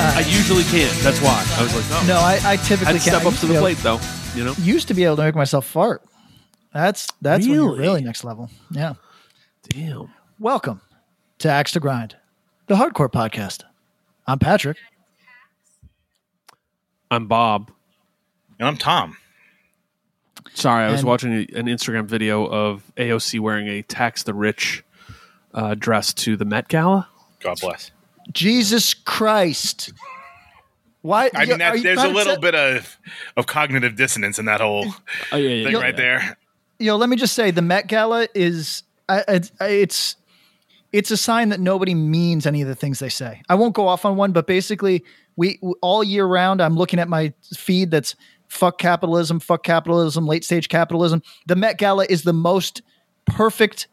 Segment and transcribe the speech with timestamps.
[0.16, 0.92] I usually can't.
[1.02, 2.04] That's why I was like, oh.
[2.08, 3.26] No, I, I I typically had to step can't.
[3.26, 4.00] I step up to the be able- plate, though.
[4.34, 6.02] You know, Used to be able to make myself fart.
[6.72, 7.78] That's that's when you're Really?
[7.80, 8.48] really next level.
[8.70, 8.94] Yeah.
[9.68, 10.08] damn.
[10.38, 10.80] Welcome
[11.38, 12.16] to Axe to Grind,
[12.68, 13.64] the hardcore podcast.
[14.26, 14.76] I'm Patrick.
[17.10, 17.70] I'm Bob.
[18.58, 19.16] And I'm Tom.
[20.54, 24.84] Sorry, I was watching a- an Instagram video of AOC wearing a tax the rich
[25.52, 27.08] uh, dress to the Met Gala.
[27.40, 27.90] God bless.
[28.32, 29.92] Jesus Christ.
[31.02, 31.30] Why?
[31.34, 32.98] I mean, that, there's a little say- bit of
[33.36, 34.86] of cognitive dissonance in that whole
[35.32, 35.80] Oh yeah, yeah, thing yeah.
[35.80, 36.36] right there.
[36.78, 40.16] Yo, let me just say, the Met Gala is I- it's it's
[40.92, 43.42] it's a sign that nobody means any of the things they say.
[43.48, 45.04] I won't go off on one, but basically,
[45.36, 48.14] we all year round, I'm looking at my feed that's
[48.48, 51.22] fuck capitalism, fuck capitalism, late stage capitalism.
[51.46, 52.82] The Met Gala is the most
[53.24, 53.86] perfect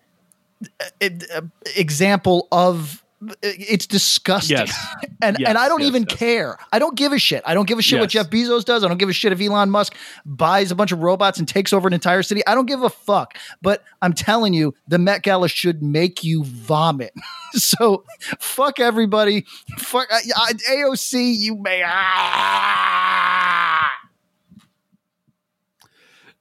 [1.02, 1.42] uh, uh,
[1.76, 3.04] example of
[3.42, 4.58] it's disgusting.
[4.58, 4.96] Yes.
[5.22, 6.58] and Yes, and I don't yes, even care.
[6.72, 7.44] I don't give a shit.
[7.46, 8.84] I don't give a shit what Jeff Bezos does.
[8.84, 11.74] I don't give a shit if Elon Musk buys a bunch of robots and takes
[11.74, 12.46] over an entire city.
[12.46, 13.38] I don't give a fuck.
[13.62, 17.14] But I'm telling you, the Met Gala should make you vomit.
[17.54, 18.04] so
[18.40, 19.46] fuck everybody.
[19.78, 21.36] Fuck I, I, AOC.
[21.38, 21.84] You may.
[21.86, 23.92] Ah!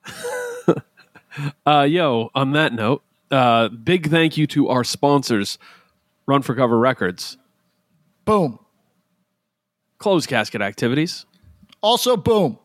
[1.67, 5.59] Uh, yo, on that note, uh, big thank you to our sponsors,
[6.27, 7.37] Run for Cover Records,
[8.25, 8.59] Boom.
[9.99, 11.25] Closed Casket Activities,
[11.81, 12.59] Also, boom.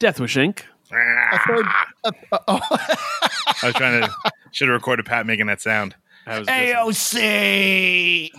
[0.00, 0.62] Deathwish Inc.,
[0.92, 1.66] A third.
[2.04, 2.60] uh, uh, oh,
[3.62, 4.10] I was trying to
[4.52, 5.94] should have recorded Pat making that sound.
[6.26, 8.30] I AOC.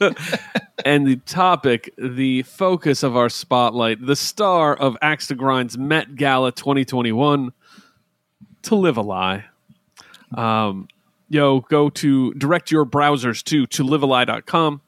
[0.84, 6.16] and the topic, the focus of our spotlight, the star of Axe to Grind's Met
[6.16, 7.52] Gala 2021,
[8.62, 9.44] To Live a Lie.
[10.36, 10.88] Um,
[11.32, 14.82] yo, go to direct your browsers to to livealie.com,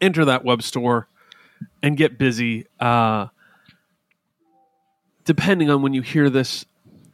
[0.00, 1.08] enter that web store,
[1.82, 2.66] and get busy.
[2.80, 3.28] Uh,
[5.24, 6.66] depending on when you hear this,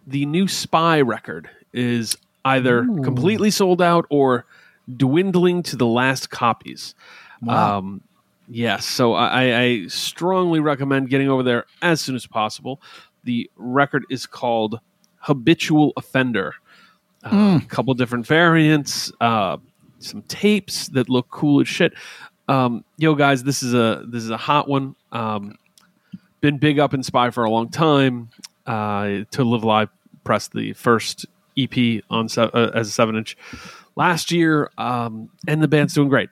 [0.06, 4.46] the new Spy record is either completely sold out or
[4.94, 6.94] dwindling to the last copies.
[7.42, 7.78] Wow.
[7.78, 8.00] Um,
[8.48, 12.80] yes, so I, I strongly recommend getting over there as soon as possible.
[13.24, 14.80] The record is called
[15.18, 16.54] Habitual Offender.
[17.24, 19.56] Uh, A couple different variants, uh,
[20.00, 21.92] some tapes that look cool as shit.
[22.48, 24.96] Um, yo, guys, this is a this is a hot one.
[25.12, 25.56] Um,
[26.40, 28.30] been big up in Spy for a long time.
[28.66, 29.88] Uh, to Live Live
[30.24, 33.36] pressed the first EP on se- uh, as a seven inch
[33.96, 36.30] last year, um, and the band's doing great.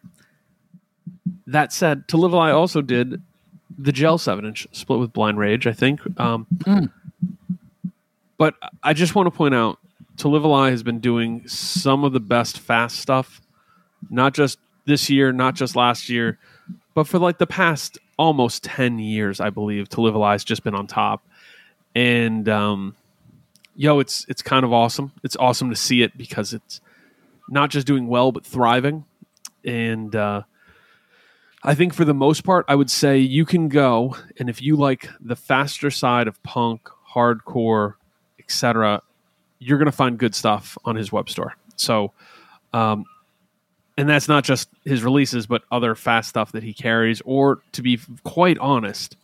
[1.46, 3.22] That said, To Live a Lie also did
[3.78, 6.00] the Gel seven inch split with Blind Rage, I think.
[6.18, 6.46] Um,
[8.36, 9.78] But I just want to point out,
[10.28, 13.40] Lie has been doing some of the best fast stuff,
[14.08, 16.38] not just this year, not just last year,
[16.94, 19.88] but for like the past almost 10 years, I believe.
[19.90, 21.22] To Live a Lie has just been on top.
[21.94, 22.96] And, um,
[23.74, 25.12] yo, it's it's kind of awesome.
[25.22, 26.80] It's awesome to see it because it's
[27.48, 29.04] not just doing well but thriving.
[29.64, 30.42] And uh,
[31.62, 34.76] I think for the most part, I would say you can go and if you
[34.76, 37.94] like the faster side of punk, hardcore,
[38.38, 39.02] etc.,
[39.60, 41.54] you're going to find good stuff on his web store.
[41.76, 42.12] So,
[42.72, 43.04] um,
[43.96, 47.20] and that's not just his releases, but other fast stuff that he carries.
[47.24, 49.16] Or to be quite honest,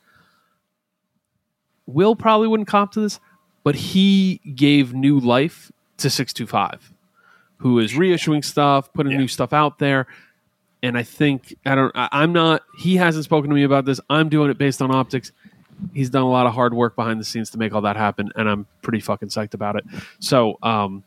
[1.86, 3.20] Will probably wouldn't cop to this,
[3.62, 6.92] but he gave new life to 625,
[7.58, 9.18] who is reissuing stuff, putting Yeah.
[9.18, 10.06] new stuff out there.
[10.82, 11.92] And I think I don't.
[11.96, 12.62] I, I'm not.
[12.78, 13.98] He hasn't spoken to me about this.
[14.10, 15.32] I'm doing it based on optics.
[15.92, 18.30] He's done a lot of hard work behind the scenes to make all that happen,
[18.36, 19.84] and I'm pretty fucking psyched about it.
[20.20, 21.04] So, um,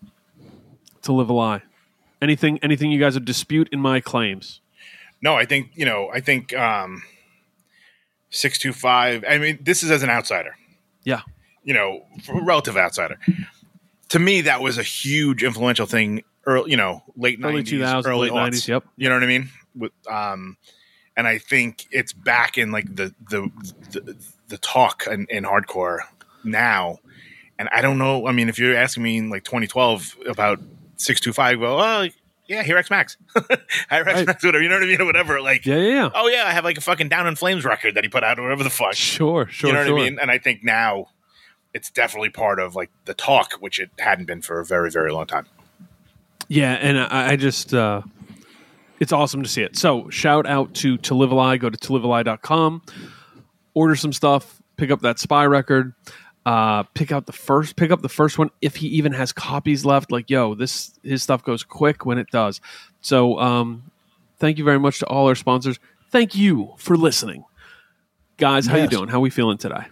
[1.04, 1.62] to live a lie.
[2.22, 2.60] Anything?
[2.60, 4.62] Anything you guys would dispute in my claims?
[5.22, 6.10] No, I think you know.
[6.14, 7.04] I think um,
[8.30, 9.24] six two five.
[9.28, 10.56] I mean, this is as an outsider.
[11.04, 11.22] Yeah.
[11.64, 13.18] You know, a relative outsider.
[14.10, 16.24] To me, that was a huge influential thing.
[16.46, 18.84] Early, you know, late Early 90s, 2000s, early 90s, yep.
[18.96, 19.50] You know what I mean?
[19.76, 20.58] With um,
[21.16, 23.52] and I think it's back in like the the
[23.92, 24.16] the,
[24.50, 26.00] the talk in, in hardcore
[26.44, 27.00] now.
[27.58, 28.28] And I don't know.
[28.28, 30.60] I mean, if you're asking me in like 2012 about
[30.98, 32.10] six two five, well, oh,
[32.48, 33.48] yeah, here X Max, Here
[33.92, 34.26] X.
[34.26, 34.64] Max, whatever.
[34.64, 35.02] You know what I mean?
[35.02, 35.40] Or whatever.
[35.40, 36.10] Like, Yeah, yeah, yeah.
[36.16, 38.40] oh yeah, I have like a fucking Down in Flames record that he put out,
[38.40, 38.94] or whatever the fuck.
[38.94, 39.94] Sure, sure, you know sure.
[39.94, 40.20] what I mean?
[40.20, 41.10] And I think now
[41.74, 45.12] it's definitely part of like the talk, which it hadn't been for a very, very
[45.12, 45.46] long time.
[46.48, 48.02] Yeah, and I, I just uh,
[49.00, 49.78] it's awesome to see it.
[49.78, 51.58] So shout out to To Live a Lie.
[51.58, 52.82] Go to tolivealie.com,
[53.74, 55.94] order some stuff, pick up that spy record,
[56.46, 59.86] uh, pick out the first pick up the first one if he even has copies
[59.86, 60.12] left.
[60.12, 62.62] Like, yo, this his stuff goes quick when it does.
[63.02, 63.92] So um
[64.38, 65.80] thank you very much to all our sponsors.
[66.12, 67.44] Thank you for listening.
[68.38, 69.10] Guys, how you doing?
[69.10, 69.84] How we feeling today?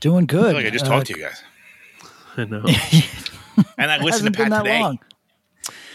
[0.00, 0.44] Doing I good.
[0.46, 1.42] feel like I just Uh, talked to you guys,
[2.36, 2.62] I know.
[3.78, 4.80] and I listened Hasn't to been Pat that today.
[4.82, 4.98] long.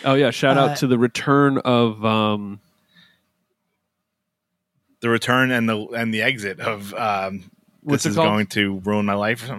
[0.06, 2.60] oh yeah, shout Uh, out to the return of um
[5.02, 7.50] The return and the and the exit of um,
[7.82, 8.28] What's this is called?
[8.28, 9.50] going to ruin my life.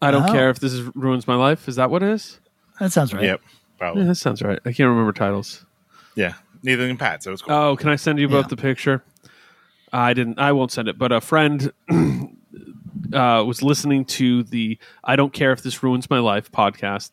[0.00, 0.32] I don't Oh.
[0.32, 1.68] care if this is, ruins my life.
[1.68, 2.40] Is that what it is?
[2.80, 3.24] That sounds right.
[3.24, 4.04] Yep, Yeah, probably.
[4.06, 4.58] that sounds right.
[4.64, 5.66] I can't remember titles.
[6.14, 7.52] Yeah, neither can Pat, so it's cool.
[7.54, 8.48] Oh, can I send you both Yeah.
[8.50, 9.02] the picture?
[9.92, 10.38] I didn't.
[10.38, 10.96] I won't send it.
[10.98, 11.72] But a friend
[13.12, 17.10] uh, was listening to the "I don't care if this ruins my life" podcast.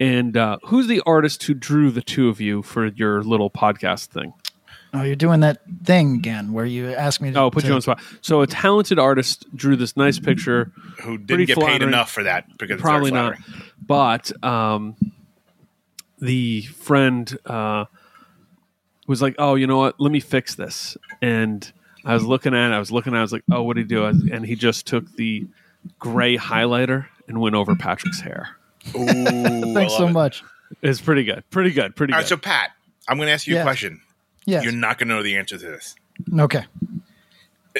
[0.00, 4.06] And uh, who's the artist who drew the two of you for your little podcast
[4.06, 4.32] thing?
[4.94, 7.38] Oh, you're doing that thing again where you ask me to.
[7.40, 8.00] Oh, put to- you on the spot.
[8.22, 10.72] So a talented artist drew this nice picture.
[11.02, 13.38] Who didn't get paid enough for that because Probably very not.
[13.86, 14.96] But um,
[16.18, 17.84] the friend uh,
[19.06, 20.00] was like, "Oh, you know what?
[20.00, 21.70] Let me fix this." And
[22.04, 22.74] I was looking at it.
[22.74, 23.16] I was looking at.
[23.16, 23.20] it.
[23.20, 25.46] I was like, "Oh, what did he do?" And he just took the
[25.98, 28.56] gray highlighter and went over Patrick's hair.
[28.96, 30.42] Ooh, Thanks so much.
[30.82, 31.44] It's pretty good.
[31.50, 31.94] Pretty good.
[31.94, 32.22] Pretty All good.
[32.24, 32.70] right, so Pat,
[33.06, 33.60] I'm going to ask you Yeah.
[33.60, 34.00] a question.
[34.48, 34.64] Yes.
[34.64, 35.94] You're not going to know the answer to this.
[36.38, 36.64] okay.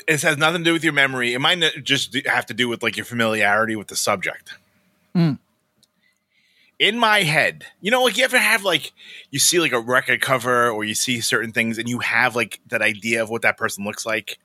[0.06, 1.32] This has nothing to do with your memory.
[1.32, 4.52] It might just have to do with like your familiarity with the subject.
[5.16, 5.38] Mm.
[6.78, 8.92] In my head, you know, like you ever have like
[9.30, 12.60] you see like a record cover or you see certain things and you have like
[12.68, 14.38] that idea of what that person looks like,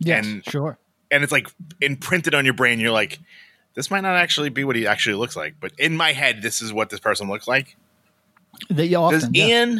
[0.00, 0.26] Yes.
[0.26, 0.76] And- sure.
[1.10, 1.48] and it's like
[1.80, 2.78] imprinted on your brain.
[2.80, 3.18] You're like,
[3.74, 6.60] this might not actually be what he actually looks like, but in my head, this
[6.60, 7.76] is what this person looks like.
[8.68, 9.20] That you often.
[9.20, 9.76] Does yeah.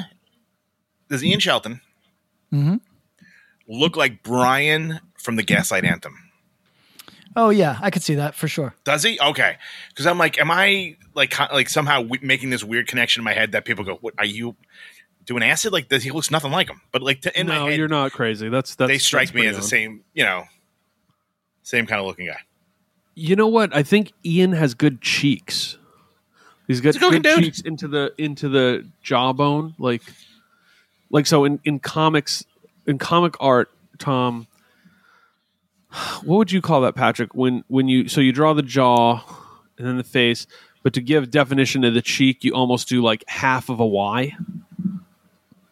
[1.10, 1.80] Ian does Ian Shelton
[2.52, 2.80] Mhm.
[3.68, 6.14] look like Brian from the Gaslight Anthem?
[7.34, 8.74] Oh yeah, I could see that for sure.
[8.84, 9.18] Does he?
[9.20, 9.56] Okay,
[9.90, 13.34] because I'm like, am I like like somehow w- making this weird connection in my
[13.34, 14.56] head that people go, "What are you
[15.26, 16.80] doing acid?" Like this, he looks nothing like him.
[16.92, 18.48] But like to, in no, my head, you're not crazy.
[18.48, 20.44] That's that's they strike that's me pretty as the same, you know,
[21.62, 22.38] same kind of looking guy.
[23.14, 23.74] You know what?
[23.76, 25.76] I think Ian has good cheeks.
[26.66, 27.44] He's got good-looking good dude.
[27.44, 30.02] cheeks into the into the jawbone, like
[31.10, 32.44] like so in in comics
[32.86, 34.46] in comic art, Tom.
[36.24, 37.34] What would you call that, Patrick?
[37.34, 39.22] When when you so you draw the jaw
[39.78, 40.46] and then the face,
[40.82, 44.36] but to give definition to the cheek, you almost do like half of a Y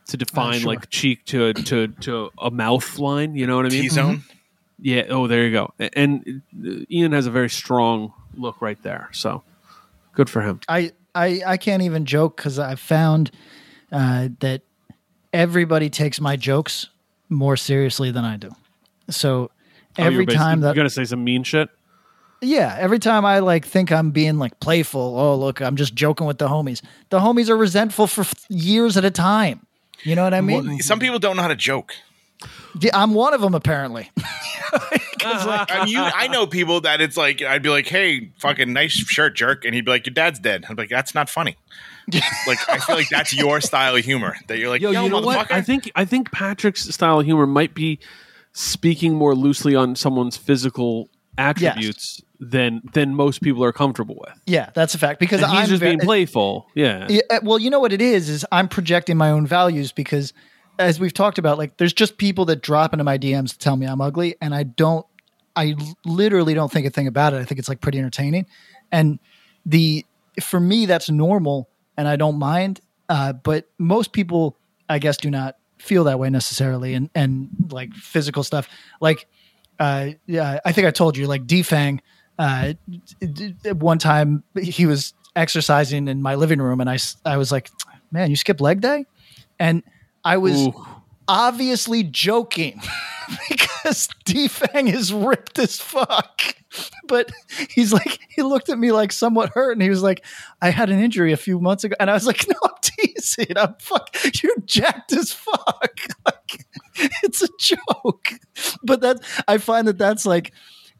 [0.06, 0.68] to define sure.
[0.72, 3.34] like cheek to to to a mouth line.
[3.34, 3.82] You know what I mean?
[3.82, 4.24] T zone.
[4.80, 5.04] Yeah.
[5.08, 5.72] Oh, there you go.
[5.78, 9.08] A- And uh, Ian has a very strong look right there.
[9.12, 9.42] So
[10.14, 10.60] good for him.
[10.68, 13.30] I I I can't even joke because I've found
[13.92, 14.62] uh, that
[15.34, 16.88] everybody takes my jokes
[17.28, 18.50] more seriously than I do.
[19.10, 19.50] So
[19.98, 21.68] Oh, every basi- time that you're gonna say some mean shit.
[22.40, 25.18] yeah, every time I like think I'm being like playful.
[25.18, 26.82] Oh look, I'm just joking with the homies.
[27.10, 29.66] The homies are resentful for f- years at a time.
[30.02, 30.80] You know what I mean?
[30.80, 31.94] Some people don't know how to joke.
[32.80, 34.10] Yeah, I'm one of them apparently.
[34.76, 38.92] I, mean, you, I know people that it's like I'd be like, "Hey, fucking nice
[38.92, 41.56] shirt, jerk," and he'd be like, "Your dad's dead." I'm like, "That's not funny."
[42.46, 44.36] Like I feel like that's your style of humor.
[44.48, 45.52] That you're like, Yo, "Yo, you know motherfucker." what?
[45.52, 47.98] I think I think Patrick's style of humor might be
[48.52, 54.38] speaking more loosely on someone's physical attributes than than most people are comfortable with.
[54.46, 56.66] yeah, that's a fact because And he's I'm just ve- being playful.
[56.74, 57.06] Yeah.
[57.08, 60.32] Yeah, uh, well, you know what it is is I'm projecting my own values because
[60.78, 63.76] as we've talked about like there's just people that drop into my DMs to tell
[63.76, 65.06] me I'm ugly and I don't
[65.56, 67.38] I literally don't think a thing about it.
[67.40, 68.46] I think it's like pretty entertaining.
[68.92, 69.18] And
[69.64, 70.04] the
[70.42, 74.56] for me that's normal and I don't mind uh, but most people
[74.88, 78.68] I guess do not feel that way necessarily and and like physical stuff
[79.00, 79.26] like
[79.78, 82.00] uh, yeah, I think I told you like Defang.
[82.38, 82.74] Uh,
[83.74, 87.70] one time he was exercising in my living room, and I I was like,
[88.10, 89.06] "Man, you skip leg day,"
[89.58, 89.82] and
[90.24, 90.86] I was Ooh.
[91.28, 92.80] Obviously joking
[93.48, 96.42] because Defang is ripped as fuck.
[97.06, 97.30] But
[97.70, 100.24] he's like, he looked at me like somewhat hurt, and he was like,
[100.60, 103.56] "I had an injury a few months ago," and I was like, "No, I'm teasing.
[103.56, 104.14] I'm fuck.
[104.42, 105.90] You're jacked as fuck.
[106.26, 106.66] Like,
[107.22, 108.30] it's a joke."
[108.82, 110.52] But that I find that that's like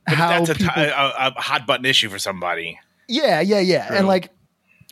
[0.07, 2.79] But how that's a, t- people, a, a hot button issue for somebody.
[3.09, 3.87] yeah, yeah, yeah.
[3.89, 3.97] True.
[3.97, 4.31] And like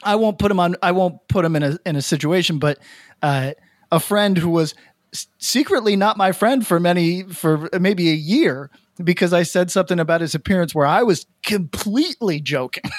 [0.03, 0.75] I won't put him on.
[0.83, 2.79] I won't put him in a in a situation, but
[3.23, 3.53] uh,
[3.93, 4.75] a friend who was
[5.13, 8.71] s- secretly not my friend for many for maybe a year
[9.03, 12.85] because I said something about his appearance where I was completely joking.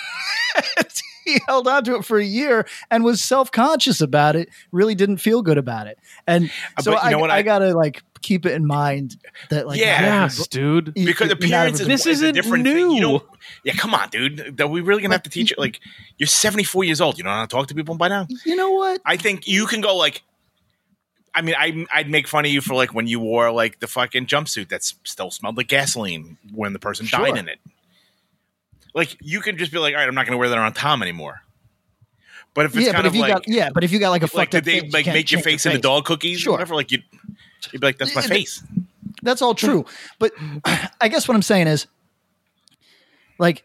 [1.26, 4.50] he held on to it for a year and was self conscious about it.
[4.72, 7.42] Really didn't feel good about it, and Uh, so but you I, what I, I-
[7.44, 9.18] gotta like keep it in mind
[9.50, 10.00] that like Yeah.
[10.02, 10.90] not Yes, dude.
[10.90, 12.92] everybody- because not appearance is, This is a isn't different thing.
[12.92, 13.22] You new.
[13.66, 14.60] yeah, come on, dude.
[14.62, 15.60] Are we really gonna have to teach it?
[15.60, 15.82] Like,
[16.18, 17.18] you're 74 years old.
[17.18, 18.28] You don't know how to talk to people by now.
[18.46, 19.02] you know what?
[19.06, 20.24] I think you can go like.
[21.36, 23.88] I mean, I, I'd make fun of you for like when you wore like the
[23.88, 27.60] fucking jumpsuit that still smelled like gasoline when the person died in it.
[28.94, 30.74] Like you can just be like, all right, I'm not going to wear that around
[30.74, 31.42] Tom anymore.
[32.54, 34.22] But if it's yeah, kind of you like, got yeah, but if you got like
[34.22, 36.40] a like did they face, you like can't make your change face into dog cookies
[36.42, 36.52] Sure.
[36.52, 36.76] or whatever?
[36.76, 37.00] Like you,
[37.72, 38.64] you'd be like, that's my It- face.
[39.24, 39.86] That's all true.
[40.20, 40.34] But
[41.02, 41.88] I guess what I'm saying is
[43.40, 43.64] like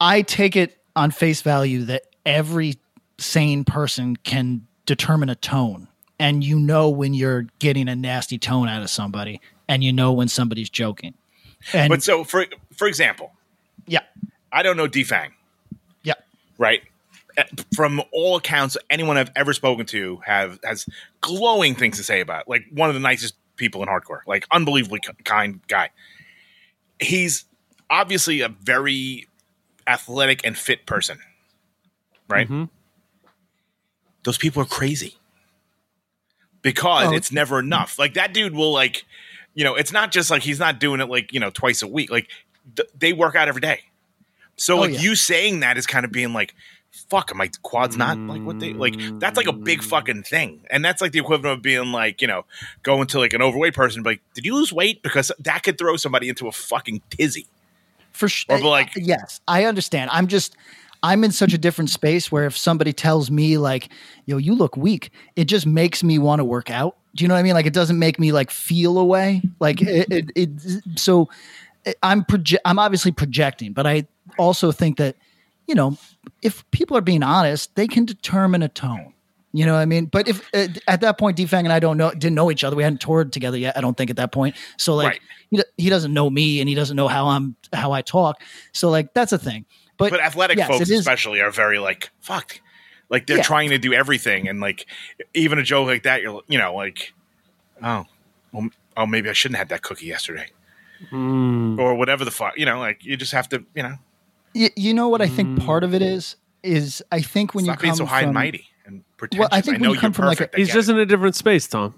[0.00, 2.74] I take it on face value that every
[3.18, 5.88] sane person can determine a tone.
[6.20, 10.12] And you know when you're getting a nasty tone out of somebody and you know
[10.12, 11.14] when somebody's joking.
[11.72, 12.44] And But so for
[12.76, 13.32] for example,
[13.86, 14.00] yeah.
[14.52, 15.30] I don't know Defang,
[16.02, 16.14] Yeah.
[16.58, 16.82] right?
[17.38, 20.86] Uh, From all accounts, anyone I've ever spoken to have has
[21.22, 22.42] glowing things to say about.
[22.42, 22.48] it.
[22.48, 25.88] Like one of the nicest people in hardcore, like unbelievably kind guy.
[27.00, 27.46] He's
[27.88, 29.26] obviously a very
[29.86, 31.18] athletic and fit person,
[32.28, 32.46] right?
[32.48, 32.68] Mhm.
[34.24, 35.16] Those people are crazy
[36.62, 37.14] because Oh.
[37.14, 37.98] it's never enough.
[37.98, 39.04] Like that dude will like,
[39.54, 41.88] you know, it's not just like he's not doing it like you know twice a
[41.88, 42.10] week.
[42.10, 42.28] Like
[42.76, 43.80] th- they work out every day.
[44.56, 45.00] So Oh, like yeah.
[45.00, 46.54] you saying that is kind of being like,
[47.08, 48.94] fuck, my quads not like what they like.
[49.18, 49.84] That's like a big mm.
[49.84, 52.44] fucking thing, and that's like the equivalent of being like, you know,
[52.82, 55.02] going to like an overweight person, like, did you lose weight?
[55.02, 57.46] Because that could throw somebody into a fucking tizzy.
[58.12, 58.56] For sure.
[58.56, 60.10] Or like- yes, I understand.
[60.12, 60.56] I'm just,
[61.02, 63.88] I'm in such a different space where if somebody tells me like,
[64.26, 66.96] "Yo, you look weak," it just makes me want to work out.
[67.16, 67.54] Do you know what I mean?
[67.54, 69.42] Like, it doesn't make me like feel away.
[69.60, 70.50] Like it, it, it
[70.98, 71.28] so
[72.02, 74.06] I'm proje- I'm obviously projecting, but I
[74.38, 75.16] also think that
[75.66, 75.96] you know,
[76.42, 79.14] if people are being honest, they can determine a tone.
[79.52, 80.06] You know what I mean?
[80.06, 82.76] But if uh, at that point, Defang and I don't know, didn't know each other.
[82.76, 83.76] We hadn't toured together yet.
[83.76, 84.54] I don't think at that point.
[84.76, 85.20] So like, Right.
[85.50, 88.42] he, he doesn't know me, and he doesn't know how I'm how I talk.
[88.72, 89.64] So like, that's a thing.
[90.00, 92.60] But, But athletic yes, folks, especially, are very like, fuck.
[93.08, 93.42] Like they're Yeah.
[93.44, 94.86] trying to do everything, and like
[95.34, 97.12] even a joke like that, you're you know like,
[97.82, 98.06] oh,
[98.52, 100.48] well, oh, maybe I shouldn't have had that cookie yesterday,
[101.12, 101.78] Mm.
[101.78, 102.56] or whatever the fuck.
[102.56, 103.96] You know, like you just have to, you know,
[104.54, 107.72] y- you know what I think part of it is is I think when you
[107.72, 109.40] come being so high from, and mighty and pretentious.
[109.40, 110.92] Well, I think when know you come you're from, like, a- He's just it.
[110.92, 111.94] in a different space, Tom.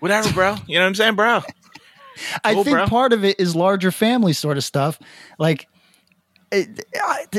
[0.00, 0.56] whatever, bro.
[0.66, 1.42] You know what I'm saying, bro?
[2.44, 2.86] I Cool, think bro.
[2.86, 4.98] part of it is larger family sort of stuff.
[5.38, 5.68] Like,
[6.52, 6.84] it,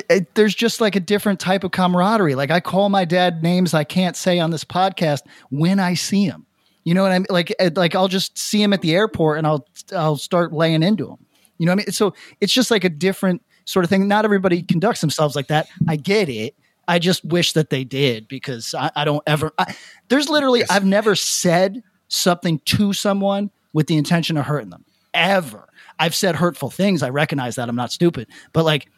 [0.09, 2.35] it- there's just like a different type of camaraderie.
[2.35, 6.25] Like, I call my dad names I can't say on this podcast when I see
[6.25, 6.45] him.
[6.83, 7.27] You know what I mean?
[7.29, 11.07] Like, like I'll just see him at the airport and I'll I'll start laying into
[11.09, 11.17] him.
[11.59, 11.91] You know what I mean?
[11.91, 14.07] So it's just like a different sort of thing.
[14.07, 15.67] Not everybody conducts themselves like that.
[15.87, 16.55] I get it.
[16.87, 19.51] I just wish that they did because I, I don't ever.
[19.59, 19.75] I,
[20.09, 25.67] there's literally I've never said something to someone with the intention of hurting them ever.
[25.99, 27.03] I've said hurtful things.
[27.03, 28.89] I recognize that I'm not stupid, but like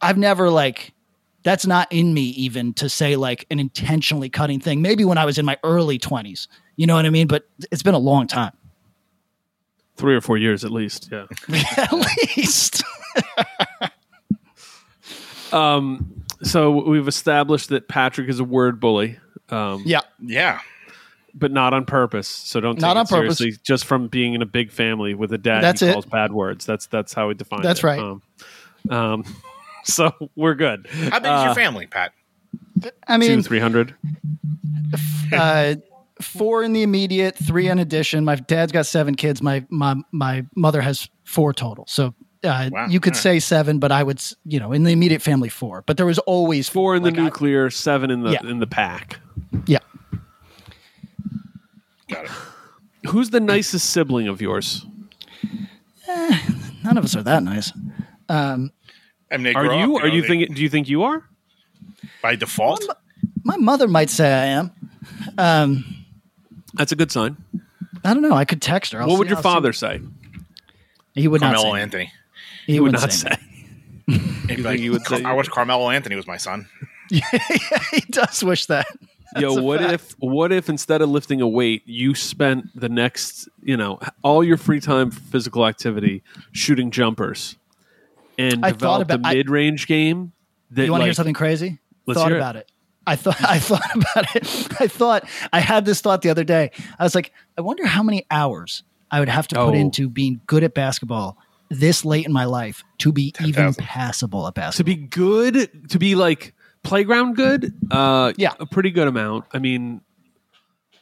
[0.00, 0.92] I've never like
[1.42, 4.80] that's not in me even to say like an intentionally cutting thing.
[4.82, 6.48] Maybe when I was in my early 20s.
[6.76, 7.26] You know what I mean?
[7.26, 8.52] But it's been a long time.
[9.96, 11.08] Three or four years at least.
[11.12, 11.26] Yeah.
[11.76, 12.82] At least.
[15.52, 19.18] Um, so we've established that Patrick is a word bully,
[19.50, 20.00] um, yeah.
[20.20, 20.58] Yeah,
[21.32, 22.26] but not on purpose.
[22.26, 23.38] So don't take Not it on purpose.
[23.38, 23.60] seriously.
[23.62, 25.92] Just from being in a big family with a dad, That's he it.
[25.92, 26.66] calls bad words.
[26.66, 27.84] That's that's how we define That's it.
[27.86, 28.00] right.
[28.00, 28.22] Um,
[28.90, 29.24] um,
[29.88, 30.86] so we're good.
[30.90, 32.12] how big is Uh, your family, Pat?
[33.08, 33.94] I mean, three hundred.
[35.32, 35.74] uh,
[36.20, 38.24] four in the immediate, three in addition.
[38.24, 39.42] My dad's got seven kids.
[39.42, 41.84] My my my mother has four total.
[41.88, 42.14] So
[42.44, 42.86] uh, Wow.
[42.88, 45.82] you could All say seven, but I would, you know, in the immediate family, four.
[45.86, 48.46] But there was always Four in the Like, I- nuclear, seven in the Yeah.
[48.46, 49.18] in the pack.
[49.66, 49.78] yeah.
[52.08, 52.30] Got it.
[53.08, 54.86] Who's the nicest sibling of yours?
[56.84, 57.72] None of us are that nice.
[58.28, 58.72] Um,
[59.34, 59.96] I mean, they Are grow you?
[59.96, 60.54] up, Are know, you they- thinking?
[60.54, 61.24] Do you think you are?
[62.22, 62.86] by default?
[63.44, 64.70] my mother might say I am.
[65.36, 66.04] Um,
[66.74, 67.36] That's a good sign.
[68.04, 68.34] I don't know.
[68.34, 69.00] I could text her.
[69.02, 70.00] I'll what would your I'll father say?
[71.14, 71.82] He would not Carmelo say.
[71.82, 72.12] Anthony.
[72.66, 73.28] He, He would wouldn't say.
[73.30, 73.36] say.
[74.06, 76.66] He'd You be think like, he would say- I wish Carmelo Anthony was my son.
[77.10, 77.20] yeah,
[77.92, 78.86] he does wish that.
[79.36, 79.92] Yo, That's a what fact.
[79.94, 84.44] if what if instead of lifting a weight, you spent the next, you know, all
[84.44, 86.22] your free time for physical activity
[86.52, 87.56] shooting jumpers
[88.38, 90.32] and I thought about- a I- mid range game
[90.70, 91.78] that You want to hear something crazy?
[92.06, 92.40] Let's thought hear it.
[92.40, 92.70] about it.
[93.06, 94.46] I thought I thought about it.
[94.80, 96.70] I thought I had this thought the other day.
[96.98, 99.74] I was like, I wonder how many hours I would have to put Oh.
[99.74, 101.36] into being good at basketball
[101.70, 103.84] this late in my life to be even 10,000.
[103.84, 104.92] passable at basketball.
[104.92, 107.72] to be good, to be like playground good.
[107.90, 108.52] Uh, Yeah.
[108.60, 109.44] a pretty good amount.
[109.52, 110.00] I mean,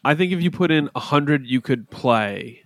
[0.04, 2.62] I think if you put in a hundred, you could play.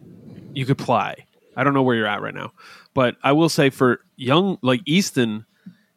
[0.54, 1.26] You could play.
[1.56, 2.52] I don't know where you're at right now,
[2.96, 5.44] but I will say for young like Easton,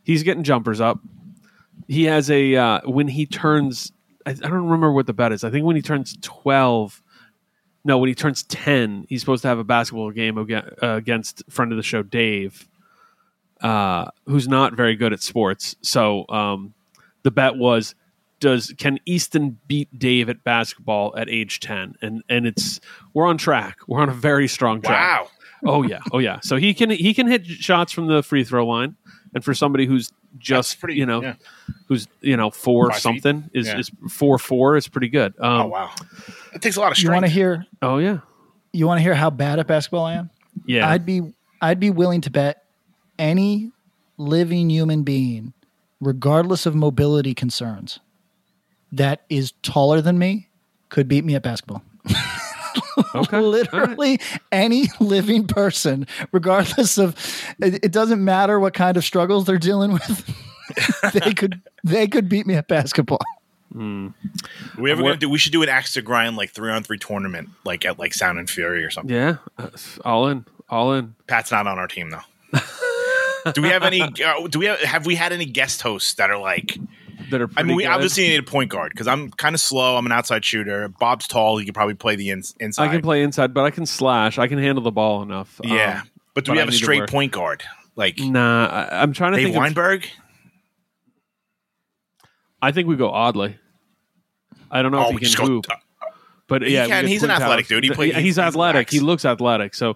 [0.04, 1.00] he's getting jumpers up.
[1.88, 3.94] He has a uh, when he turns.
[4.26, 5.46] I, I don't remember what the bet is.
[5.46, 7.02] I think when he turns twelve.
[7.86, 11.72] No, when he turns ten, he's supposed to have a basketball game uh, against friend
[11.72, 12.68] of the show Dave,
[13.62, 15.78] uh, who's not very good at sports.
[15.82, 16.74] So um,
[17.24, 17.96] the bet was,
[18.42, 21.96] does can Easton beat Dave at basketball at age ten?
[22.02, 22.82] And and it's
[23.14, 23.78] we're on track.
[23.88, 25.22] We're on a very strong track.
[25.22, 25.30] Wow.
[25.66, 26.40] Oh yeah, oh yeah.
[26.42, 28.96] So he can he can hit shots from the free throw line,
[29.34, 31.34] and for somebody who's just pretty- you know yeah.
[31.88, 33.02] who's you know four Five feet.
[33.02, 33.80] something is, Yeah.
[33.80, 35.34] is four four is pretty good.
[35.40, 35.92] Um, Oh wow.
[36.54, 37.00] It takes a lot of Strength.
[37.00, 37.14] You strength.
[37.14, 37.66] want to hear?
[37.82, 38.20] Oh yeah,
[38.74, 40.30] You want to hear how bad at basketball I am?
[40.66, 40.88] yeah.
[40.90, 42.64] I'd be I'd be willing to bet
[43.18, 43.72] any
[44.18, 45.54] living human being,
[46.00, 48.00] regardless of mobility concerns,
[48.92, 50.48] that is taller than me
[50.90, 51.84] could beat me at basketball.
[53.00, 53.10] okay.
[53.16, 53.42] All right.
[53.42, 54.20] Literally
[54.52, 57.16] any living person, regardless of
[57.60, 60.36] it, it doesn't matter what kind of struggles they're dealing with.
[61.14, 63.20] they could they could beat me at basketball.
[63.76, 64.14] Are
[64.78, 65.30] we ever What- gonna do?
[65.30, 68.14] We should do an axe to grind like three on three tournament, like at like
[68.14, 69.16] Sound and Fury or something.
[69.16, 69.70] Yeah, uh,
[70.04, 71.16] all in, all in.
[71.28, 72.60] Pat's not on our team though.
[73.54, 74.02] do we have any?
[74.02, 76.78] Uh, do we have, have we had any guest hosts that are like?
[77.32, 77.50] That are.
[77.58, 77.92] I mean, we good.
[77.92, 79.98] obviously need a point guard because I'm kind of slow.
[79.98, 80.88] I'm an outside shooter.
[80.88, 81.58] Bob's tall.
[81.58, 82.86] He could probably play the ins- inside.
[82.86, 84.38] I can play inside, but I can slash.
[84.40, 85.60] I can handle the ball enough.
[85.64, 87.64] Yeah, Um, but do but we have a straight point guard
[87.96, 89.56] like nah, I, I'm trying to Dave think.
[89.56, 90.08] Of, Weinberg?
[92.62, 93.58] I think we go oddly.
[94.72, 95.66] I don't know Oh, if he can go- hoop,
[96.48, 97.08] but He yeah, can.
[97.08, 97.82] He's an athletic towers.
[97.82, 97.84] dude.
[97.86, 98.90] He plays, he's, he's- he's athletic.
[98.90, 99.74] He looks athletic.
[99.74, 99.96] So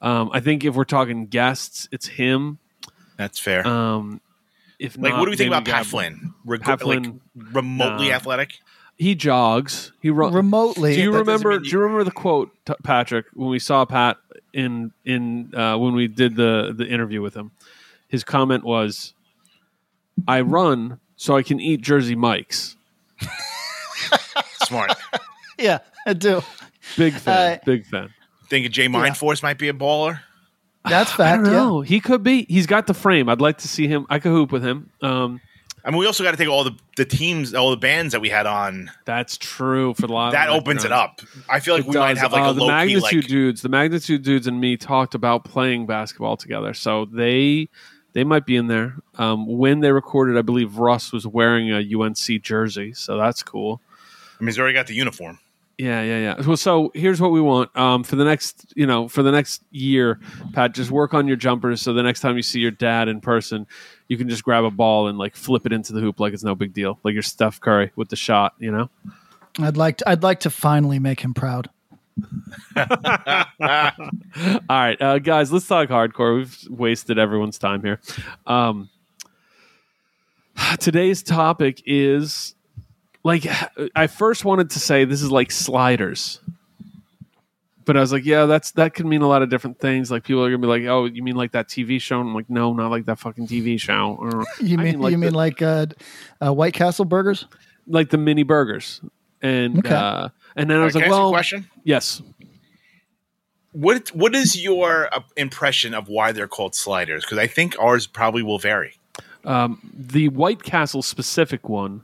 [0.00, 2.58] um, I think if we're talking guests, it's him.
[3.16, 3.66] That's fair.
[3.66, 4.20] Um,
[4.78, 6.34] if like, not, what do we think about Pat Gab- Flynn?
[6.44, 7.06] Reg- Pat like
[7.52, 8.14] remotely nah.
[8.14, 8.58] athletic.
[8.96, 9.92] He jogs.
[10.00, 10.34] He runs.
[10.34, 10.94] Remotely.
[10.94, 11.50] Do you remember?
[11.50, 14.18] mean Do you- you remember the quote, t- Patrick, when we saw Pat
[14.52, 17.50] in in uh, when we did the the interview with him?
[18.08, 19.14] His comment was,
[20.28, 22.76] "I run so I can eat Jersey Mike's."
[24.64, 24.92] Smart.
[25.58, 26.42] yeah, I do.
[26.96, 27.54] Big fan.
[27.54, 28.14] Uh, big fan.
[28.48, 30.20] think Jay Mindforce might be a baller.
[30.88, 31.20] That's fact.
[31.32, 31.52] I don't Yeah.
[31.52, 31.80] know.
[31.80, 32.44] He could be.
[32.48, 33.28] He's got the frame.
[33.28, 34.06] I'd like to see him.
[34.10, 34.90] I could hoop with him.
[35.02, 35.40] Um,
[35.86, 38.20] I mean, we also got to take all the the teams, all the bands that
[38.20, 38.90] we had on.
[39.04, 40.32] that's true for the lot.
[40.32, 41.20] That opens it up.
[41.48, 43.26] I feel like It we might have like Uh, a the low key magnitude like.
[43.26, 43.62] dudes.
[43.62, 47.68] The magnitude dudes and me talked about playing basketball together, so they
[48.14, 48.94] they might be in there.
[49.18, 53.80] Um, when they recorded, I believe Russ was wearing a UNC jersey, so that's cool.
[54.40, 55.38] I mean, he's already got the uniform.
[55.78, 56.46] Yeah, yeah, yeah.
[56.46, 59.64] Well, so here's what we want um, for the next, you know, for the next
[59.70, 60.20] year,
[60.52, 60.72] Pat.
[60.72, 63.66] Just work on your jumpers, so the next time you see your dad in person,
[64.06, 66.44] you can just grab a ball and like flip it into the hoop like it's
[66.44, 68.54] no big deal, like your Steph Curry with the shot.
[68.58, 68.90] You know.
[69.58, 71.70] I'd like to, I'd like to finally make him proud.
[72.76, 72.84] All
[74.68, 76.36] right, uh, guys, let's talk hardcore.
[76.36, 78.00] We've wasted everyone's time here.
[78.46, 78.90] Um,
[80.78, 82.54] today's topic is
[83.24, 83.46] like
[83.96, 86.40] I first wanted to say this is like sliders,
[87.84, 90.10] but I was like, yeah, that's that could mean a lot of different things.
[90.10, 92.20] Like people are gonna be like, oh, you mean like that TV show?
[92.20, 94.16] And I'm like, no, not like that fucking TV show.
[94.20, 95.86] Or, You I mean, like you mean the, like uh,
[96.44, 97.46] uh, White Castle burgers?
[97.86, 99.00] like the mini burgers?
[99.42, 99.94] And Okay.
[99.94, 101.66] uh, and then I was Can like, I ask you a well, question?
[101.82, 102.22] yes.
[103.72, 107.24] What What is your uh, impression of why they're called sliders?
[107.24, 108.94] Because I think ours probably will vary.
[109.44, 112.02] the White Castle specific one,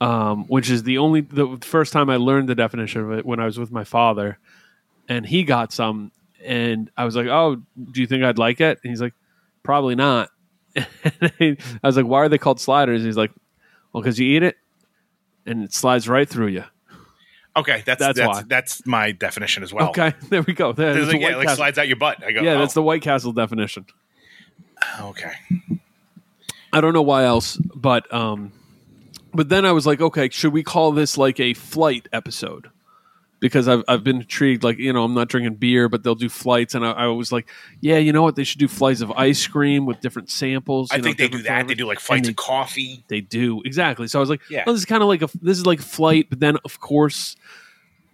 [0.00, 3.40] um, which is the only the first time I learned the definition of it when
[3.40, 4.38] I was with my father,
[5.08, 6.10] and he got some,
[6.44, 9.14] and I was like, "Oh, do you think I'd like it?" And he's like,
[9.62, 10.30] "Probably not."
[10.76, 13.32] I was like, "Why are they called sliders?" He's like,
[13.92, 14.56] "Well, because you eat it,
[15.44, 16.64] and it slides right through you."
[17.56, 19.88] Okay, that's That's that's that's, my definition as well.
[19.90, 20.72] Okay, there we go.
[20.72, 21.56] There- like, the yeah, like Castle.
[21.56, 22.24] slides out your butt.
[22.24, 23.86] I go, yeah, oh, that's the White Castle definition.
[25.00, 25.32] okay.
[26.72, 28.52] I don't know why else, but um,
[29.32, 32.70] but then I was like, okay, should we call this like a flight episode?
[33.40, 36.28] Because I've I've been intrigued, like you know, I'm not drinking beer, but they'll do
[36.28, 37.48] flights, and I, I was like,
[37.80, 38.36] yeah, you know what?
[38.36, 40.90] They should do flights of ice cream with different samples.
[40.90, 41.54] I you know, think they do different that.
[41.62, 41.78] They flavors.
[41.78, 43.02] do like flights of coffee.
[43.08, 44.08] They do exactly.
[44.08, 44.64] So I was like, Yeah.
[44.66, 47.34] oh, this is kind of like a this is like flight, but then of course,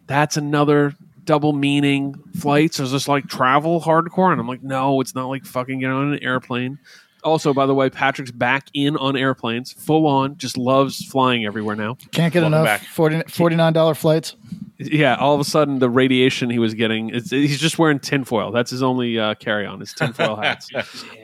[0.07, 2.15] that's another double meaning.
[2.39, 5.97] Flights is just like travel hardcore, and I'm like, no, it's not like fucking getting
[5.97, 6.79] on an airplane.
[7.27, 11.75] Also, by the way, Patrick's back in on airplanes, full on, just loves flying everywhere
[11.75, 11.99] now.
[12.13, 12.83] Can't get Welcome enough back.
[12.83, 14.37] 40, $49 flights.
[14.79, 18.53] Yeah, all of a sudden the radiation he was getting, it's, he's just wearing tinfoil.
[18.53, 20.71] That's his only uh, carry on, his tinfoil hats.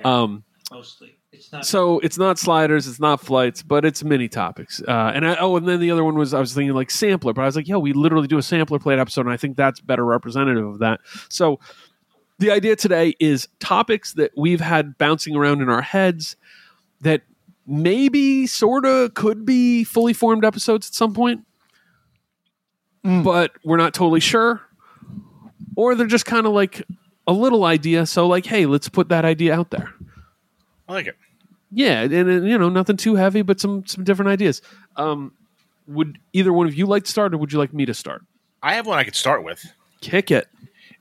[0.04, 1.16] Um, mostly.
[1.30, 1.64] It's not.
[1.64, 4.82] so it's not sliders, it's not flights, but it's mini topics.
[4.86, 7.32] Uh, and I, oh, and then the other one was I was thinking like sampler,
[7.32, 9.56] but I was like, yo, we literally do a sampler plate episode, and I think
[9.56, 11.00] that's better representative of that.
[11.28, 11.58] So
[12.38, 16.36] the idea today is topics that we've had bouncing around in our heads
[17.00, 17.22] that
[17.66, 21.44] maybe sort of could be fully formed episodes at some point,
[23.02, 24.60] but we're not totally sure,
[25.76, 26.82] or they're just kind of like
[27.26, 28.06] a little idea.
[28.06, 29.88] So like, hey, let's put that idea out there.
[30.88, 31.16] I like it.
[31.70, 34.60] Yeah, and, and you know, nothing too heavy, but some some different ideas.
[34.96, 35.32] Um,
[35.86, 38.22] would either one of you like to start, or would you like me to start?
[38.62, 39.64] I have one I could start with.
[40.00, 40.48] Kick it,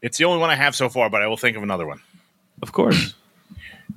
[0.02, 2.02] It's the only one I have so far, but I will think of another one.
[2.62, 3.14] of course.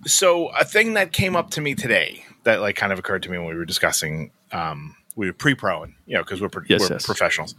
[0.07, 3.31] So a thing that came up to me today that like kind of occurred to
[3.31, 6.62] me when we were discussing um we were pre-pro and you know because we're, pro-
[6.69, 7.07] Yes, we're yes.
[7.07, 7.55] professionals.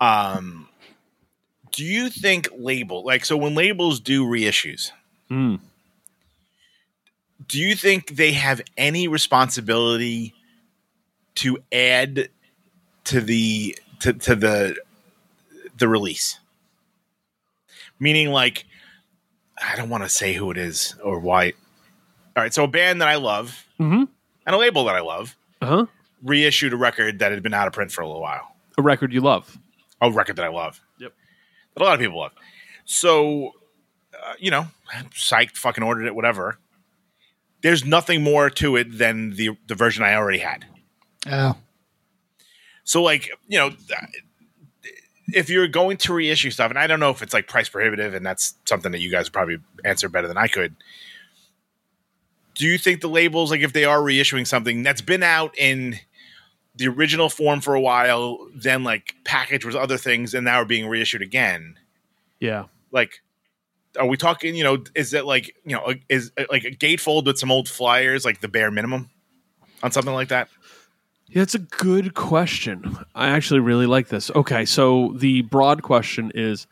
[0.00, 0.68] Um
[1.70, 4.90] do you think label like so when labels do reissues,
[5.30, 5.60] Mm.
[7.48, 10.34] do you think they have any responsibility
[11.36, 12.28] to add
[13.04, 14.76] to the to, to the
[15.78, 16.38] the release?
[18.02, 18.64] Meaning like
[19.62, 21.52] I don't want to say who it is or why.
[22.36, 24.08] All right, so a band that I love Mhm.
[24.46, 25.86] and a label that I love Uh huh.
[26.22, 28.56] reissued a record that had been out of print for a little while.
[28.76, 29.56] A record you love.
[30.00, 30.80] A record that I love.
[30.98, 31.12] Yep.
[31.74, 32.32] That a lot of people love.
[32.86, 33.52] So,
[34.20, 34.66] uh, you know,
[35.12, 36.58] psyched, fucking ordered it, whatever.
[37.62, 40.66] There's nothing more to it than the the version I already had.
[41.30, 41.56] Oh.
[42.82, 43.70] So, like, you know,
[45.34, 48.14] if you're going to reissue stuff, and I don't know if it's like price prohibitive,
[48.14, 50.74] and that's something that you guys would probably answer better than I could.
[52.54, 55.96] Do you think the labels, like, if they are reissuing something that's been out in
[56.76, 60.64] the original form for a while, then like packaged with other things, and now are
[60.64, 61.78] being reissued again?
[62.40, 62.64] Yeah.
[62.90, 63.22] Like,
[63.98, 64.54] are we talking?
[64.54, 68.24] You know, is it like you know, is like a gatefold with some old flyers,
[68.24, 69.10] like the bare minimum,
[69.82, 70.48] on something like that?
[71.32, 72.98] Yeah, it's a good question.
[73.14, 74.30] I actually really like this.
[74.30, 76.66] Okay, so the broad question is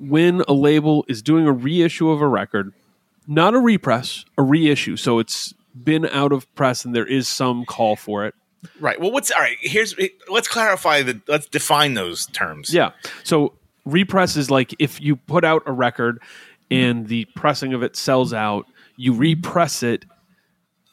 [0.00, 2.72] when a label is doing a reissue of a record,
[3.28, 4.96] not a repress, a reissue.
[4.96, 8.34] So it's been out of press and there is some call for it.
[8.80, 9.00] Right.
[9.00, 9.56] Well, what's all right?
[9.60, 9.94] Here's
[10.28, 12.74] let's clarify the let's define those terms.
[12.74, 12.90] Yeah.
[13.24, 13.54] So
[13.84, 16.20] repress is like if you put out a record
[16.70, 20.04] and the pressing of it sells out, you repress it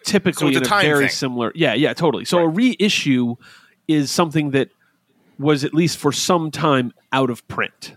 [0.08, 1.10] typically So in a a, very thing.
[1.10, 2.26] similar Yeah, yeah, totally.
[2.26, 3.36] So a reissue
[3.88, 4.70] is something that
[5.38, 7.94] was at least for some time out of print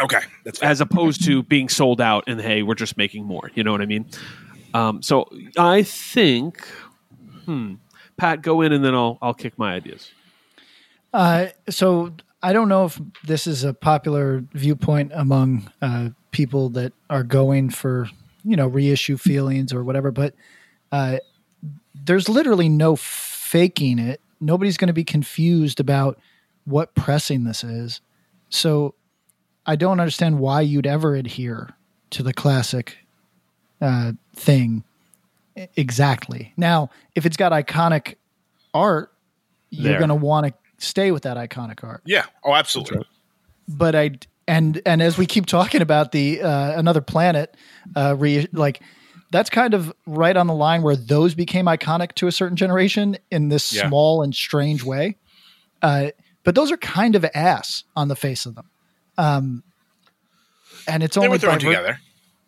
[0.00, 0.18] Okay.
[0.44, 0.68] That's fair.
[0.68, 3.50] as opposed to being sold out and hey, we're just making more.
[3.54, 4.06] You know what I mean?
[4.74, 6.66] Um, so I think,
[7.46, 7.74] hmm,
[8.18, 10.10] Pat, go in and then I'll I'll kick my ideas.
[11.14, 16.92] Uh, so I don't know if this is a popular viewpoint among uh, people that
[17.08, 18.08] are going for
[18.44, 20.34] you know reissue feelings or whatever, but
[20.92, 21.18] uh,
[21.94, 24.20] there's literally no faking it.
[24.40, 26.18] Nobody's going to be confused about
[26.64, 28.00] what pressing this is.
[28.48, 28.94] So
[29.64, 31.70] I don't understand why you'd ever adhere
[32.10, 32.98] to the classic
[33.80, 34.84] uh, thing
[35.76, 36.52] exactly.
[36.56, 38.16] Now, if it's got iconic
[38.74, 39.12] art,
[39.70, 42.02] you're going to want to stay with that iconic art.
[42.04, 42.26] yeah.
[42.44, 43.04] Oh, absolutely.
[43.68, 44.12] But I
[44.46, 47.56] and and as we keep talking about the uh, another planet,
[47.96, 48.80] uh, re, like
[49.36, 53.16] that's kind of right on the line where those became iconic to a certain generation
[53.30, 53.88] in this Yeah.
[53.88, 55.16] small and strange way.
[55.82, 56.08] Uh,
[56.44, 58.68] but those are kind of ass on the face of them.
[59.18, 59.62] Um,
[60.88, 62.00] and it's They only were thrown by vir- together.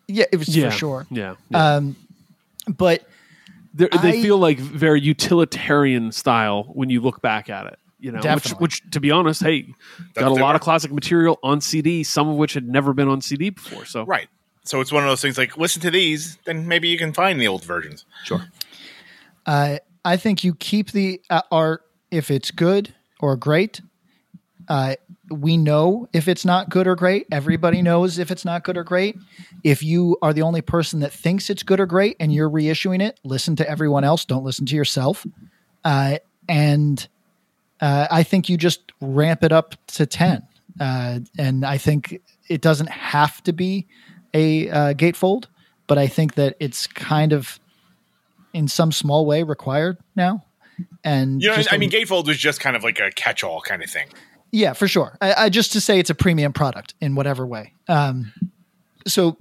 [0.07, 1.07] Yeah, it was Yeah, for sure.
[1.11, 1.35] Yeah.
[1.49, 1.75] yeah.
[1.75, 1.95] Um,
[2.67, 3.03] but
[3.73, 7.79] They're, they I- feel like very utilitarian style when you look back at it.
[8.01, 9.73] You know, which, which to be honest, hey,
[10.13, 10.55] got a lot were.
[10.55, 13.83] of classic material on CD, some of which had never been on CD before.
[13.83, 14.29] So Right.
[14.69, 17.41] So it's one of those things like listen to these, then maybe you can find
[17.41, 18.05] the old versions.
[18.23, 18.45] sure.
[19.47, 23.81] Uh, I think you keep the uh, art if it's good or great.
[24.67, 24.95] Uh,
[25.31, 27.25] we know if it's not good or great.
[27.31, 29.17] Everybody knows if it's not good or great.
[29.63, 33.01] If you are the only person that thinks it's good or great and you're reissuing
[33.01, 34.23] it, listen to everyone else.
[34.23, 35.25] Don't listen to yourself.
[35.83, 37.07] Uh, and
[37.81, 40.43] uh, I think you just ramp it up to 10.
[40.79, 43.87] Uh, and I think it doesn't have to be
[44.33, 45.45] a uh, gatefold,
[45.87, 47.59] but I think that it's kind of
[48.53, 50.43] in some small way required now.
[51.03, 53.61] And You know, just I a- mean, Gatefold was just kind of like a catch-all
[53.61, 54.07] kind of thing.
[54.51, 55.17] yeah, for sure.
[55.21, 57.73] I, I just to say it's a premium product in whatever way.
[57.87, 58.31] Um,
[59.05, 59.35] so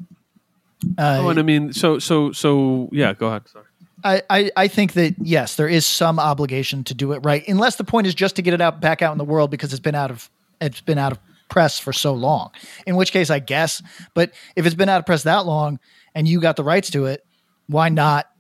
[0.97, 3.13] Uh, oh, and I mean, so so so yeah.
[3.15, 3.49] Go ahead.
[3.49, 3.65] Sorry.
[4.05, 7.77] I, I, I think that yes, there is some obligation to do it right, unless
[7.77, 9.81] the point is just to get it out back out in the world because it's
[9.81, 11.19] been out of it's been out of
[11.49, 12.51] press for so long.
[12.87, 13.83] In which case, I guess.
[14.15, 15.79] But if it's been out of press that long
[16.15, 17.25] and you got the rights to it,
[17.67, 18.31] why not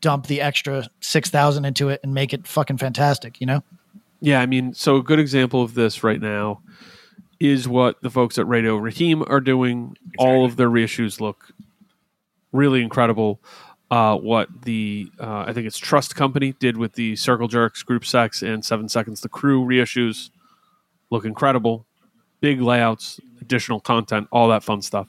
[0.00, 3.40] dump the extra six thousand into it and make it fucking fantastic?
[3.40, 3.62] You know?
[4.20, 6.62] Yeah, I mean, so a good example of this right now
[7.40, 9.96] is what the folks at Radio Raheem are doing.
[10.16, 11.52] All of their reissues look
[12.52, 13.40] really incredible.
[13.90, 18.06] Uh, what the uh, I think it's Trust Company did with the Circle Jerks, Group
[18.06, 20.30] Sex, and Seven Seconds the Crew reissues
[21.10, 21.84] look incredible.
[22.42, 25.08] Big layouts, additional content, all that fun stuff.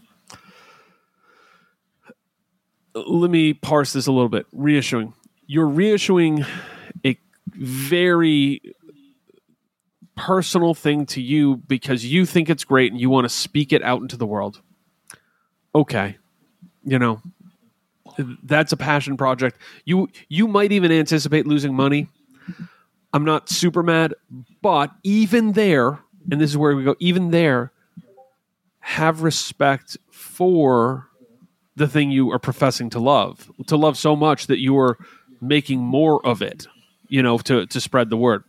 [2.93, 4.45] Let me parse this a little bit.
[4.55, 5.13] Reissuing.
[5.47, 6.47] You're reissuing
[7.03, 7.17] a
[7.47, 8.61] very
[10.15, 13.81] personal thing to you because you think it's great and you want to speak it
[13.81, 14.61] out into the world.
[15.73, 16.17] Okay.
[16.85, 17.19] You know,
[18.43, 19.57] that's a passion project.
[19.85, 22.09] You you might even anticipate losing money.
[23.11, 24.13] I'm not super mad,
[24.61, 25.99] but even there,
[26.31, 27.71] and this is where we go, even there,
[28.79, 31.07] have respect for
[31.75, 33.51] the thing you are professing to love.
[33.67, 34.97] To love so much that you are
[35.41, 36.67] making more of it,
[37.07, 38.43] you know, to to spread the word.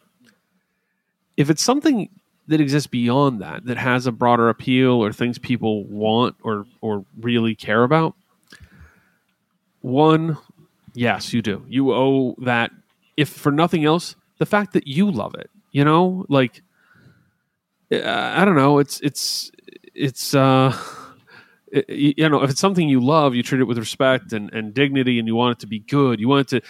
[1.37, 2.11] If it's something
[2.47, 7.05] that exists beyond that that has a broader appeal or things people want or or
[7.21, 8.15] really care about
[9.81, 10.37] one
[10.93, 11.65] yes you do.
[11.69, 12.71] You owe that
[13.17, 16.25] if for nothing else the fact that you love it you know?
[16.31, 16.63] Like
[17.93, 18.79] i don't know.
[18.79, 19.51] It's it's
[19.95, 20.77] it's uh
[21.73, 24.75] it- you know if it's something you love you treat it with respect and, and
[24.75, 26.21] dignity and you want it to be good.
[26.21, 26.69] You want it to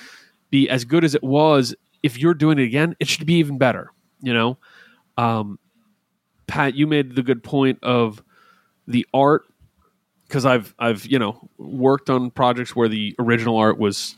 [0.50, 1.74] be as good as it was.
[2.02, 3.90] If you're doing it again it should be even better
[4.22, 4.56] you know?
[5.18, 5.58] Um,
[6.46, 8.22] pat you made the good point of
[8.88, 9.42] the art
[10.28, 14.14] because i've i've you know worked on projects where the original art was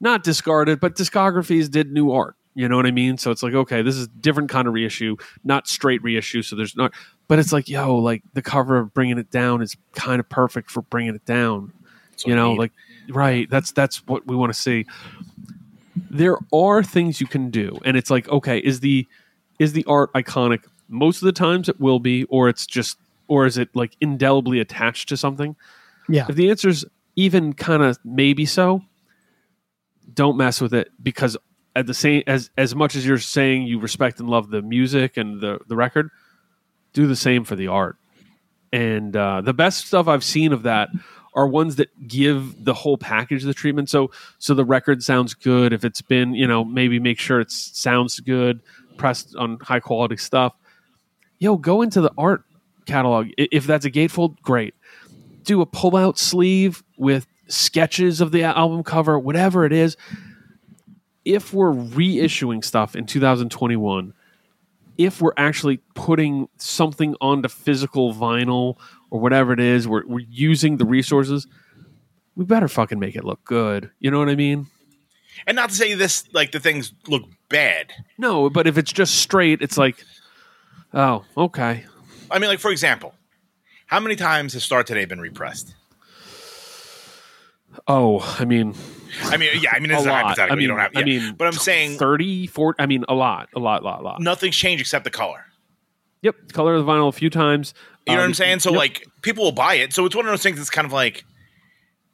[0.00, 3.18] not discarded but discographies did new art you know what i mean?
[3.18, 6.76] So it's like okay this is different kind of reissue not straight reissue so there's
[6.76, 6.92] not
[7.28, 10.70] but it's like yo like the cover of bringing it down is kind of perfect
[10.70, 11.72] for bringing it down
[12.10, 12.72] That's you know like
[13.08, 14.86] right that's that's what we want to see.
[16.10, 19.06] There are things you can do and it's like okay is the
[19.58, 21.68] is the art iconic most of the times?
[21.68, 25.56] It will be or it's just or is it like indelibly attached to something?
[26.08, 26.26] Yeah.
[26.28, 26.84] if the answer's
[27.16, 28.82] even kind of maybe so
[30.12, 31.36] don't mess with it because
[31.76, 35.16] at the same as as much as you're saying you respect and love the music
[35.16, 36.10] and the the record
[36.92, 37.96] do the same for the art.
[38.72, 40.88] And uh, the best stuff i've seen of that
[41.34, 43.90] are ones that give the whole package the treatment.
[43.90, 45.72] So so the record sounds good.
[45.72, 48.60] If it's been you know maybe make sure it sounds good
[48.96, 50.54] pressed on high quality stuff.
[51.38, 52.44] Yo go into the art
[52.86, 53.28] catalog.
[53.36, 54.74] If that's a gatefold great.
[55.42, 59.96] Do a pull out sleeve with sketches of the album cover, whatever it is.
[61.24, 64.12] If we're reissuing stuff in 2021,
[64.98, 68.78] if we're actually putting something onto physical vinyl
[69.10, 71.46] or whatever it is, we're, we're using the resources,
[72.36, 73.90] we better fucking make it look good.
[73.98, 74.66] You know what I mean?
[75.46, 77.92] and not to say this like the things look bad.
[78.18, 80.04] No, but if it's just straight, it's like,
[80.92, 81.84] oh, okay.
[82.30, 83.14] I mean, like for example,
[83.86, 85.74] how many times has Start Today been repressed?
[87.88, 88.74] Oh, I mean,
[89.24, 90.22] I mean, yeah, I mean, this a is lot.
[90.24, 90.52] hypothetical.
[90.52, 93.14] I mean, you don't have, I mean, but I'm saying 30, 40, I mean, a
[93.14, 94.20] lot, a lot, lot, lot.
[94.20, 95.44] nothing's changed except the color.
[96.22, 97.74] Yep, color of the vinyl a few times.
[98.06, 98.60] You know what Um, I'm saying?
[98.60, 98.78] So yep.
[98.78, 99.92] like people will buy it.
[99.92, 101.24] So it's one of those things that's kind of like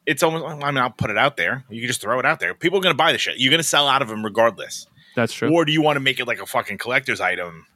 [0.07, 0.45] it's almost.
[0.45, 1.65] I mean, I'll put it out there.
[1.69, 2.55] You can just throw it out there.
[2.55, 3.39] People are going to buy the shit.
[3.39, 4.87] You're going to sell out of them regardless.
[5.15, 5.53] that's true.
[5.53, 7.67] Or do you want to make it like a fucking collector's item?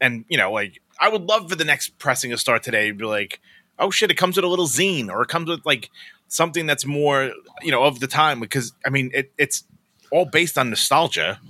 [0.00, 2.94] And you know, like I would love for the next pressing of Start Today to
[2.94, 3.40] be like,
[3.78, 5.90] oh shit, it comes with a little zine, or it comes with like
[6.32, 8.40] something that's more you know of the time.
[8.40, 9.64] Because I mean, it, it's
[10.10, 11.40] all based on nostalgia.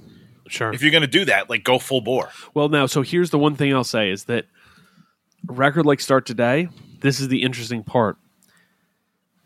[0.49, 0.73] sure.
[0.73, 2.31] If you're going to do that, like go full bore.
[2.55, 4.47] Well, now, so here's the one thing I'll say is that
[5.47, 6.69] record like Start Today,
[7.01, 8.17] this is the interesting part.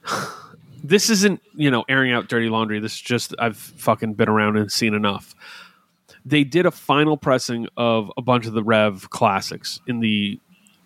[0.85, 2.79] this isn't, you know, airing out dirty laundry.
[2.79, 5.35] This is just, I've fucking been around and seen enough.
[6.25, 10.41] They did a final pressing of a bunch of the Rev classics in the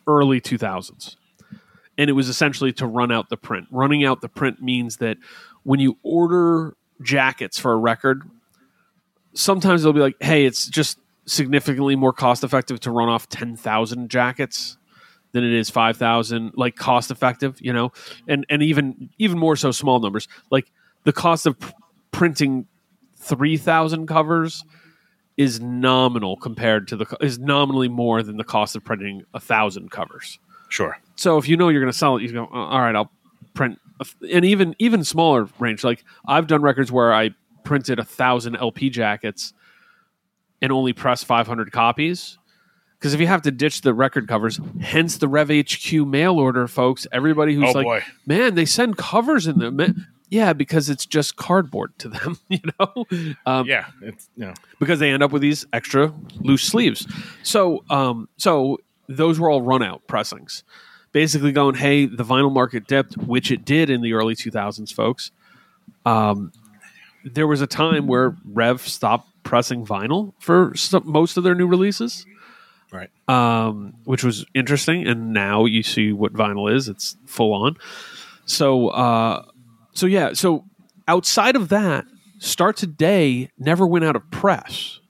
[0.07, 1.17] early 2000s.
[2.01, 3.69] And it was essentially to run out the print.
[3.71, 5.19] Running out the print means that
[5.65, 8.23] when you order jackets for a record,
[9.35, 14.09] sometimes they'll be like, hey, it's just significantly more cost effective to run off 10,000
[14.09, 14.79] jackets
[15.33, 17.93] than it is 5,000 like cost effective, you know?
[18.27, 20.27] And and even even more so small numbers.
[20.51, 20.73] Like
[21.05, 21.57] the cost of
[22.13, 22.67] printing
[23.17, 24.65] 3,000 covers
[25.37, 29.91] is nominal compared to the is nominally more than the cost of printing a 1,000
[29.91, 30.39] covers.
[30.71, 30.99] Sure.
[31.21, 33.11] So if you know you're going to sell it, you go, "Uh, all right, I'll
[33.53, 33.79] print
[34.33, 35.85] an even even smaller range.
[35.85, 37.31] Like I've done records where I
[37.63, 39.53] printed a thousand LP jackets
[40.63, 42.39] and only press 500 copies.
[42.99, 46.67] Because if you have to ditch the record covers, hence the Rev HQ mail order,
[46.67, 47.07] folks.
[47.13, 48.03] Everybody who's Oh, like, boy.
[48.27, 49.77] man, they send covers in them.
[49.77, 50.07] Man.
[50.31, 53.05] Yeah, because it's just cardboard to them, you know.
[53.47, 57.07] Um, yeah, it's know, because they end up with these extra loose sleeves.
[57.43, 58.79] So, um, so
[59.09, 60.63] those were all run out pressings,
[61.13, 65.31] basically going, "Hey, the vinyl market dipped," which it did in the early 2000s, folks.
[66.05, 66.53] Um,
[67.25, 71.67] there was a time where Rev stopped pressing vinyl for some, most of their new
[71.67, 72.27] releases,
[72.93, 73.11] right.
[73.29, 75.07] um, which was interesting.
[75.07, 77.77] And now you see what vinyl is; it's full on.
[78.47, 79.45] So, uh,
[79.93, 80.33] so yeah.
[80.33, 80.65] So
[81.09, 82.05] outside of that,
[82.39, 85.01] Start Today never went out of press.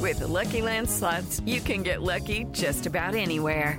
[0.00, 3.78] With the Lucky Land slots, you can get lucky just about anywhere.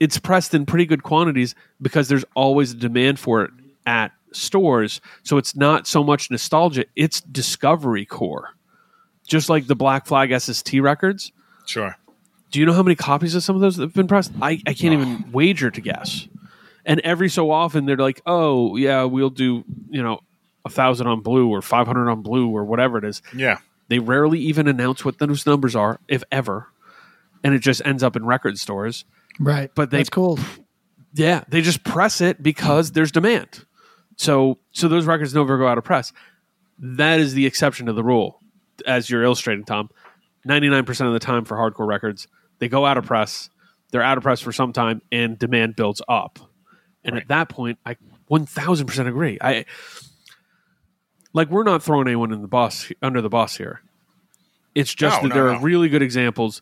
[0.00, 3.50] it's pressed in pretty good quantities because there's always a demand for it
[3.86, 5.00] at stores.
[5.22, 8.50] So it's not so much nostalgia, it's discovery core.
[9.26, 11.32] Just like the Black Flag SST records.
[11.64, 11.96] Sure.
[12.52, 14.32] Do you know how many copies of some of those have been pressed?
[14.40, 16.28] I, I can't even wager to guess.
[16.84, 20.20] And every so often they're like, oh, yeah, we'll do, you know,
[20.64, 23.20] a thousand on blue or 500 on blue or whatever it is.
[23.34, 23.58] Yeah.
[23.88, 26.68] They rarely even announce what those numbers are, if ever.
[27.42, 29.04] And it just ends up in record stores.
[29.38, 29.70] Right.
[29.74, 30.38] But they- That's cool.
[31.12, 33.64] Yeah, they just press it because there's demand.
[34.16, 36.12] So so those records never go out of press.
[36.78, 38.38] That is the exception to the rule,
[38.86, 39.88] as you're illustrating, Tom.
[40.44, 43.48] Ninety nine percent of the time for hardcore records, they go out of press.
[43.92, 46.38] They're out of press for some time, and demand builds up.
[47.04, 47.96] And at that point, I
[48.26, 49.38] one thousand percent agree.
[49.40, 49.64] I
[51.32, 53.80] like we're not throwing anyone in the bus under the bus here.
[54.74, 55.58] It's just No, that no, there no.
[55.58, 56.60] are really good examples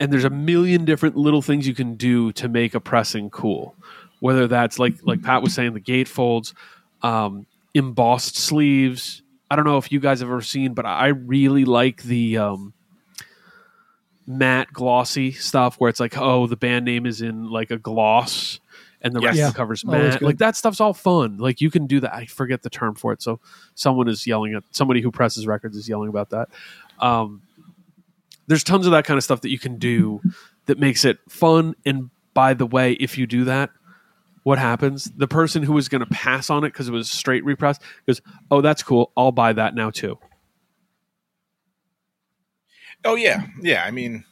[0.00, 3.74] and there's a million different little things you can do to make a pressing cool.
[4.20, 6.54] Whether that's like like Pat was saying, the gatefolds,
[7.02, 9.22] um, embossed sleeves.
[9.50, 12.72] I don't know if you guys have ever seen, but I really like the um,
[14.26, 18.58] matte glossy stuff where it's like, oh, the band name is in like a gloss
[19.02, 19.48] and the rest Yes.
[19.48, 20.18] of the cover's matte.
[20.18, 20.26] good.
[20.26, 21.36] Like that stuff's all fun.
[21.38, 22.12] Like you can do that.
[22.14, 23.22] I forget the term for it.
[23.22, 23.38] So
[23.74, 26.48] someone is yelling at somebody who presses records is yelling about that.
[26.98, 27.42] Um,
[28.46, 30.20] there's tons of that kind of stuff that you can do
[30.66, 31.74] that makes it fun.
[31.84, 33.70] And by the way, if you do that,
[34.42, 35.10] what happens?
[35.16, 38.20] The person who was going to pass on it because it was straight repress goes,
[38.50, 39.10] "Oh, that's cool.
[39.16, 40.18] I'll buy that now too."
[43.04, 43.84] Oh yeah, yeah.
[43.84, 44.24] I mean,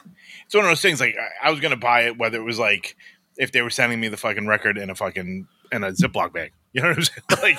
[0.45, 0.99] it's one of those things.
[0.99, 2.95] Like I, I was gonna buy it, whether it was like
[3.37, 6.51] if they were sending me the fucking record in a fucking in a Ziploc bag.
[6.75, 7.21] You know what I'm saying?
[7.41, 7.57] Like,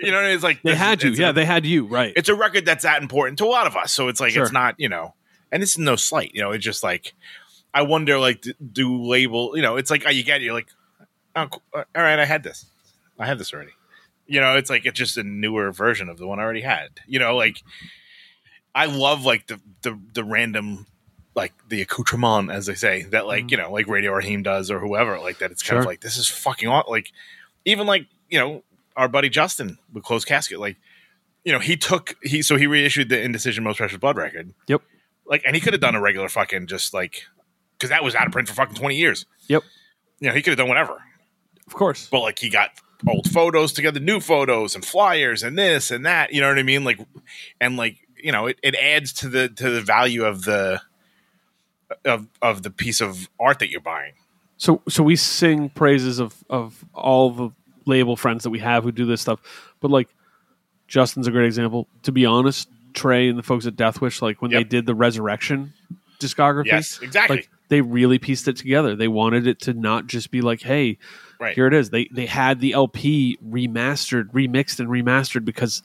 [0.00, 2.12] you know, it's like They had you, yeah, a- they had you, right?
[2.16, 3.92] it's a record that's that important to a lot of us.
[3.92, 4.42] So it's like Sure.
[4.42, 5.14] it's not, you know,
[5.52, 6.32] and this is no slight.
[6.34, 7.14] You know, it's just like
[7.72, 9.56] I wonder, like, do, do label?
[9.56, 10.68] You know, it's like oh, you get it, you're like,
[11.36, 12.66] oh, uh, all right, I had this,
[13.18, 13.72] I have this already.
[14.26, 16.88] You know, it's like it's just a newer version of the one I already had.
[17.06, 17.62] You know, like
[18.74, 20.86] I love like the the the random.
[21.34, 23.52] Like the accoutrement, as they say, that like mm.
[23.52, 25.50] you know, like Radio Raheem does, or whoever, like that.
[25.50, 27.10] It's kind of like this is fucking aw- like,
[27.64, 28.62] even like you know,
[28.96, 30.76] our buddy Justin with Closed Casket, like
[31.42, 34.52] you know, he took he so he reissued the Indecision Most Precious Blood record.
[34.66, 34.82] Yep.
[35.32, 37.24] Like, and he could have done a regular fucking just like
[37.78, 39.24] because that was out of print for fucking twenty years.
[39.48, 39.62] Yep.
[40.20, 41.02] You know, he could have done whatever,
[41.66, 42.06] Of course.
[42.10, 42.68] but like he got
[43.08, 46.32] old photos together, new photos and flyers and this and that.
[46.34, 46.84] You know what I mean?
[46.84, 47.00] Like,
[47.60, 50.82] and like you know, it, it adds to the to the value of the
[52.04, 54.12] of of the piece of art that you're buying.
[54.58, 57.50] So so we sing praises of of all the
[57.86, 59.40] label friends that we have who do this stuff,
[59.80, 60.08] but like
[60.88, 61.88] Justin's a great example.
[62.02, 65.72] To be honest, Tre and the folks at Deathwish, like when they did the Resurrection
[66.20, 67.36] discography, Yes, exactly.
[67.38, 68.94] like they really pieced it together.
[68.94, 70.98] They wanted it to not just be like, hey,
[71.40, 71.54] Right.
[71.54, 71.90] here it is.
[71.90, 75.82] They they had the LP remastered, remixed, and remastered because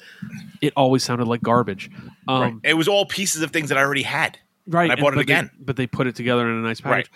[0.61, 1.89] it always sounded like garbage.
[2.27, 2.53] Um, right.
[2.63, 4.37] It was all pieces of things that I already had.
[4.67, 4.91] Right.
[4.91, 5.49] And I bought it again.
[5.57, 7.05] They, but they put it together in a nice Right.
[7.07, 7.11] package.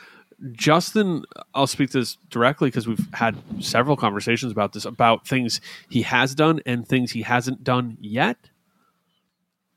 [0.53, 5.61] Justin, I'll speak to this directly because we've had several conversations about this about things
[5.87, 8.49] he has done and things he hasn't done yet.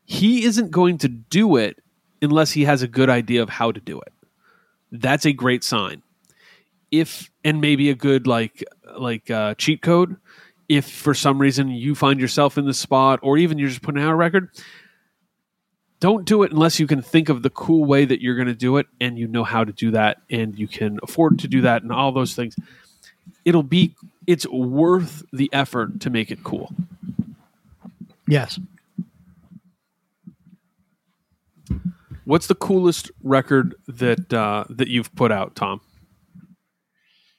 [0.05, 1.83] He isn't going to do it
[2.21, 4.13] unless he has a good idea of how to do it.
[4.93, 6.03] That's a great sign.
[6.91, 8.65] If and maybe a good like
[8.99, 10.17] like uh, cheat code.
[10.69, 14.03] if for some reason you find yourself in the spot, or even you're just putting
[14.03, 14.51] out a record,
[16.01, 18.55] don't do it unless you can think of the cool way that you're going to
[18.55, 21.63] do it and you know how to do that and you can afford to do
[21.63, 22.57] that and all those things.
[23.45, 23.95] It'll be,
[24.27, 26.73] it's worth the effort to make it cool.
[28.27, 28.59] Yes.
[32.25, 35.81] What's the coolest record that uh, that you've put out, Tom?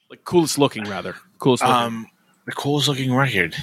[0.10, 1.76] Like coolest looking, rather coolest looking.
[1.76, 2.08] Um,
[2.46, 3.56] the coolest looking record.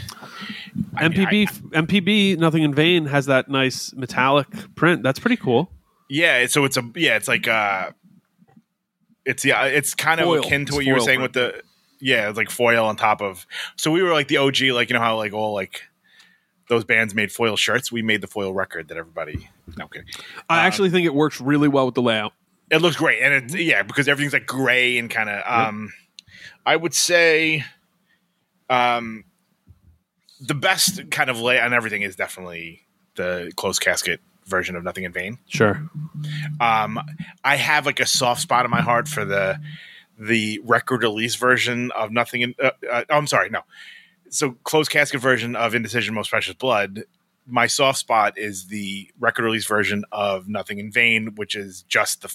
[0.97, 5.03] I mean, MPB I- MPB Nothing in Vain has that nice metallic print.
[5.05, 5.71] That's pretty cool.
[6.11, 7.91] yeah, so it's a yeah, it's like uh,
[9.25, 10.41] it's yeah, it's kind of Foil.
[10.41, 11.63] akin to It's what you were saying with the
[12.01, 13.47] yeah, it's like foil on top of.
[13.77, 15.83] So we were like the OG, like you know how like all like
[16.73, 17.93] those bands made foil shirts.
[17.93, 19.51] We made the foil record that everybody.
[19.77, 20.09] No I'm kidding.
[20.49, 22.33] I Uh, actually think it works really well with the layout.
[22.71, 25.43] It looks great, and it's yeah because everything's like gray and kind of.
[25.47, 25.93] Um,
[26.65, 27.65] I would say,
[28.71, 29.25] um,
[30.41, 35.05] the best kind of lay on everything is definitely the closed casket version of Nothing
[35.05, 35.39] in Vain.
[35.49, 35.87] Sure.
[36.59, 36.99] Um,
[37.45, 39.61] I have like a soft spot in my heart for the
[40.19, 42.55] the record release version of Nothing in.
[42.59, 43.61] Uh, uh, oh, I'm sorry, no.
[44.33, 47.05] So closed casket version of Indecision, Most Precious Blood.
[47.47, 52.23] My soft spot is the record release version of Nothing in Vain, which is just
[52.23, 52.35] the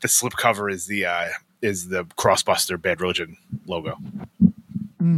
[0.00, 1.28] the slip cover is the uh,
[1.60, 3.36] is the Crossbuster Bad Religion
[3.66, 3.98] logo.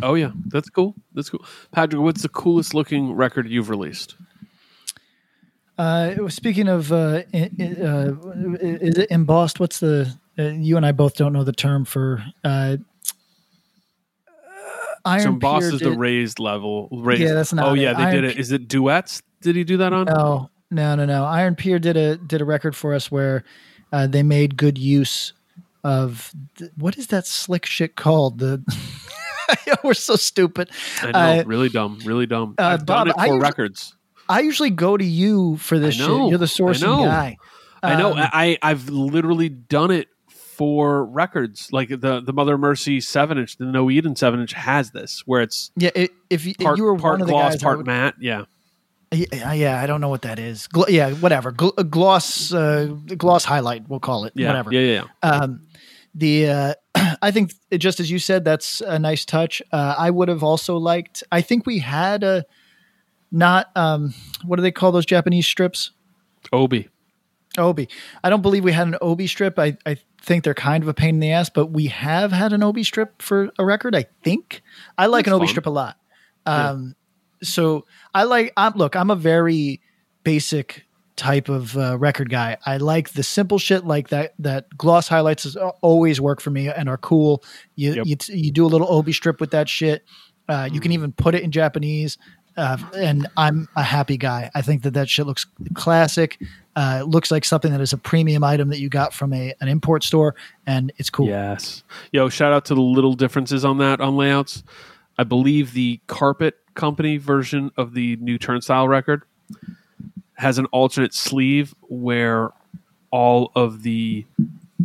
[0.02, 0.94] Oh yeah, that's cool.
[1.14, 1.44] That's cool.
[1.70, 4.16] Patrick, what's the coolest looking record you've released?
[5.78, 8.14] Uh, speaking of, uh, i- i- uh,
[8.60, 9.60] is it embossed?
[9.60, 10.12] What's the?
[10.38, 12.24] Uh, you and I both don't know the term for.
[15.06, 16.88] Iron so Boss is the raised level.
[16.92, 17.22] Raised.
[17.22, 17.80] Yeah, that's not Oh it.
[17.80, 18.38] yeah, they Iron did it.
[18.38, 19.22] Is it duets?
[19.40, 20.06] Did he do that on?
[20.06, 21.24] No, no, no, no.
[21.24, 23.44] Iron Pier did a did a record for us where
[23.92, 25.32] uh, they made good use
[25.84, 28.38] of th- what is that slick shit called?
[28.38, 28.62] The
[29.84, 30.70] we're so stupid.
[31.02, 32.54] I know, Uh, really dumb, really dumb.
[32.58, 33.92] uh, I've done Bob, it I for usually- records.
[34.28, 36.30] I usually go to you for this know, shit.
[36.30, 37.04] You're the I sourcing know.
[37.04, 37.36] guy.
[37.80, 38.10] I know.
[38.14, 40.08] Um, I I've literally done it
[40.56, 41.68] for records.
[41.72, 45.42] Like the the Mother Mercy seven inch, the No Eden seven inch has this, where
[45.42, 47.86] it's Yeah, it, if you, if you were part one of the gloss, part would-
[47.86, 48.14] matte.
[48.20, 48.44] Yeah,
[49.12, 50.66] Yeah, yeah, I don't know what that is.
[50.74, 51.52] Gl- yeah, whatever.
[51.52, 52.86] Gl- uh, gloss, uh,
[53.16, 53.88] gloss highlight.
[53.88, 54.32] We'll call it.
[54.34, 54.72] yeah, Whatever.
[54.72, 55.04] yeah, yeah.
[55.22, 55.30] yeah.
[55.30, 55.60] Um,
[56.14, 56.74] the uh,
[57.22, 59.60] I think it- just as you said, that's a nice touch.
[59.72, 61.22] Uh, I would have also liked.
[61.30, 62.44] I think we had a
[63.30, 63.70] not.
[63.76, 65.90] Um, what do they call those Japanese strips?
[66.52, 66.88] Obi.
[67.58, 67.88] Obi.
[68.22, 69.58] I don't believe we had an Obi strip.
[69.58, 72.52] I, I think they're kind of a pain in the ass, but we have had
[72.52, 73.94] an Obi strip for a record.
[73.94, 74.62] I think
[74.98, 75.52] I like That's an Obi fun.
[75.52, 75.96] strip a lot.
[76.46, 76.94] Um,
[77.42, 77.84] so
[78.14, 78.52] I like.
[78.56, 78.96] I'm look.
[78.96, 79.80] I'm a very
[80.22, 80.84] basic
[81.16, 82.56] type of uh, record guy.
[82.66, 84.34] I like the simple shit like that.
[84.38, 87.42] That gloss highlights is, always work for me and are cool.
[87.74, 88.06] You Yep.
[88.06, 90.04] you, you do a little Obi strip with that shit.
[90.48, 92.18] Uh, you can even put it in Japanese.
[92.56, 94.50] Uh, and I'm a happy guy.
[94.54, 96.40] I think that that shit looks classic.
[96.74, 99.54] Uh, it looks like something that is a premium item that you got from a
[99.60, 100.34] an import store,
[100.66, 101.26] and it's cool.
[101.26, 101.84] Yes.
[102.12, 104.62] Yo, shout out to the little differences on that on layouts.
[105.18, 109.22] I believe the Carpet Company version of the new Turnstile record
[110.34, 112.50] has an alternate sleeve where
[113.10, 114.26] all of the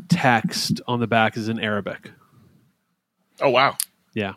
[0.08, 2.12] text on the back is in Arabic.
[3.42, 3.78] Oh wow!
[4.14, 4.34] Yeah.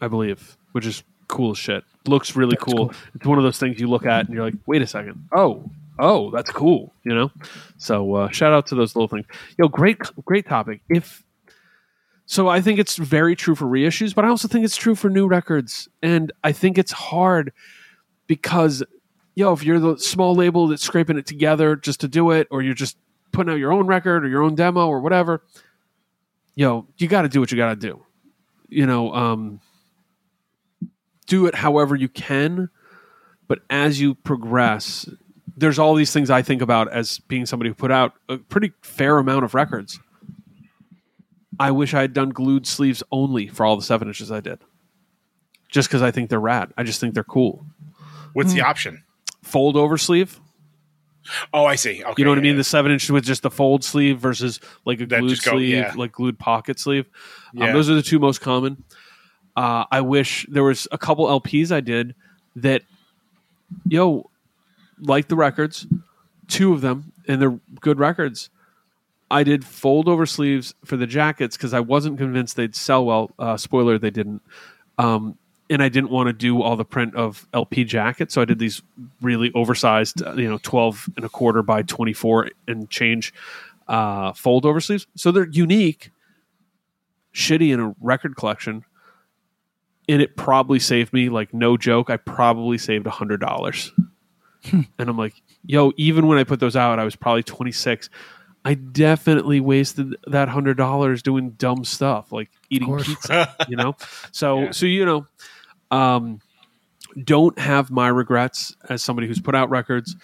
[0.00, 1.84] I believe, which is cool as shit.
[2.06, 2.92] Looks really cool.
[3.14, 5.28] It's one of those things you look at and you're like, wait a second.
[5.34, 5.68] Oh,
[5.98, 6.92] oh, that's cool.
[7.04, 7.30] You know?
[7.78, 9.26] So uh, shout out to those little things.
[9.58, 10.80] Yo, great, great topic.
[10.88, 11.22] If
[12.28, 15.08] so, I think it's very true for reissues, but I also think it's true for
[15.08, 15.88] new records.
[16.02, 17.52] And I think it's hard
[18.26, 18.82] because,
[19.36, 22.62] yo, if you're the small label that's scraping it together just to do it, or
[22.62, 22.96] you're just
[23.30, 25.44] putting out your own record or your own demo or whatever,
[26.56, 28.02] yo, you got to do what you got to do.
[28.68, 29.60] You know, um,
[31.26, 32.68] do it however you can,
[33.48, 35.08] but as you progress,
[35.56, 38.72] there's all these things I think about as being somebody who put out a pretty
[38.82, 39.98] fair amount of records.
[41.58, 44.58] I wish I had done glued sleeves only for all the seven inches I did,
[45.70, 46.72] just because I think they're rad.
[46.76, 47.64] I just think they're cool.
[48.34, 48.58] What's Hmm.
[48.58, 49.04] the option?
[49.42, 50.38] Fold over sleeve.
[51.52, 52.04] Oh, I see.
[52.04, 52.52] Okay, You know what I mean?
[52.52, 52.58] yeah.
[52.58, 55.74] The seven inches with just the fold sleeve versus like a That glued go- sleeve,
[55.74, 55.92] yeah.
[55.96, 57.06] like glued pocket sleeve.
[57.58, 58.84] Um, those are the two most common.
[59.56, 62.14] Uh, I wish there was a couple LPs I did
[62.56, 62.82] that,
[63.88, 64.30] yo,
[65.00, 65.86] like the records,
[66.48, 68.50] two of them, and they're good records.
[69.30, 73.30] I did fold over sleeves for the jackets because I wasn't convinced they'd sell well.
[73.38, 74.42] Uh, spoiler, they didn't.
[74.98, 75.36] Um,
[75.68, 78.58] and I didn't want to do all the print of LP jackets, so I did
[78.60, 78.82] these
[79.20, 83.34] really oversized, uh, you know, twelve and a quarter by twenty four and change
[83.88, 85.08] uh, fold over sleeves.
[85.16, 86.10] So they're unique,
[87.34, 88.84] shitty in a record collection.
[90.08, 92.10] And it probably saved me like no joke.
[92.10, 93.92] I probably saved a hundred dollars,
[94.72, 95.34] and I'm like,
[95.64, 98.10] yo, even when I put those out, I was probably 26.
[98.64, 103.94] I definitely wasted that hundred dollars doing dumb stuff like eating pizza, you know.
[104.32, 104.70] So Yeah.
[104.72, 105.26] so you know,
[105.92, 106.40] um,
[107.22, 110.16] don't have my regrets as somebody who's put out records,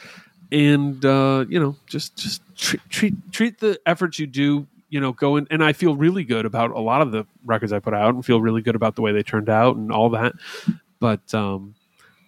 [0.50, 4.66] and uh, you know, just just treat, treat treat the efforts you do.
[4.92, 7.72] You know, go in, and I feel really good about a lot of the records
[7.72, 10.10] I put out, and feel really good about the way they turned out and all
[10.10, 10.34] that.
[11.00, 11.74] But um,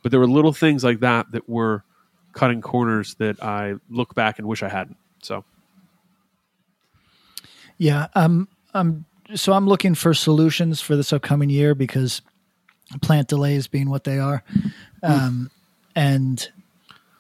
[0.03, 1.85] but there were little things like that that were
[2.33, 4.97] cutting corners that I look back and wish I hadn't.
[5.23, 5.45] So
[7.77, 9.05] Yeah, um, um,
[9.35, 12.23] so I'm looking for solutions for this upcoming year because
[13.03, 14.43] plant delays being what they are,
[15.03, 15.51] um,
[15.95, 16.49] and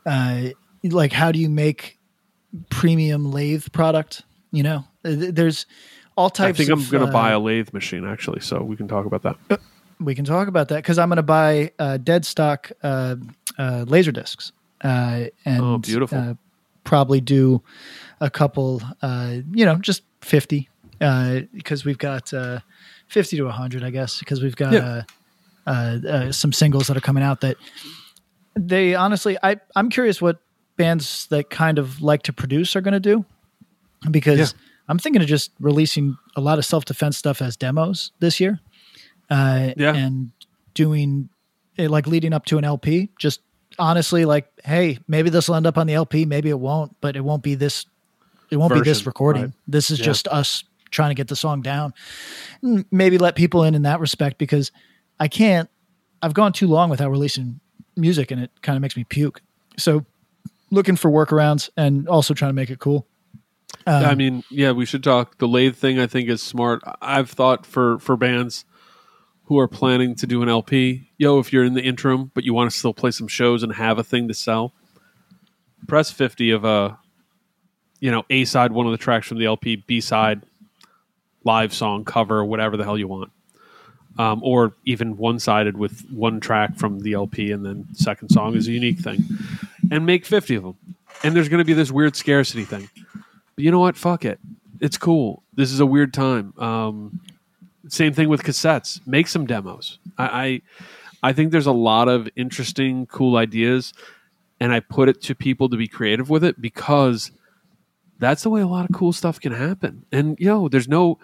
[0.07, 0.49] uh,
[0.82, 1.99] like how do you make
[2.70, 4.22] premium lathe product?
[4.51, 5.66] You know, there's
[6.16, 6.59] all types.
[6.61, 9.07] I think I'm going to uh, buy a lathe machine actually, so we can talk
[9.07, 9.61] about that.
[10.00, 13.16] We can talk about that because I'm going to buy uh, dead stock uh,
[13.59, 14.52] uh, laser discs,
[14.82, 16.18] uh, and Oh, beautiful.
[16.18, 16.34] Uh,
[16.84, 17.62] probably do
[18.20, 18.82] a couple.
[19.02, 22.61] Uh, you know, just fifty because we've got uh,
[23.09, 25.02] fifty to hundred, I guess, because we've got Yeah.
[25.66, 27.57] uh, uh, uh, some singles that are coming out that
[28.57, 29.36] they honestly.
[29.42, 30.38] I I'm curious what
[30.76, 33.24] bands that kind of like to produce are going to do
[34.11, 34.59] because Yeah.
[34.89, 38.61] I'm thinking of just releasing a lot of self defense stuff as demos this year
[39.30, 39.95] uh, Yeah.
[39.95, 40.30] and
[40.74, 41.28] doing
[41.76, 43.11] it like leading up to an LP.
[43.18, 43.41] Just
[43.78, 47.16] honestly, like, hey, maybe this will end up on the LP, maybe it won't, but
[47.16, 47.87] it won't be this.
[48.51, 49.43] It won't be this recording.
[49.45, 49.53] right.
[49.66, 50.05] This is Yeah.
[50.05, 51.93] just us trying to get the song down.
[52.62, 54.70] Mm, Maybe let people in in that respect because
[55.18, 55.68] I can't.
[56.22, 57.59] I've gone too long without releasing
[57.97, 59.41] music, and it kind of makes me puke.
[59.76, 60.05] So,
[60.70, 63.07] looking for workarounds and also trying to make it cool.
[63.87, 65.39] Um, I mean, yeah, we should talk.
[65.39, 66.82] The lathe thing, I think, is smart.
[67.03, 68.64] I've thought for for bands
[69.47, 72.55] who are planning to do an LP, yo, if you're in the interim but you
[72.55, 74.72] want to still play some shows and have a thing to sell,
[75.87, 76.99] press fifty of a,
[78.01, 80.43] you know, A side, one of the tracks from the LP, B side,
[81.45, 83.30] live song, cover, whatever the hell you want.
[84.16, 88.55] Um, or even one sided with one track from the LP and then second song
[88.55, 89.24] is a unique thing.
[89.91, 90.76] And make 50 of them.
[91.24, 92.89] And there's going to be this weird scarcity thing.
[93.55, 93.96] But you know what?
[93.96, 94.38] Fuck it.
[94.80, 95.42] It's cool.
[95.55, 96.52] This is a weird time.
[96.59, 97.20] Um,
[97.88, 99.07] same thing with cassettes.
[99.07, 99.98] Make some demos.
[100.18, 100.62] I,
[101.22, 103.94] I I think there's a lot of interesting, cool ideas,
[104.61, 107.30] and I put it to people to be creative with it because
[108.18, 110.05] that's the way a lot of cool stuff can happen.
[110.12, 111.18] And yo, there's no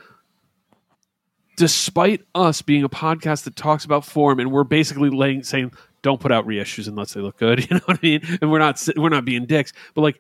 [1.57, 5.71] despite us being a podcast that talks about form and we're basically laying saying
[6.01, 8.59] don't put out reissues unless they look good you know what i mean and we're
[8.59, 10.19] not we're not being dicks but like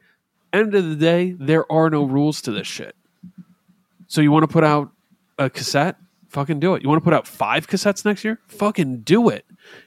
[0.52, 2.94] end of the day there are no rules to this shit.
[4.06, 4.90] So you want to put out
[5.38, 5.96] a cassette?
[6.28, 6.82] Fucking do it.
[6.82, 8.38] You want to put out five cassettes next year?
[8.48, 9.44] Fucking do it.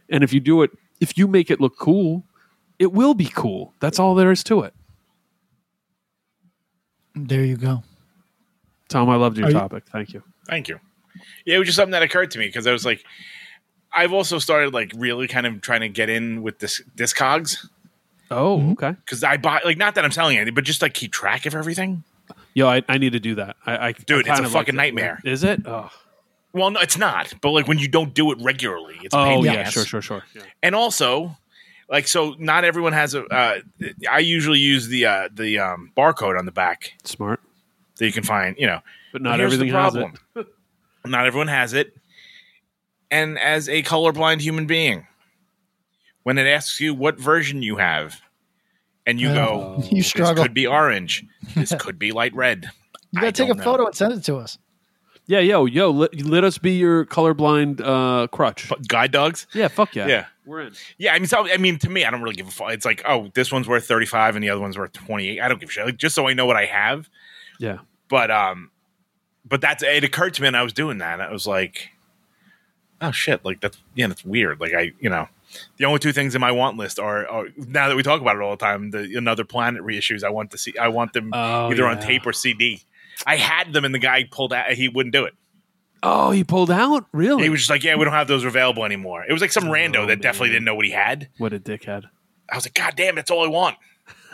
[0.09, 2.23] And if you do it if you make it look cool
[2.79, 3.73] it will be cool.
[3.79, 4.73] That's all there is to it.
[7.15, 7.83] There you go.
[8.89, 9.83] tom i loved your Are you- topic.
[9.91, 10.23] Thank you.
[10.47, 10.79] Thank you.
[11.45, 13.03] Yeah, it was just something that occurred to me because I was like,
[13.93, 17.57] I've also started like really kind of trying to get in with this discogs
[18.33, 21.11] oh okay because I buy like not that I'm selling anything, but just like keep
[21.11, 22.03] track of everything.
[22.53, 24.65] yo i, I need to do that i, I Dude, I it's a of like
[24.65, 25.19] fucking nightmare.
[25.23, 25.89] is it oh,
[26.53, 27.33] Well, no, it's not.
[27.41, 29.73] But like when you don't do it regularly, it's a pain oh yeah ass.
[29.73, 30.43] sure sure sure yeah.
[30.61, 31.35] And also,
[31.89, 33.25] like so, not everyone has a.
[33.25, 33.59] Uh,
[34.09, 37.39] I usually use the uh, the um, barcode on the back smart
[37.97, 38.55] that you can find.
[38.57, 38.79] You know,
[39.11, 40.47] but not Here's everything the has it
[41.05, 41.95] not everyone has it.
[43.11, 45.07] And as a colorblind human being,
[46.23, 48.21] when it asks you what version you have,
[49.05, 49.33] and you Oh.
[49.33, 50.43] go, You this struggle.
[50.43, 51.25] could be orange,
[51.55, 52.69] this could be light red.
[53.11, 53.63] You got to take a know.
[53.63, 54.57] photo and send it to us.
[55.25, 58.67] Yeah, yo, yo, let, let us be your colorblind uh, crutch.
[58.67, 59.47] But guide dogs.
[59.53, 60.07] Yeah, fuck yeah.
[60.07, 60.25] Yeah.
[60.45, 60.73] We're in.
[60.97, 62.71] Yeah, I mean, so, I mean, to me, I don't really give a fuck.
[62.73, 65.39] It's like, oh, this one's worth thirty five, and the other one's worth twenty eight.
[65.39, 65.85] I don't give a shit.
[65.85, 67.07] Like, just so I know what I have.
[67.57, 67.77] Yeah.
[68.09, 68.69] But um,
[69.47, 70.03] but that's it.
[70.03, 71.21] Occurred to me, and I was doing that.
[71.21, 71.91] I was like,
[72.99, 74.59] oh shit, like that's yeah, that's weird.
[74.59, 75.29] Like I, you know,
[75.77, 78.35] the only two things in my want list are, are now that we talk about
[78.35, 80.23] it all the time, the another planet reissues.
[80.23, 80.73] I want to see.
[80.77, 82.81] I want them Oh, either on tape or CD.
[83.25, 84.71] I had them, and the guy pulled out.
[84.71, 85.33] He wouldn't do it.
[86.01, 87.05] Oh, he pulled out?
[87.13, 87.43] Really?
[87.43, 89.69] He was just like, "Yeah, we don't have those available anymore." It was like some
[89.69, 91.29] oh, rando Oh, that definitely didn't know what he had.
[91.37, 92.03] what a dickhead.
[92.51, 93.77] I was like, God damn, that's all I want.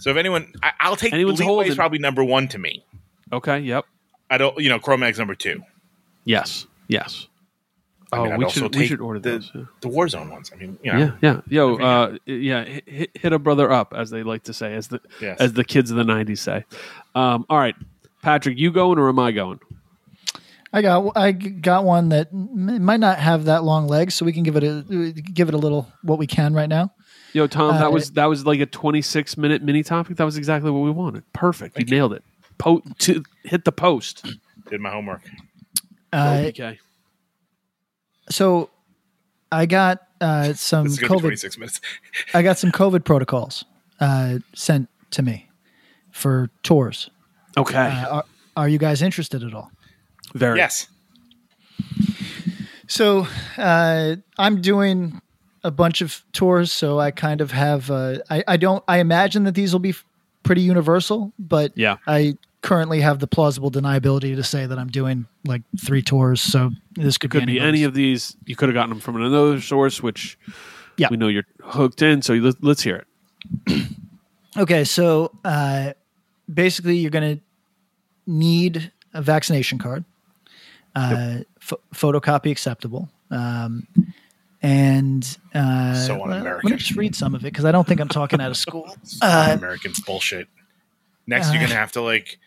[0.00, 2.84] so if anyone, I, I'll take Anyone's Leeway is probably number one to me.
[3.32, 3.84] Okay, yep.
[4.30, 5.62] I don't, you know, Cro-Mags number two.
[6.24, 6.66] Yes.
[6.88, 7.28] Yes.
[8.14, 9.50] I Oh, mean, we should, we should order the, those.
[9.54, 9.62] Yeah.
[9.80, 10.50] The Warzone ones.
[10.54, 11.40] I mean, you know, yeah, yeah.
[11.48, 14.74] Yo, Every uh, yeah, hit- hit, hit a brother up, as they like to say,
[14.74, 15.38] as the Yes.
[15.40, 16.64] as the kids of the '90s say.
[17.14, 17.74] Um, all right,
[18.22, 19.60] Patrick, you going or am I going?
[20.72, 24.42] I got I got one that might not have that long legs, so we can
[24.42, 26.92] give it a give it a little what we can right now.
[27.32, 30.16] Yo, Tom, Uh, that was that was like a 26 minute mini topic.
[30.16, 31.24] That was exactly what we wanted.
[31.32, 31.78] Perfect.
[31.78, 32.24] You nailed it.
[32.58, 34.24] Po- to hit the post.
[34.70, 35.22] Did my homework.
[36.12, 36.78] Uh, okay.
[38.30, 38.70] So
[39.52, 41.58] I got uh, some This is gonna be COVID.
[41.58, 41.80] minutes.
[42.34, 43.64] I got some COVID protocols
[44.00, 45.48] uh, sent to me
[46.10, 47.10] for tours.
[47.56, 47.76] Okay.
[47.76, 48.24] Uh, are,
[48.56, 49.70] are you guys interested at all?
[50.34, 50.58] Very.
[50.58, 50.88] Yes.
[52.86, 55.20] So uh, I'm doing
[55.62, 57.90] a bunch of tours, so I kind of have.
[57.90, 58.84] Uh, I, I don't.
[58.86, 59.94] I imagine that these will be
[60.42, 61.96] pretty universal, but Yeah.
[62.06, 66.40] I currently have the plausible deniability to say that I'm doing like three tours.
[66.40, 67.68] So this could, Could be anybody's.
[67.68, 68.36] any of these.
[68.46, 70.38] You could have gotten them from another source, which
[70.96, 71.08] Yeah.
[71.10, 72.22] we know you're hooked in.
[72.22, 73.04] So let, let's hear
[73.68, 73.86] it.
[74.56, 75.94] Okay, so uh,
[76.52, 77.42] basically, you're going to
[78.24, 80.04] need a vaccination card,
[80.94, 83.88] uh, ph- photocopy acceptable, um,
[84.62, 86.70] and uh, So well, Let un-American.
[86.70, 88.96] me just read some of it because I don't think I'm talking out of school.
[89.20, 90.46] Uh, American bullshit.
[91.26, 92.38] Next, you're gonna have to like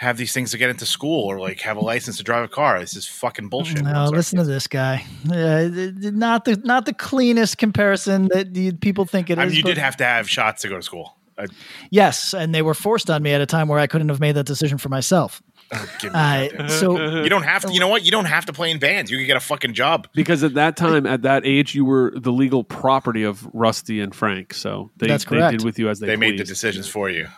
[0.00, 2.48] have these things to get into school or like have a license to drive a
[2.48, 2.80] car.
[2.80, 3.82] This is fucking bullshit.
[3.82, 5.04] no, listen to this guy.
[5.30, 9.38] Uh, th- th- not the not the cleanest comparison that the people think it is.
[9.38, 11.16] I mean, you did have to have shots to go to school.
[11.36, 11.48] Uh,
[11.90, 14.36] yes, and they were forced on me at a time where I couldn't have made
[14.36, 15.42] that decision for myself.
[15.70, 17.72] Uh, so you don't have to.
[17.72, 18.02] You know what?
[18.02, 19.10] You don't have to play in bands.
[19.10, 20.08] You could get a fucking job.
[20.14, 24.14] Because at that time, at that age, you were the legal property of Rusty and
[24.14, 24.54] Frank.
[24.54, 27.28] So they, That's they did with you as they, They made the decisions for you.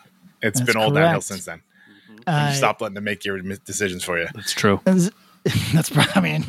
[0.40, 1.62] It's That's been all downhill since then.
[2.26, 4.28] Uh, you stop letting them make your decisions for you.
[4.34, 4.80] That's true.
[4.84, 5.10] That's
[5.90, 6.44] pro- I mean,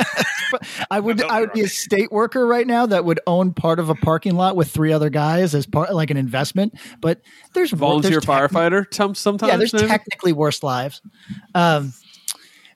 [0.90, 3.78] I would Don't I would be a state worker right now that would own part
[3.78, 6.74] of a parking lot with three other guys as part like an investment.
[7.00, 7.20] But
[7.54, 8.94] there's Volunteer there's techni- firefighter.
[8.94, 9.50] Some sometimes.
[9.50, 9.88] yeah, there's maybe?
[9.88, 11.02] technically worse lives.
[11.54, 11.92] Um,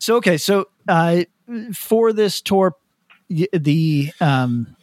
[0.01, 1.25] so okay, so uh,
[1.73, 2.75] for this tour,
[3.29, 4.77] the um,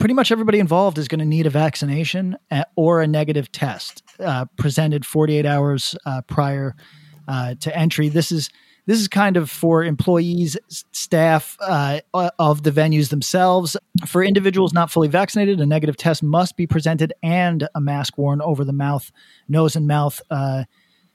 [0.00, 4.02] pretty much everybody involved is going to need a vaccination uh, or a negative test
[4.20, 6.74] uh, presented 48 hours uh, prior
[7.28, 8.08] uh, to entry.
[8.08, 8.50] This is
[8.86, 10.56] this is kind of for employees,
[10.92, 12.00] staff uh,
[12.38, 13.76] of the venues themselves.
[14.06, 18.40] For individuals not fully vaccinated, a negative test must be presented and a mask worn
[18.40, 19.10] over the mouth,
[19.48, 20.64] nose, and mouth uh,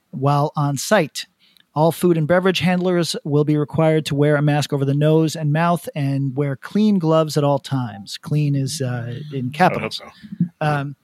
[0.09, 1.27] while on site.
[1.73, 5.37] All food and beverage handlers will be required to wear a mask over the nose
[5.37, 8.17] and mouth and wear clean gloves at all times.
[8.17, 9.97] Clean is uh, in I hope capitals.
[9.97, 10.47] so.
[10.59, 10.97] Um,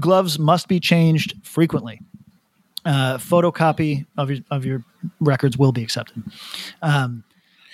[0.00, 2.00] gloves must be changed frequently.
[2.84, 4.84] Uh, photocopy of your of your
[5.20, 6.22] records will be accepted.
[6.82, 7.24] Um,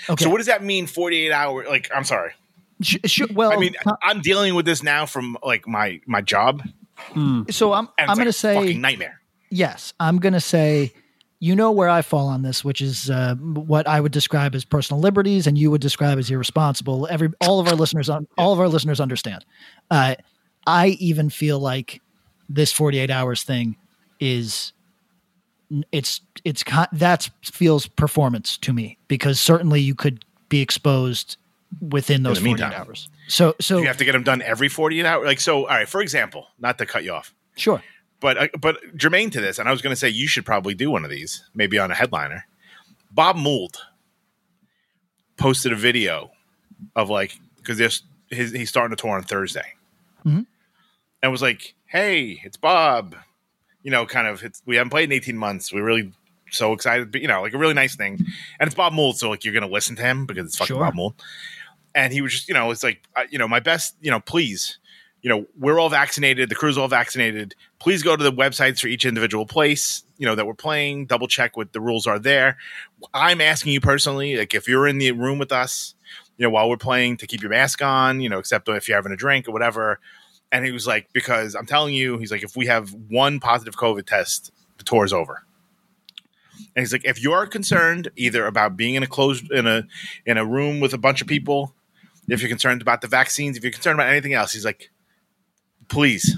[0.08, 0.24] okay.
[0.24, 0.86] So what does that mean?
[0.86, 1.66] Forty eight hours?
[1.68, 2.32] Like, I'm sorry.
[2.80, 6.62] Sh- sh- well, I mean, I'm dealing with this now from like my my job.
[7.50, 9.20] so I'm I'm it's going to say fucking nightmare.
[9.50, 9.92] yes.
[10.00, 10.92] I'm going to say
[11.40, 14.64] you know where I fall on this, which is uh, what I would describe as
[14.64, 17.08] personal liberties, and you would describe as irresponsible.
[17.10, 19.44] Every all of our listeners, un- all of our listeners understand.
[19.90, 20.14] Uh,
[20.66, 22.00] I even feel like
[22.54, 23.76] this 48 hours thing
[24.20, 24.72] is
[25.90, 31.36] it's it's that feels performance to me because certainly you could be exposed
[31.80, 32.80] within those the 48 meantime.
[32.86, 33.08] hours.
[33.28, 35.24] So so You have to get them done every 48 hours.
[35.26, 35.88] Like, so, all right.
[35.88, 37.82] For example, not to cut you off, sure.
[38.20, 40.74] but uh, but germane to this, and I was going to say you should probably
[40.74, 42.44] do one of these, maybe on a headliner.
[43.10, 43.78] Bob Mould
[45.38, 46.30] posted a video
[46.94, 49.72] of like because there's his he's starting a tour on Thursday,
[50.26, 50.46] Mhm.
[51.22, 53.14] and was like, "Hey, it's Bob."
[53.82, 54.42] You know, kind of.
[54.42, 55.72] It's, we haven't played in 18 months.
[55.72, 56.12] We're really
[56.50, 58.18] so excited, but you know, like a really nice thing.
[58.60, 60.76] And it's Bob Mould, so like you're going to listen to him because it's fucking
[60.76, 60.84] Sure.
[60.84, 61.14] Bob Mould.
[61.94, 64.20] And he was just, you know, it's like, uh, you know, my best, you know,
[64.20, 64.78] please,
[65.20, 66.48] you know, we're all vaccinated.
[66.48, 67.54] The crew's all vaccinated.
[67.78, 71.06] Please go to the websites for each individual place, you know, that we're playing.
[71.06, 72.56] Double check what the rules are there.
[73.12, 75.94] I'm asking you personally, like, if you're in the room with us,
[76.38, 78.96] you know, while we're playing, to keep your mask on, you know, except if you're
[78.96, 80.00] having a drink or whatever.
[80.52, 83.74] And he was like, because I'm telling you, he's like, if we have one positive
[83.74, 85.42] COVID test, the tour's over.
[86.76, 89.84] And he's like, if you're concerned either about being in a closed in a
[90.26, 91.74] in a room with a bunch of people,
[92.28, 94.90] if you're concerned about the vaccines, if you're concerned about anything else, he's like,
[95.88, 96.36] please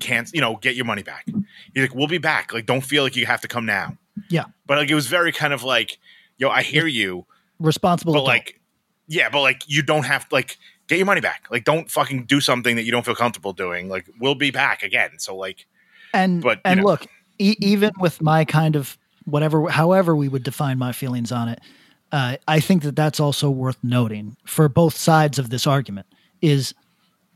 [0.00, 1.26] can't you know get your money back.
[1.74, 2.52] He's like, we'll be back.
[2.52, 3.96] Like, don't feel like you have to come now.
[4.30, 4.44] Yeah.
[4.66, 5.98] But like, it was very kind of like,
[6.38, 7.26] yo, I hear you,
[7.60, 8.28] Responsible but adult.
[8.28, 8.60] like,
[9.06, 11.46] yeah, but like, you don't have like get your money back.
[11.50, 13.88] Like, don't fucking do something that you don't feel comfortable doing.
[13.88, 15.18] Like, we'll be back again.
[15.18, 15.66] So like,
[16.12, 16.86] and but, and know.
[16.86, 17.06] look
[17.38, 21.60] e- even with my kind of whatever however we would define my feelings on it
[22.12, 26.06] uh, i think that that's also worth noting for both sides of this argument
[26.40, 26.74] is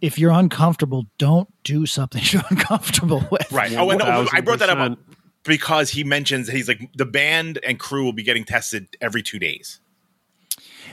[0.01, 3.73] if you're uncomfortable don't do something you're uncomfortable with right?
[3.75, 4.99] Oh, and no, I brought that up
[5.45, 9.39] because he mentions he's like the band and crew will be getting tested every two
[9.39, 9.81] days.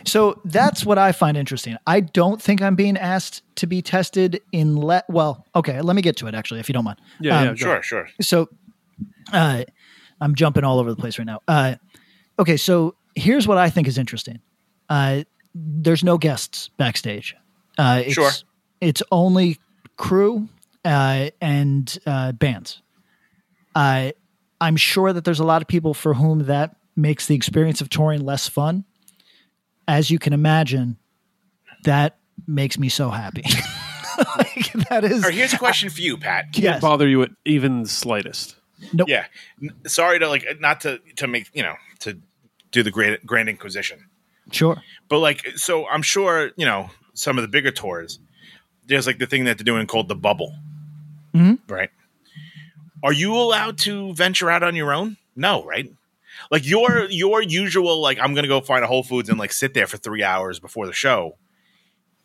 [0.05, 1.77] So that's what I find interesting.
[1.87, 5.09] I don't think I'm being asked to be tested in let.
[5.09, 6.99] Well, okay, let me get to it actually, if you don't mind.
[7.19, 7.55] Yeah, Um, yeah, go.
[7.55, 8.09] Sure, sure.
[8.21, 8.49] So,
[9.33, 9.63] uh,
[10.21, 11.39] I'm jumping all over the place right now.
[11.47, 11.75] Uh,
[12.39, 14.39] okay, so here's what I think is interesting.
[14.89, 17.35] Uh, there's no guests backstage.
[17.77, 18.31] Uh, it's, Sure.
[18.81, 19.57] It's only
[19.97, 20.47] crew
[20.83, 22.81] uh, and uh, bands.
[23.73, 24.11] Uh,
[24.61, 27.89] I'm sure that there's a lot of people for whom that makes the experience of
[27.89, 28.85] touring less fun.
[29.87, 30.97] As you can imagine,
[31.83, 32.17] that
[32.47, 33.43] makes me so happy.
[34.37, 36.45] like, that is All right, here's a question for you, Pat.
[36.53, 36.81] Can't yes.
[36.81, 38.55] Bother you at even the slightest.
[38.93, 39.07] Nope.
[39.09, 39.25] Yeah,
[39.61, 42.17] N- sorry to like not to to make you know to
[42.71, 44.05] do the grand Grand Inquisition,
[44.51, 44.81] Sure.
[45.07, 48.19] but like so I'm sure you know some of the bigger tours.
[48.85, 50.53] There's like the thing that they're doing called the bubble,
[51.33, 51.59] Mhm.
[51.69, 51.89] right?
[53.01, 55.17] Are you allowed to venture out on your own?
[55.35, 55.91] No, right?
[56.51, 59.73] Like your your usual like I'm gonna go find a Whole Foods and like sit
[59.73, 61.37] there for three hours before the show.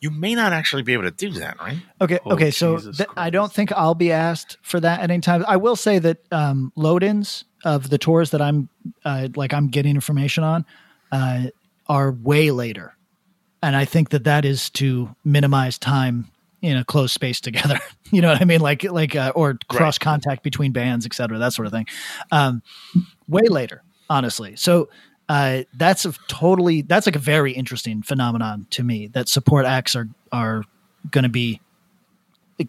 [0.01, 1.77] You may not actually be able to do that, right?
[2.01, 2.19] Okay.
[2.25, 2.51] Oh, okay.
[2.51, 5.45] So th- I don't think I'll be asked for that at any time.
[5.47, 8.71] I will say that um, load-ins of the tours that I'm
[9.05, 10.65] uh, like I'm getting information on
[11.13, 11.49] uh,
[11.87, 12.97] are way later,
[13.63, 16.31] and I think that that is to minimize time
[16.63, 17.79] in a closed space together.
[18.11, 18.61] you know what I mean?
[18.61, 21.87] Like like uh, or cross contact between bands, et cetera, that sort of thing.
[22.33, 22.63] Um,
[23.29, 24.57] way later, honestly.
[24.57, 24.91] So.
[25.29, 29.95] Uh, that's a totally that's like a very interesting phenomenon to me that support acts
[29.95, 30.65] are are
[31.13, 31.61] going to be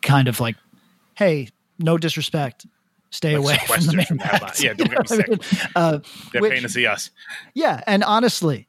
[0.03, 0.55] kind of like,
[1.15, 1.47] hey,
[1.79, 2.67] no disrespect,
[3.09, 4.61] stay Like away from the main from act.
[4.63, 5.39] Yeah, don't get me what I mean?
[5.75, 5.99] Uh,
[6.31, 7.09] They're Which- paying to see us.
[7.55, 8.67] yeah, and honestly,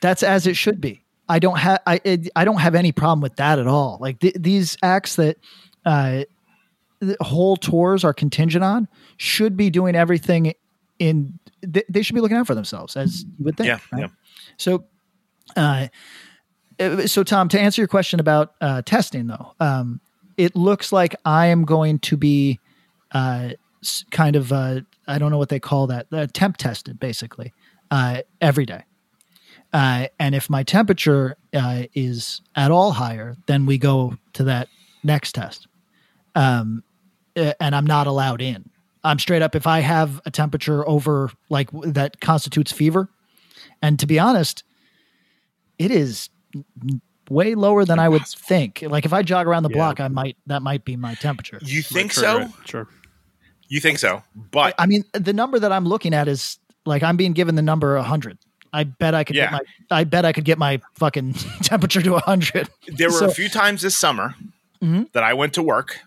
[0.00, 1.02] that's as it should be.
[1.28, 3.98] I don't have I it, I don't have any problem with that at all.
[4.00, 5.36] Like th- these acts that
[5.84, 6.22] uh,
[7.00, 10.52] the whole tours are contingent on should be doing everything
[11.08, 11.38] in.
[11.60, 13.68] They, they should be looking out for themselves, as you would think.
[13.68, 14.00] Yeah, right?
[14.00, 14.06] yeah.
[14.56, 14.84] So,
[15.56, 15.88] uh,
[16.80, 20.00] uh, so Tom, to answer your question about uh, testing, though, um,
[20.36, 22.58] it looks like I am going to be
[23.12, 23.50] uh,
[24.10, 27.52] kind of uh, I don't know what they call that, uh, temp tested, basically,
[27.90, 28.84] uh, every day.
[29.72, 34.68] Uh, and if my temperature uh, is at all higher, then we go to that
[35.02, 35.66] next test.
[36.34, 36.82] Um,
[37.36, 38.68] uh, and I'm not allowed in.
[39.04, 39.54] I'm straight up.
[39.54, 43.08] If I have a temperature over like that constitutes fever,
[43.80, 44.64] and to be honest,
[45.78, 46.30] it is
[47.28, 48.82] way lower than I would think.
[48.86, 49.76] Like if I jog around the Yeah.
[49.76, 51.58] block, I might that might be my temperature.
[51.62, 52.40] You think Trigger so?
[52.42, 52.50] it.
[52.68, 52.88] Sure.
[53.68, 54.22] You think so?
[54.50, 57.62] But I mean, the number that I'm looking at is like I'm being given the
[57.62, 58.38] number 100.
[58.74, 59.50] I bet I could Yeah.
[59.50, 59.52] get
[59.90, 61.32] my I bet I could get my fucking
[61.62, 62.68] temperature to 100.
[62.88, 64.34] there were So- a few times this summer
[64.82, 65.10] Mhm.
[65.12, 66.00] that I went to work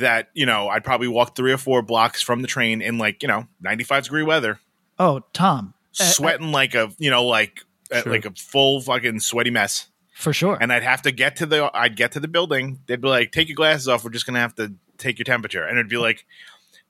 [0.00, 3.22] that, you know, I'd probably walk three or four blocks from the train in like,
[3.22, 4.58] you know, 95 degree weather,
[4.98, 7.60] Oh, Tom, uh, sweating like a, you know, like,
[7.92, 8.12] uh, Sure.
[8.12, 9.88] like a full fucking sweaty mess.
[10.14, 10.56] for sure.
[10.60, 12.78] And I'd have to get to the, I'd get to the building.
[12.86, 14.04] They'd be like, take your glasses off.
[14.04, 15.64] We're just going to have to take your temperature.
[15.64, 16.24] And it'd be like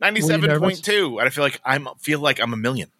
[0.02, 1.18] 97.2.
[1.18, 2.90] And I feel like I'm, feel like I'm a million.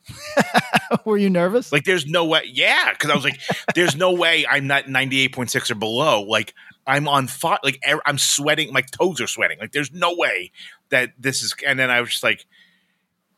[1.04, 1.72] Were you nervous?
[1.72, 2.42] Like there's no way.
[2.46, 3.40] Yeah, because I was like,
[3.74, 6.22] there's no way I'm not 98.6 or below.
[6.22, 6.54] Like
[6.86, 7.58] I'm on fire.
[7.62, 8.72] Like er- I'm sweating.
[8.72, 9.58] My toes are sweating.
[9.60, 10.50] Like there's no way
[10.90, 11.54] that this is.
[11.66, 12.46] And then I was just like,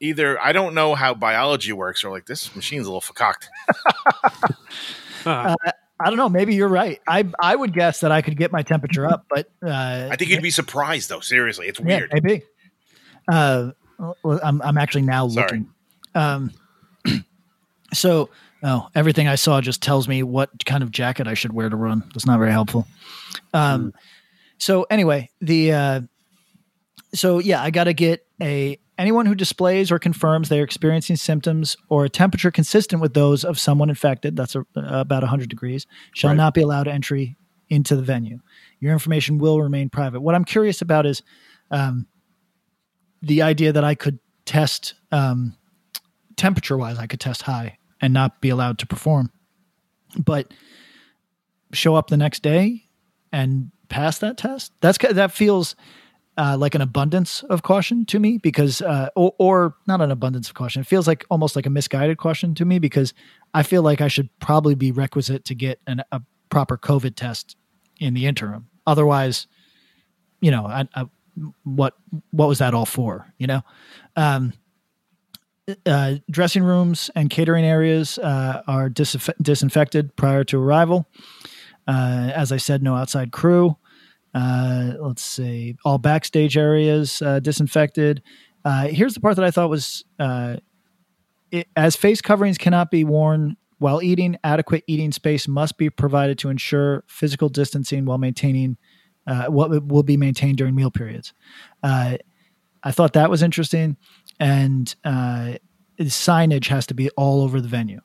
[0.01, 3.49] either I don't know how biology works, or like this machine's a little fucked.
[5.27, 5.55] Ah,
[6.01, 6.29] I don't know.
[6.29, 7.01] Maybe you're right.
[7.09, 10.31] I I would guess that I could get my temperature up, but uh, I think
[10.31, 11.21] you'd be surprised though.
[11.21, 12.11] Seriously, it's yeah, weird.
[12.13, 12.43] maybe.
[13.27, 13.71] Uh,
[14.43, 15.45] I'm I'm actually now Sorry.
[15.45, 15.69] looking.
[16.15, 16.51] Um,
[17.95, 18.29] so
[18.65, 21.77] oh, everything I saw just tells me what kind of jacket I should wear to
[21.77, 22.03] run.
[22.15, 22.87] That's not very helpful.
[23.53, 23.93] Um,
[24.59, 26.01] so anyway, the uh,
[27.15, 31.77] so yeah, I got to get a anyone who displays or confirms they're experiencing symptoms
[31.89, 34.37] or a temperature consistent with those of someone infected.
[34.37, 35.87] That's a, about 100 degrees.
[36.15, 36.37] Shall Right.
[36.37, 37.37] not be allowed entry
[37.69, 38.39] into the venue.
[38.81, 40.21] Your information will remain private.
[40.21, 41.23] What I'm curious about is
[41.71, 42.07] um,
[43.23, 45.57] the idea that I could test um,
[46.37, 49.33] temperature wise, I could test high and not be allowed to perform,
[50.19, 50.53] but
[51.73, 52.85] show up the next day
[53.33, 54.73] and pass that test.
[54.83, 55.75] That's that feels
[56.37, 60.49] uh, like an abundance of caution to me because, uh, or, or not an abundance
[60.49, 60.81] of caution.
[60.81, 63.15] It feels like almost like a misguided caution to me because
[63.55, 67.57] I feel like I should probably be requisite to get an, a proper COVID test
[68.01, 68.67] in the interim.
[68.87, 69.47] Otherwise,
[70.43, 71.07] you know, I, I,
[71.63, 71.95] what
[72.33, 73.33] what was that all for?
[73.39, 73.63] You know,
[74.15, 74.53] um,
[75.87, 81.07] uh, dressing rooms and catering areas uh, are disinf- disinfected prior to arrival.
[81.87, 83.77] Uh, as I said, no outside crew.
[84.35, 88.23] Uh, let's see, all backstage areas uh, disinfected.
[88.65, 90.05] Uh, here's the part that I thought was
[91.51, 96.39] it, as face coverings cannot be worn while eating, adequate eating space must be provided
[96.39, 98.77] to ensure physical distancing while maintaining
[99.49, 101.33] what will be maintained during meal periods.
[101.83, 103.97] I thought that was interesting,
[104.41, 105.55] and uh,
[106.01, 108.01] signage has to be all over the venue,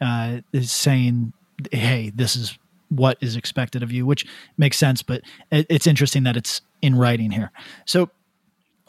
[0.00, 1.32] uh, is saying,
[1.70, 2.58] "Hey, this is
[2.88, 4.26] what is expected of you," which
[4.56, 5.02] makes sense.
[5.02, 7.50] But it, it's interesting that it's in writing here.
[7.84, 8.10] So,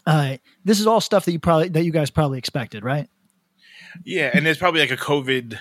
[0.06, 3.10] uh, this is all stuff that you probably that you guys probably expected, right?
[4.04, 5.58] Yeah, and there's probably like a COVID,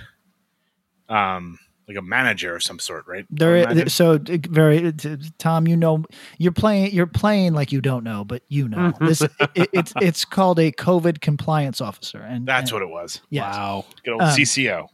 [1.09, 1.59] um,
[1.95, 3.25] like a manager of some sort, right?
[3.25, 4.19] I There, so uh,
[4.51, 4.93] very
[5.39, 6.05] Tom, you know,
[6.39, 10.25] you're playing, you're playing like you don't know, but you know, this it, it's it's
[10.25, 13.21] called a COVID compliance officer, and That's and, what it was.
[13.31, 13.55] yes.
[13.55, 13.85] Wow.
[14.05, 14.89] Good old Um, CCO.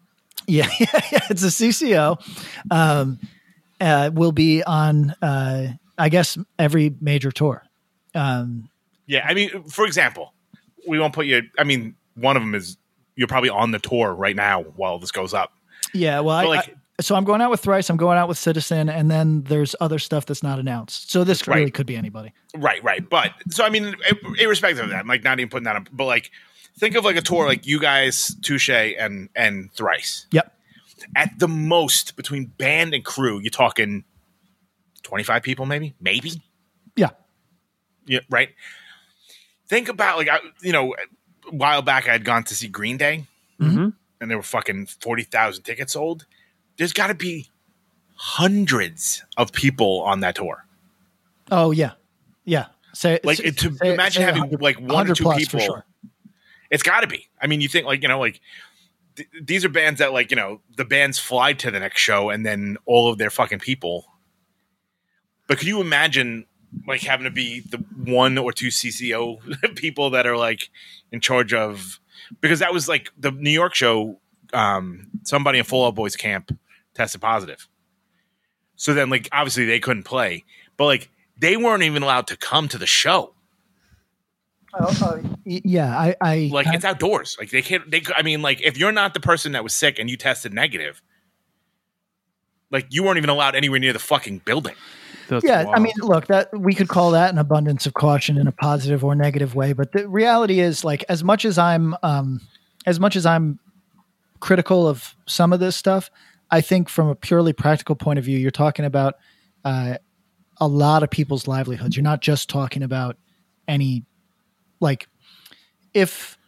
[0.46, 2.18] Yeah, yeah, yeah, it's a CCO.
[2.70, 3.18] Um,
[3.80, 5.68] uh, will be on, uh,
[5.98, 7.64] I guess, every major tour.
[8.14, 8.70] Um,
[9.06, 10.32] Yeah, I mean, for example,
[10.86, 11.42] we won't put you.
[11.58, 12.76] I mean, one of them is
[13.14, 15.52] you're probably on the tour right now while this goes up.
[15.92, 17.90] yeah, well, I, But, like- I- so I'm going out with Thrice.
[17.90, 21.10] I'm going out with Citizen, and then there's other stuff that's not announced.
[21.10, 21.58] So this Right.
[21.58, 22.32] really could be anybody.
[22.56, 23.08] Right, right.
[23.08, 23.94] But so I mean,
[24.38, 25.88] irrespective of that, I'm like not even putting that up.
[25.92, 26.30] But like,
[26.78, 30.26] think of like a tour like you guys, Touche, and and Thrice.
[30.32, 30.52] Yep.
[31.14, 34.02] At the most, between band and crew, you're talking
[35.04, 36.42] 25 people, maybe, maybe.
[36.96, 37.10] Yeah.
[38.06, 38.48] Yeah, right.
[39.68, 40.94] Think about like I, you know,
[41.50, 43.26] a while back I had gone to see Green Day,
[43.60, 43.92] Mhm.
[44.20, 46.26] and there were fucking forty thousand tickets sold.
[46.78, 47.48] There's got to be
[48.14, 50.64] hundreds of people on that tour.
[51.50, 51.92] Oh yeah,
[52.44, 52.66] yeah.
[52.94, 55.60] Say Like it, to say- imagine say having like one or two people.
[55.60, 55.84] sure.
[56.70, 57.28] It's got to be.
[57.40, 58.40] I mean, you think like you know, like
[59.16, 62.30] th- these are bands that like you know the bands fly to the next show
[62.30, 64.06] and then all of their fucking people.
[65.46, 66.46] But could you imagine
[66.86, 70.68] like having to be the one or two CCO people that are like
[71.10, 72.00] in charge of
[72.42, 74.20] because that was like the New York show.
[74.54, 76.58] Um, somebody in Fall Out Boy's camp
[76.98, 77.66] tested positive,
[78.76, 80.44] so then like obviously they couldn't play,
[80.76, 83.34] but like they weren't even allowed to come to the show.
[84.74, 87.36] Oh, oh, y- yeah, I, I like I- it's outdoors.
[87.40, 87.90] Like they can't.
[87.90, 88.02] They.
[88.14, 91.00] I mean, like if you're not the person that was sick and you tested negative,
[92.70, 94.74] like you weren't even allowed anywhere near the fucking building.
[95.28, 98.46] That's yeah, I mean, look, that we could call that an abundance of caution in
[98.46, 102.40] a positive or negative way, but the reality is, like, as much as I'm, um,
[102.86, 103.58] as much as I'm
[104.40, 106.10] critical of some of this stuff,
[106.50, 109.14] I think from a purely practical point of view, you're talking about
[109.64, 109.98] uh,
[110.58, 111.96] a lot of people's livelihoods.
[111.96, 113.16] You're not just talking about
[113.66, 114.04] any,
[114.80, 115.08] like,
[115.92, 116.38] if,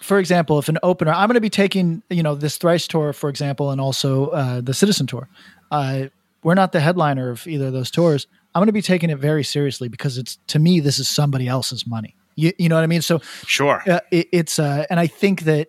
[0.00, 3.12] for example, if an opener, I'm going to be taking, you know, this thrice tour,
[3.12, 5.28] for example, and also uh, the Citizen tour.
[5.70, 6.06] Uh,
[6.42, 8.26] we're not the headliner of either of those tours.
[8.54, 11.48] I'm going to be taking it very seriously because it's to me this is somebody
[11.48, 12.16] else's money.
[12.34, 13.02] You, you know what I mean?
[13.02, 13.82] So Sure.
[13.86, 15.68] uh, it, it's uh, and I think that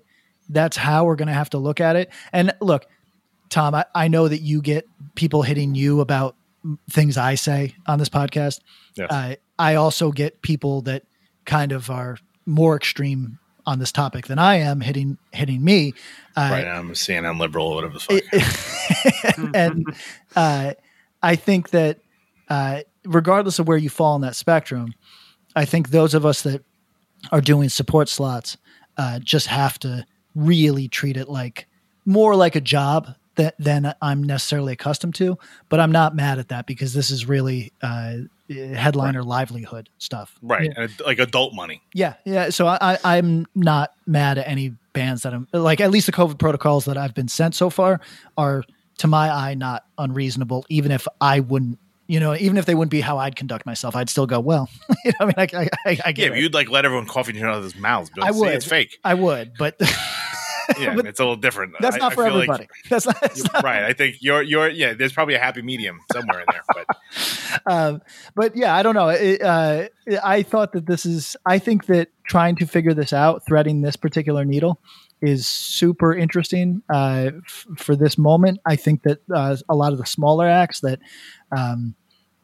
[0.49, 2.09] that's how we're going to have to look at it.
[2.31, 2.85] And look,
[3.53, 6.35] Tom, I, I know that you get people hitting you about
[6.89, 8.61] things I say on this podcast.
[8.95, 9.11] Yes.
[9.11, 11.03] Uh, I also get people that
[11.45, 13.37] kind of are more extreme
[13.67, 15.93] on this topic than I am hitting hitting me.
[16.35, 17.99] Uh, right now, I'm a CNN liberal or whatever the
[19.21, 19.45] fuck.
[19.53, 19.85] and
[20.35, 20.73] uh,
[21.21, 21.99] I think that
[22.49, 24.95] uh, regardless of where you fall on that spectrum,
[25.55, 26.63] I think those of us that
[27.31, 28.57] are doing support slots
[28.97, 31.67] uh, just have to really treat it like
[32.03, 35.37] more like a job that than I'm necessarily accustomed to.
[35.69, 38.15] But I'm not mad at that because this is really uh,
[38.49, 40.37] headliner livelihood stuff.
[40.41, 40.65] right.
[40.75, 40.83] Yeah.
[40.83, 41.81] And, like adult money.
[41.93, 42.49] Yeah, yeah.
[42.49, 45.81] So I, I, I'm not mad at any bands that I'm like.
[45.81, 47.99] At least the COVID protocols that I've been sent so far
[48.37, 48.63] are,
[48.99, 50.65] to my eye, not unreasonable.
[50.69, 53.95] Even if I wouldn't, you know, even if they wouldn't be how I'd conduct myself,
[53.95, 54.69] I'd still go well.
[55.05, 56.41] you know, I mean, I, I, I, I Yeah, get but it.
[56.41, 58.11] you'd like let everyone cough in each other's mouths.
[58.15, 58.53] But I would.
[58.53, 58.99] It's fake.
[59.03, 59.79] I would, but
[60.79, 61.73] Yeah, But it's a little different.
[61.79, 62.67] that's I- not for feel like everybody.
[62.89, 63.19] that's not.
[63.21, 63.83] that's not- right.
[63.83, 64.93] I think you're you're yeah.
[64.93, 68.01] There's probably a happy medium somewhere in there, but um,
[68.35, 69.09] but yeah, I don't know.
[69.09, 69.87] It, uh,
[70.23, 71.35] I thought that this is.
[71.45, 74.79] I think that trying to figure this out, threading this particular needle,
[75.21, 78.59] is super interesting uh, f- for this moment.
[78.65, 80.99] I think that uh, a lot of the smaller acts that
[81.55, 81.95] um,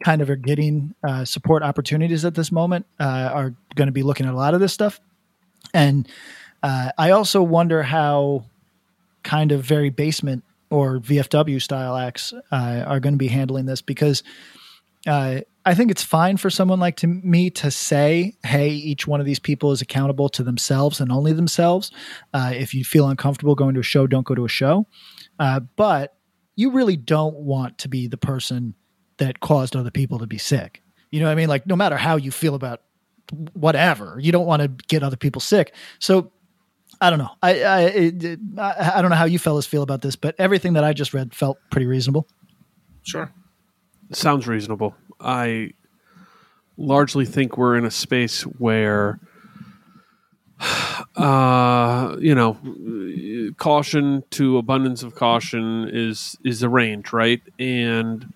[0.04, 3.04] kind of are getting uh, support opportunities at this moment uh,
[3.34, 5.00] are going to be looking at a lot of this stuff,
[5.74, 6.08] and
[6.64, 8.46] uh, I also wonder how
[9.24, 13.82] kind of very basement or VFW style acts uh, are going to be handling this
[13.82, 14.24] because
[15.08, 19.20] uh, I think it's fine for someone like to me to say, "Hey, each one
[19.20, 21.92] of these people is accountable to themselves and only themselves."
[22.34, 24.86] Uh, if you feel uncomfortable going to a show, don't go to a show.
[25.40, 26.16] Uh, but
[26.56, 28.74] you really don't want to be the person
[29.18, 30.84] that caused other people to be sick.
[31.12, 31.50] You know what I mean?
[31.50, 32.82] Like, no matter how you feel about
[33.54, 34.18] whatever.
[34.20, 35.74] You don't want to get other people sick.
[36.00, 36.32] So
[37.02, 37.32] I don't know.
[37.42, 40.74] I I, it, I I don't know how you fellas feel about this, but everything
[40.74, 42.28] that I just read felt pretty reasonable.
[43.04, 43.32] Sure.
[44.12, 44.96] Sounds reasonable.
[45.20, 45.72] I
[46.78, 49.20] largely think we're in a space where,
[51.16, 52.58] uh, you know,
[53.58, 57.42] caution to abundance of caution is is the range, right?
[57.58, 58.34] And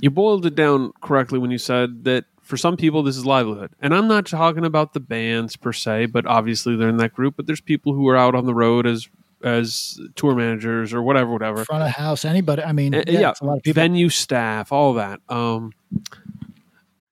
[0.00, 3.70] you boiled it down correctly when you said that for some people this is livelihood.
[3.80, 7.34] And I'm not talking about the bands per se, but obviously they're in that group.
[7.36, 9.08] But there's people who are out on the road as
[9.42, 11.64] as tour managers or whatever, whatever.
[11.64, 12.62] Front of house, anybody.
[12.62, 13.80] I mean, Uh, yeah, yeah, a lot of people.
[13.82, 15.20] venue staff, all that.
[15.28, 15.72] Um,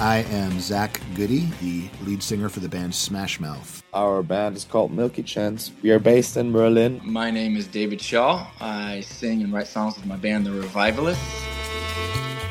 [0.00, 3.82] I am Zach Goody, the lead singer for the band Smash Mouth.
[3.92, 5.72] Our band is called Milky Chance.
[5.82, 7.02] We are based in Berlin.
[7.04, 8.46] My name is David Shaw.
[8.62, 11.44] I sing and write songs with my band, The Revivalists.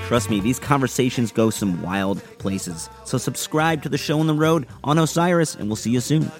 [0.05, 2.87] Trust me, these conversations go some wild places.
[3.03, 6.31] So, subscribe to the show on the road on Osiris, and we'll see you soon.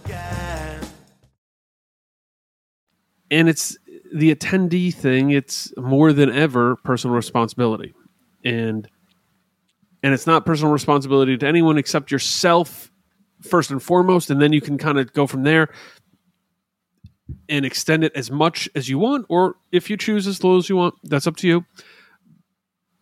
[3.32, 3.76] and it's
[4.14, 7.95] the attendee thing it's more than ever personal responsibility
[8.45, 8.88] and
[10.04, 12.91] and it's not personal responsibility to anyone except yourself
[13.41, 15.70] first and foremost and then you can kind of go from there
[17.47, 20.68] and extend it as much as you want or if you choose as little as
[20.70, 21.66] you want that's up to you.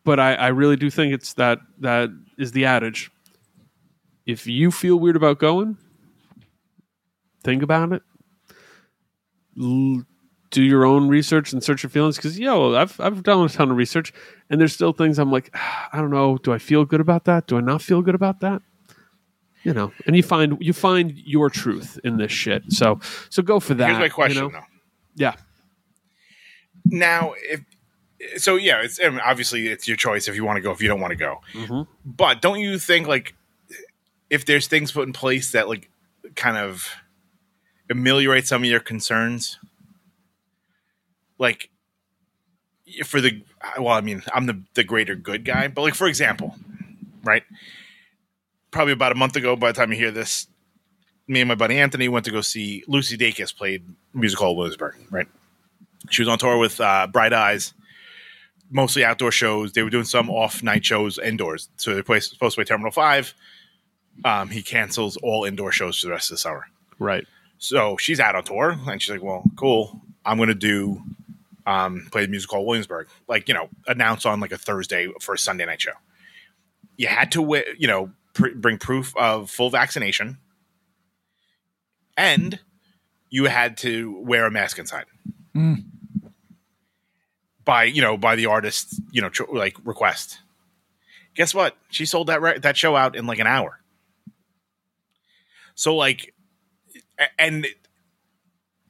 [0.03, 3.11] But i i really do think it's that that is the adage.
[4.25, 5.77] If you feel weird about going
[7.43, 8.03] think about it.
[9.59, 10.03] L-
[10.57, 13.69] do your own research and search your feelings because yo I've, I've done a ton
[13.71, 14.11] of research
[14.49, 17.25] and there's still things i'm like "Ah, i don't know do i feel good about
[17.25, 18.61] that do i not feel good about that
[19.63, 22.99] you know and you find you find your truth in this shit so
[23.29, 24.49] so go for that Here's my you question know?
[24.49, 24.65] though.
[25.15, 25.35] yeah
[26.85, 27.61] Now, if
[28.37, 30.81] so, yeah, it's I mean, obviously it's your choice if you want to go, if
[30.81, 31.41] you don't want to go.
[31.53, 31.87] Mhm.
[32.03, 33.35] But don't you think like
[34.31, 35.89] if there's things put in place that like
[36.35, 36.87] kind of
[37.91, 39.59] ameliorate some of your concerns,
[41.37, 41.69] like
[43.05, 43.43] for the
[43.77, 46.55] well, I mean, I'm the the greater good guy, but like for example,
[47.23, 47.43] right?
[48.71, 50.47] Probably about a month ago, by the time you hear this,
[51.27, 53.83] me and my buddy Anthony went to go see Lucy Dacus played
[54.13, 55.27] Music Hall Williamsburg, right?
[56.09, 57.73] She was on tour with uh, Bright Eyes,
[58.69, 59.73] mostly outdoor shows.
[59.73, 61.69] They were doing some off night shows indoors.
[61.77, 63.33] So they're play, supposed to play Terminal 5.
[64.23, 66.67] Um, he cancels all indoor shows for the rest of the summer.
[66.97, 67.25] right
[67.59, 70.01] So she's out on tour, and she's like, "Well, cool.
[70.25, 71.01] I'm going to do
[71.67, 75.35] um, play the music hall Williamsburg, like you know, announce on like a Thursday for
[75.35, 75.91] a Sunday night show.
[76.95, 80.37] You had to, wi- you know, pr- bring proof of full vaccination,
[82.15, 82.59] and
[83.29, 85.05] you had to wear a mask inside
[87.65, 90.39] by you know by the artist, you know like request.
[91.35, 91.75] Guess what?
[91.89, 93.79] She sold that re- that show out in like an hour.
[95.75, 96.33] So like
[97.37, 97.67] and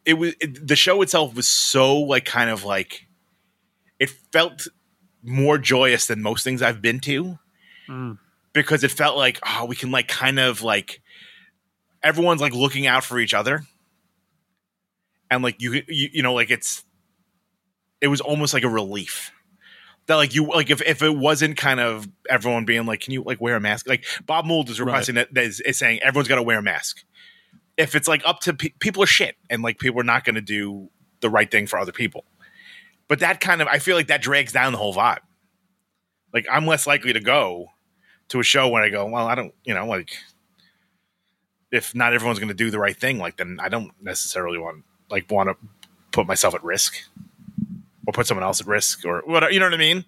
[0.08, 3.06] it, was it, the show itself was so like kind of like
[4.00, 4.68] it felt
[5.22, 7.38] more joyous than most things I've been to.
[7.90, 8.18] Mm.
[8.52, 11.02] because it felt like oh we can like kind of like
[12.04, 13.64] everyone's like looking out for each other.
[15.30, 16.84] And like you you, you know like it's
[18.00, 19.32] it was almost like a relief.
[20.06, 23.24] That like you like if, if it wasn't kind of everyone being like can you
[23.24, 23.90] like wear a mask?
[23.90, 26.64] Like bob mould is requesting that, that is, is saying everyone's got to wear a
[26.64, 27.04] mask
[27.78, 30.36] if it's like up to pe- people are shit and like people are not going
[30.36, 30.90] to do
[31.22, 32.26] the right thing for other people.
[33.08, 35.20] But that kind of i feel like that drags down the whole vibe.
[36.34, 37.68] Like i'm less likely to go
[38.30, 40.12] to a show when i go well i don't you know like
[41.72, 44.84] if not everyone's going to do the right thing like then i don't necessarily want
[45.10, 45.56] like want to
[46.12, 46.96] put myself at risk
[48.06, 50.04] or put someone else at risk or whatever you know what i mean?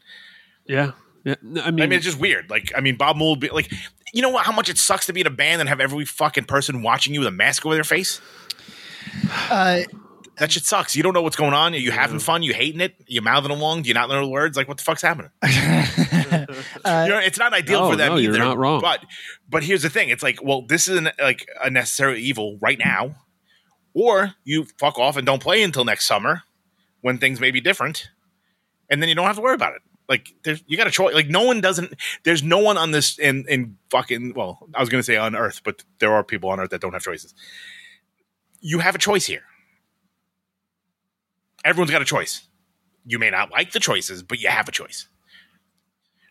[0.66, 0.92] Yeah
[1.24, 2.50] yeah i I mean, mean, it's just weird.
[2.50, 3.72] Like, I mean, Bob Mould, be like,
[4.14, 4.46] you know what?
[4.46, 7.14] How much it sucks to be in a band and have every fucking person watching
[7.14, 8.22] you with a mask over their face.
[9.50, 9.82] Uh,
[10.38, 10.96] That shit sucks.
[10.96, 11.74] You don't know what's going on.
[11.74, 12.44] Are you having fun?
[12.44, 12.96] You hating it?
[13.08, 13.82] You mouthing along?
[13.82, 14.56] Do you not know the words?
[14.56, 15.32] Like, what the fuck's happening?
[15.44, 16.46] uh,
[17.06, 18.40] you know, it's not ideal No, for them no, you're either.
[18.46, 18.80] not wrong.
[18.82, 19.04] But,
[19.50, 23.16] but here's the thing: it's like, well, this isn't like a necessary evil right now,
[23.94, 26.44] or you fuck off and don't play until next summer
[27.02, 28.10] when things may be different,
[28.90, 29.82] and then you don't have to worry about it.
[30.10, 31.14] Like there's you got a choice.
[31.14, 31.94] Like no one doesn't.
[32.24, 34.34] There's no one on this in in fucking.
[34.36, 36.94] Well, I was gonna say on Earth, but there are people on Earth that don't
[36.94, 37.34] have choices.
[38.60, 39.44] You have a choice here.
[41.64, 42.48] Everyone's got a choice.
[43.06, 45.08] You may not like the choices, but you have a choice.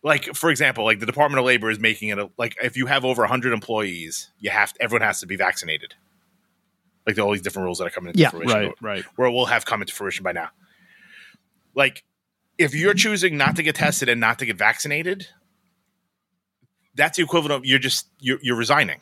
[0.02, 2.86] Like for example, like the Department of Labor is making it a, like if you
[2.86, 5.94] have over 100 employees, you have everyone has to be vaccinated.
[7.06, 8.30] Like all these different rules that are coming into Yeah.
[8.30, 9.04] fruition, Right, right.
[9.16, 10.50] Where we'll have come into fruition by now.
[11.74, 12.04] Like
[12.58, 15.28] if you're choosing not to get tested and not to get vaccinated,
[16.94, 18.98] that's the equivalent of you're just you're, you're resigning.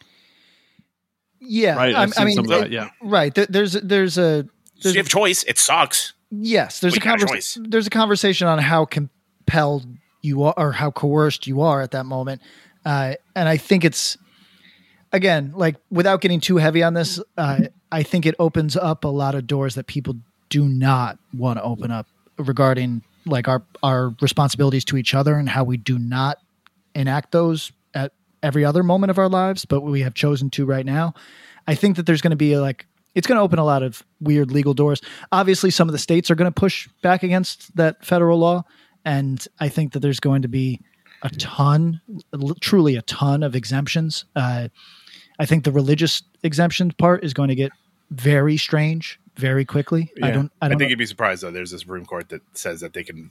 [1.41, 2.89] Yeah, Right, I, I've I seen mean, some of that, it- yeah.
[3.03, 3.35] right.
[3.35, 4.49] There's there's a So
[4.83, 5.43] there's you have a choice.
[5.45, 6.13] It sucks.
[6.31, 7.59] yes, there's We a got a choice.
[7.61, 9.87] there's a conversation on how compelled
[10.23, 12.43] you are or how coerced you are at that moment,
[12.85, 14.17] uh, and I think it's
[15.13, 17.61] again like without getting too heavy on this, uh,
[17.93, 20.15] I think it opens up a lot of doors that people
[20.49, 22.07] do not want to open up
[22.39, 26.39] regarding like our our responsibilities to each other and how we do not
[26.95, 28.13] enact those at
[28.43, 31.15] every other moment of our lives, but we have chosen to right now.
[31.67, 34.03] I think that there's going to be like it's going to open a lot of
[34.21, 35.01] weird legal doors.
[35.33, 38.65] Obviously, some of the states are going to push back against that federal law,
[39.05, 40.81] and I think that there's going to be
[41.23, 42.01] a ton,
[42.61, 44.27] truly a ton of exemptions.
[44.37, 44.69] Uh,
[45.39, 47.73] I think the religious exemption part is going to get
[48.11, 50.13] very strange very quickly.
[50.23, 50.53] I don't.
[50.61, 50.79] I don't.
[50.79, 51.51] think know- you'd be surprised though.
[51.51, 53.31] There's this Supreme Court that says that they can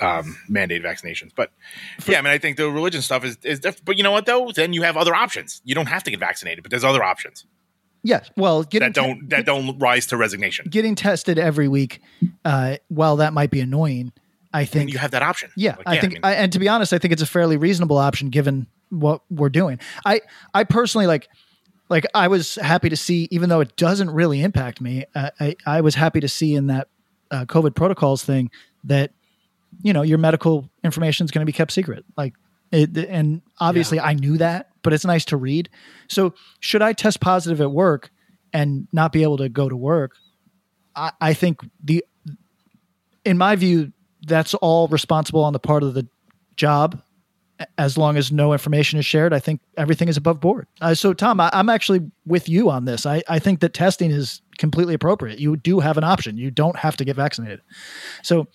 [0.00, 1.50] um, mandate vaccinations, but
[2.06, 3.84] yeah, I mean, I think the religion stuff is is different.
[3.84, 4.50] But you know what though?
[4.54, 5.60] Then you have other options.
[5.64, 7.44] You don't have to get vaccinated, but there's other options
[8.02, 8.30] yes.
[8.36, 10.66] Well, getting that don't that don't rise to resignation.
[10.70, 12.00] getting tested every week,
[12.44, 14.12] uh, while that might be annoying,
[14.52, 15.50] I And think you have that option.
[15.56, 17.56] Yeah, Like, I think, mean, I, and to be honest, I think it's a fairly
[17.56, 19.78] reasonable option given what we're doing.
[20.06, 20.22] I,
[20.54, 21.28] I personally like,
[21.88, 25.56] like I was happy to see, even though it doesn't really impact me, uh, I,
[25.66, 26.88] I was happy to see in that
[27.30, 28.50] uh, COVID protocols thing
[28.84, 29.12] that,
[29.82, 32.04] you know, your medical information is going to be kept secret.
[32.16, 32.34] Like,
[32.70, 35.70] it, and obviously I knew that, but it's nice to read.
[36.08, 38.10] So, should I test positive at work
[38.52, 40.12] and not be able to go to work?
[40.94, 42.04] I, I think the
[43.24, 43.92] in my view,
[44.26, 46.06] that's all responsible on the part of the
[46.56, 47.00] job.
[47.76, 50.66] As long as no information is shared, I think everything is above board.
[50.80, 53.04] Uh, so, Tom, I, I'm actually with you on this.
[53.04, 55.40] I, I think that testing is completely appropriate.
[55.40, 56.36] You do have an option.
[56.36, 57.60] You don't have to get vaccinated.
[58.22, 58.46] So,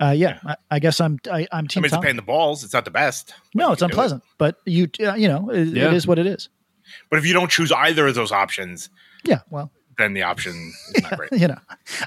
[0.00, 2.02] uh, yeah, I, I guess I'm I, I'm I team mean, it's a Tom.
[2.02, 2.62] pain in the balls.
[2.62, 3.34] It's not the best.
[3.54, 3.94] no, it's can do it.
[3.94, 5.88] unpleasant, but you uh, you know it, Yeah.
[5.88, 6.48] it is what it is.
[7.10, 8.90] But if you don't choose either of those options,
[9.24, 11.32] Yeah, well, then the option is not great.
[11.32, 11.58] you know,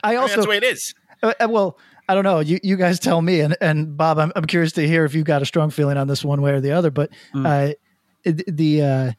[0.04, 0.94] I I mean, also that's the way it is.
[1.24, 1.78] Uh, uh, well,
[2.08, 2.40] I don't know.
[2.40, 5.24] You you guys tell me, and and Bob, I'm I'm curious to hear if you
[5.24, 6.92] got a strong feeling on this one way or the other.
[6.92, 7.10] But
[7.46, 7.72] uh,
[8.24, 9.12] it- the uh,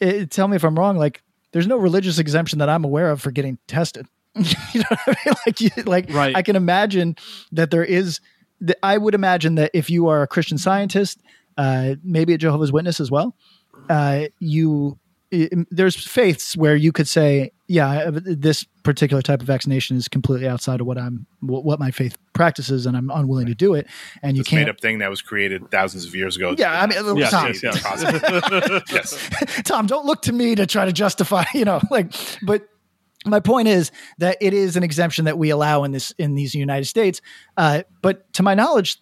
[0.00, 0.96] it, tell me if I'm wrong.
[0.96, 4.06] Like, there's no religious exemption that I'm aware of for getting tested.
[4.34, 5.34] you know what I mean?
[5.46, 6.36] Like, you, like Right.
[6.36, 7.16] I can imagine
[7.52, 8.20] that there is.
[8.62, 11.20] That I would imagine that if you are a Christian scientist,
[11.58, 13.34] uh, maybe a Jehovah's Witness as well,
[13.90, 14.98] uh, you
[15.32, 20.46] i- there's faiths where you could say, yeah, this particular type of vaccination is completely
[20.46, 23.86] outside of what I'm what my faith practices, and I'm unwilling to do it.
[24.22, 24.68] And you This can't.
[24.68, 26.54] up thing that was created thousands of years ago.
[26.56, 27.82] Yeah, I mean, Yes, Tom, yes, yes.
[27.82, 28.80] Possible.
[28.92, 29.62] yes.
[29.64, 32.12] Tom, don't look to me to try to justify, you know, like,
[32.42, 32.68] but
[33.24, 36.54] my point is that it is an exemption that we allow in this in these
[36.54, 37.20] United States.
[37.56, 38.98] Uh, but to my knowledge,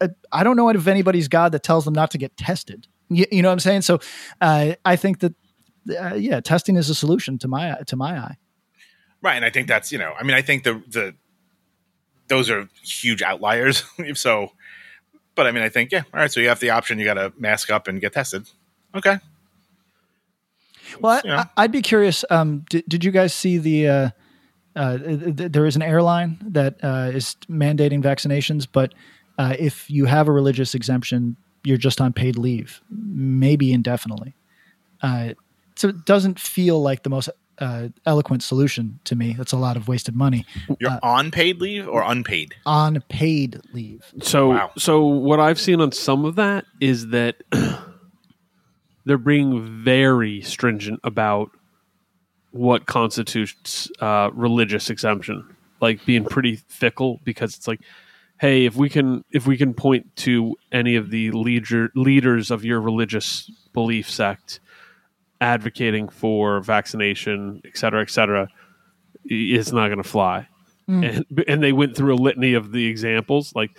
[0.00, 2.86] uh, I don't know if anybody's God that tells them not to get tested.
[3.08, 3.82] You, you know what I'm saying?
[3.82, 4.00] So
[4.40, 5.34] uh, I think that
[5.90, 8.36] uh, yeah, testing is a solution to my to my eye.
[9.22, 11.14] Right, and I think that's you know, I mean, I think the the
[12.28, 13.84] those are huge outliers.
[14.14, 14.52] so,
[15.34, 16.30] but I mean, I think yeah, all right.
[16.32, 16.98] So you have the option.
[16.98, 18.46] You got to mask up and get tested.
[18.94, 19.18] Okay,
[21.00, 21.20] Well.
[21.24, 22.24] I, I'd be curious.
[22.30, 23.88] Um, did, did you guys see the?
[23.88, 24.10] Uh,
[24.74, 28.92] uh, th- th- there is an airline that uh, is mandating vaccinations, but
[29.38, 31.34] uh, if you have a religious exemption,
[31.64, 34.34] you're just on paid leave, maybe indefinitely.
[35.76, 37.28] Uh, so it doesn't feel like the most
[37.58, 39.32] uh, eloquent solution to me.
[39.32, 40.44] That's a lot of wasted money
[40.78, 42.54] you're on paid leave or unpaid.
[42.66, 44.04] on paid leave.
[44.22, 44.70] So, Wow.
[44.76, 47.36] so what I've seen on some of that is that
[49.04, 51.50] they're being very stringent about
[52.50, 57.80] what constitutes uh, religious exemption, like being pretty fickle because it's like,
[58.40, 62.64] hey, if we can if we can point to any of the leader leaders of
[62.64, 64.60] your religious belief sect
[65.40, 68.48] advocating for vaccination, et cetera, et cetera,
[69.24, 70.48] i- it's not going to fly.
[70.88, 73.70] And, and they went through a litany of the examples, like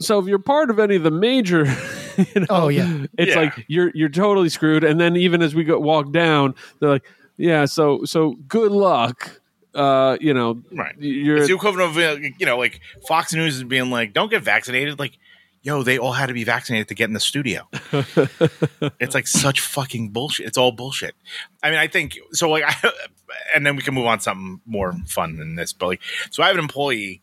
[0.00, 1.64] so if you're part of any of the major
[2.16, 3.04] you know, Oh, yeah.
[3.18, 3.40] it's Yeah.
[3.42, 7.04] like you're you're totally screwed and then even as we go walk down they're like
[7.38, 7.66] yeah.
[7.66, 9.40] So so good luck.
[9.74, 10.94] Uh, you know, Right.
[10.98, 14.30] You're It's the equivalent of uh, you know, like Fox News is being like, "Don't
[14.30, 15.18] get vaccinated." Like,
[15.66, 17.68] yo, they all had to be vaccinated to get in the studio.
[19.00, 20.46] it's like such fucking bullshit.
[20.46, 21.16] It's all bullshit.
[21.60, 22.48] I mean, I think so.
[22.48, 22.92] Like, I,
[23.54, 25.72] and then we can move on to something more fun than this.
[25.72, 27.20] But like, so I have an employee.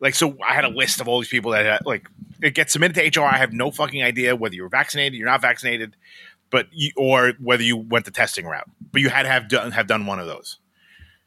[0.00, 2.08] Like, so I had a list of all these people that had, like
[2.40, 3.24] it gets submitted to HR.
[3.24, 5.94] I have no fucking idea whether you're vaccinated, you're not vaccinated,
[6.48, 8.68] but you, or whether you went the testing route.
[8.92, 10.58] But you had to have done have done one of those.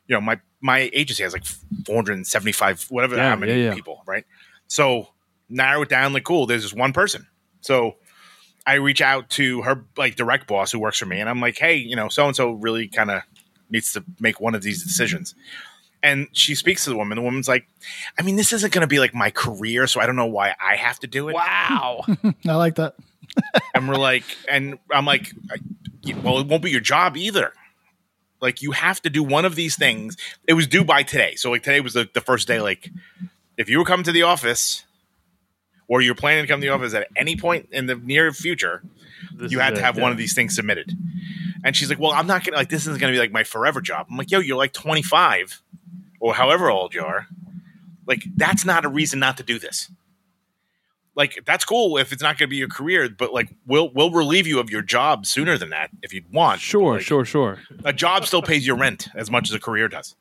[0.07, 1.45] You know, my my agency has like
[1.85, 3.73] 475, whatever Yeah, how many yeah, yeah.
[3.75, 4.25] people, right?
[4.65, 5.09] So
[5.49, 6.13] narrow it down.
[6.13, 6.45] Like, cool.
[6.45, 7.27] There's just one person.
[7.61, 7.95] So
[8.65, 11.57] I reach out to her like direct boss who works for me, and I'm like,
[11.57, 13.21] hey, you know, so and so really kind of
[13.69, 15.35] needs to make one of these decisions.
[16.03, 17.15] And she speaks to the woman.
[17.15, 17.67] The woman's like,
[18.19, 20.53] I mean, this isn't going to be like my career, so I don't know why
[20.61, 21.33] I have to do it.
[21.33, 22.03] Wow.
[22.47, 22.95] I like that.
[23.73, 25.31] and we're like, and I'm like,
[26.23, 27.51] well, it won't be your job either.
[28.39, 30.15] Like, you have to do one of these things.
[30.47, 31.35] It was due by today.
[31.35, 32.61] So, like, today was the, the first day.
[32.61, 32.91] Like,
[33.57, 34.83] if you were coming to the office
[35.87, 38.83] or you're planning to come to the office at any point in the near future,
[39.33, 40.03] This you had to it, have yeah.
[40.03, 40.93] one of these things submitted.
[41.63, 43.43] And she's like, well, I'm not to, like, this isn't going to be like my
[43.43, 44.07] forever job.
[44.09, 45.61] I'm like, yo, you're like 25
[46.19, 47.27] or however old you are.
[48.05, 49.89] Like, that's not a reason not to do this
[51.17, 54.47] like that's cool if it's not to be your career, but like we'll we'll relieve
[54.47, 56.61] you of your job sooner than that if you'd want.
[56.61, 57.59] Sure, Like, sure, sure.
[57.83, 60.15] A job still pays your rent as much as a career does.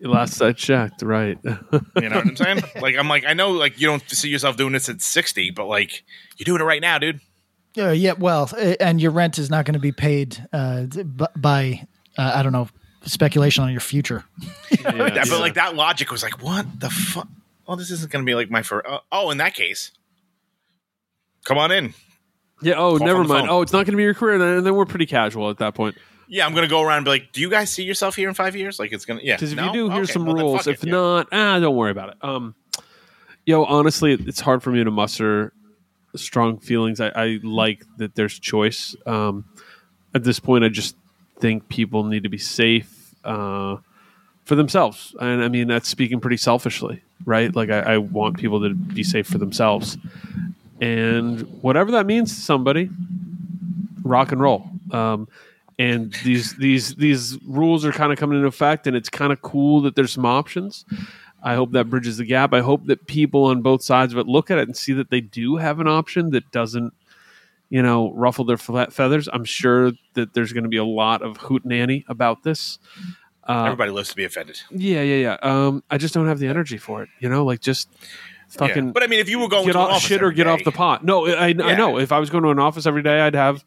[0.00, 1.38] Last I checked, right.
[1.42, 2.60] You know what I'm saying?
[2.80, 5.66] like I'm like I know like you don't see yourself doing this at 60, but
[5.66, 6.04] like
[6.36, 7.20] you're doing it right now, dude.
[7.74, 8.12] Yeah, yeah.
[8.12, 10.84] Well, uh, and your rent is not going to be paid uh,
[11.36, 11.86] by
[12.18, 12.68] uh, I don't know
[13.04, 14.24] speculation on your future.
[14.82, 17.28] That- But like that logic was like, what the fuck?
[17.66, 18.86] Well, this isn't going to be like my for.
[18.88, 19.92] Uh, oh, in that case,
[21.44, 21.94] come on in.
[22.62, 22.74] Yeah.
[22.76, 23.46] Oh, Call never mind.
[23.46, 23.48] phone.
[23.50, 24.38] Oh, it's not going to be your career.
[24.38, 25.96] Then, then we're pretty casual at that point.
[26.28, 28.28] Yeah, I'm going to go around and be like, do you guys see yourself here
[28.28, 28.78] in five years?
[28.78, 29.36] Like it's going to yeah.
[29.36, 29.66] Because if No?
[29.66, 30.66] you do, here's Okay, some well, rules.
[30.66, 30.92] If it, yeah.
[30.92, 32.16] not, ah, don't worry about it.
[32.22, 32.54] Um,
[33.44, 35.52] yo, honestly, it's hard for me to muster
[36.16, 37.00] strong feelings.
[37.00, 38.96] I, I like that there's choice.
[39.06, 39.44] Um,
[40.14, 40.96] at this point, I just
[41.38, 43.76] think people need to be safe uh,
[44.44, 47.54] for themselves, and I mean that's speaking pretty selfishly, right?
[47.54, 49.98] Like I, I want people to be safe for themselves,
[50.80, 52.88] and whatever that means to somebody,
[54.02, 54.70] rock and roll.
[54.90, 55.28] Um,
[55.78, 59.42] and these these these rules are kind of coming into effect, and it's kind of
[59.42, 60.84] cool that there's some options.
[61.42, 62.52] I hope that bridges the gap.
[62.54, 65.10] I hope that people on both sides of it look at it and see that
[65.10, 66.92] they do have an option that doesn't,
[67.68, 69.28] you know, ruffle their fe- feathers.
[69.32, 72.78] I'm sure that there's going to be a lot of hoot hootenanny about this.
[73.46, 74.58] Uh, Everybody loves to be offended.
[74.72, 75.36] yeah, yeah, yeah.
[75.42, 77.10] Um, I just don't have the energy for it.
[77.20, 77.88] You know, like just
[78.48, 78.92] fucking Yeah.
[78.92, 80.46] But I mean, if you were going get to an off office shit or get
[80.46, 81.04] off the pot.
[81.04, 81.74] No, I, I Yeah.
[81.76, 81.98] know.
[81.98, 83.64] If I was going to an office every day, I'd have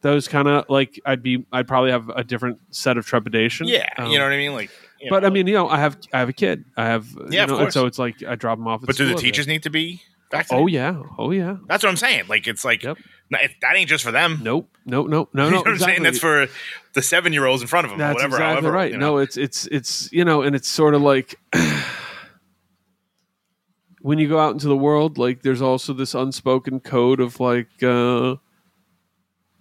[0.00, 3.66] those kind of like I'd be I'd probably have a different set of trepidation.
[3.68, 4.52] Yeah, Um, you know what I mean.
[4.54, 4.70] Like,
[5.10, 6.64] but know, I mean, you know, I have I have a kid.
[6.76, 8.82] I have Yeah, you know, and so it's like I drop them off.
[8.82, 10.62] At but do the teachers need to be vaccinated?
[10.62, 11.56] Oh yeah, oh yeah.
[11.66, 12.24] That's what I'm saying.
[12.28, 12.98] Like, it's like it-
[13.30, 14.40] that ain't just for them.
[14.42, 15.56] Nope, nope, nope, no, you no.
[15.56, 15.94] know what I'm exactly.
[15.94, 16.02] saying?
[16.02, 16.46] That's for
[16.92, 17.98] the seven year olds in front of them.
[17.98, 18.36] That's whatever.
[18.36, 18.92] exactly however, right.
[18.92, 19.12] you know.
[19.14, 21.34] No, it's it's it's you know, and it's sort of like
[24.02, 27.68] when you go out into the world, like there's also this unspoken code of like
[27.82, 28.36] uh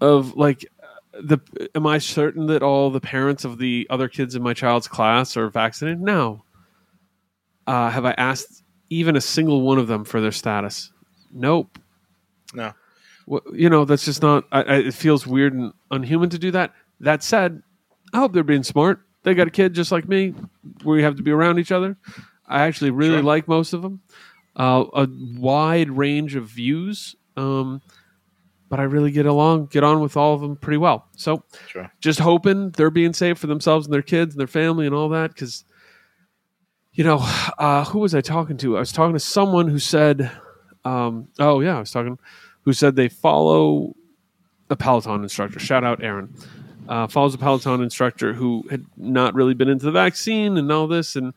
[0.02, 0.66] of like
[1.14, 1.40] the
[1.76, 5.38] am I certain that all the parents of the other kids in my child's class
[5.38, 6.02] are vaccinated?
[6.02, 6.44] No.
[7.68, 10.92] Uh, have I asked even a single one of them for their status?
[11.32, 11.78] Nope.
[12.54, 12.74] no.
[13.28, 14.46] Well, you know, that's just not.
[14.52, 16.74] I, I, it feels weird and unhuman to do that.
[17.00, 17.62] That said,
[18.14, 19.00] I hope they're being smart.
[19.24, 20.34] They got a kid just like me.
[20.84, 21.96] We have to be around each other.
[22.48, 23.24] I actually really Sure.
[23.24, 24.02] like most of them.
[24.56, 25.08] Uh, a
[25.38, 27.82] wide range of views, um,
[28.70, 31.08] but I really get along, get on with all of them pretty well.
[31.16, 31.92] So, Sure.
[32.02, 35.08] just hoping they're being safe for themselves and their kids and their family and all
[35.10, 35.34] that.
[35.34, 35.64] Because,
[36.94, 37.20] you know,
[37.58, 38.76] uh, who was I talking to?
[38.76, 40.30] I was talking to someone who said,
[40.84, 42.20] um, "Oh yeah, I was talking."
[42.64, 43.96] Who said they follow
[44.70, 45.60] a Peloton instructor?
[45.60, 46.34] Shout out Aaron.
[46.90, 50.88] Uh, follows a Peloton instructor who had not really been into the vaccine and all
[50.88, 51.34] this, and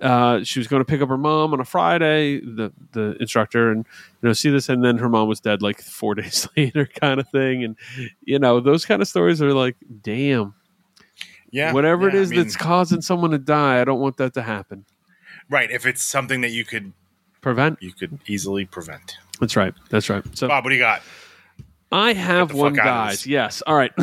[0.00, 2.40] uh, she was going to pick up her mom on a Friday.
[2.40, 3.86] The the instructor and
[4.22, 7.20] you know see this, and then her mom was dead like four days later, kind
[7.20, 7.64] of thing.
[7.64, 7.76] And
[8.24, 10.54] you know those kind of stories are like, damn,
[11.50, 11.72] Yeah.
[11.72, 14.42] whatever it yeah, I mean, that's causing someone to die, I don't want that to
[14.42, 14.84] happen.
[15.48, 15.70] right.
[15.70, 16.92] If it's something that you could
[17.40, 17.78] Prevent.
[17.82, 19.16] you could easily prevent.
[19.40, 19.72] That's right.
[19.88, 20.22] That's right.
[20.36, 21.00] So Bob, what do you got?
[21.90, 23.26] I have one, guys.
[23.26, 23.62] Yes.
[23.66, 23.90] All right.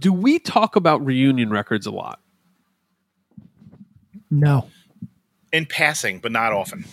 [0.00, 2.20] Do we talk about reunion records a lot?
[4.34, 4.68] No.
[5.52, 6.84] In passing, but not often.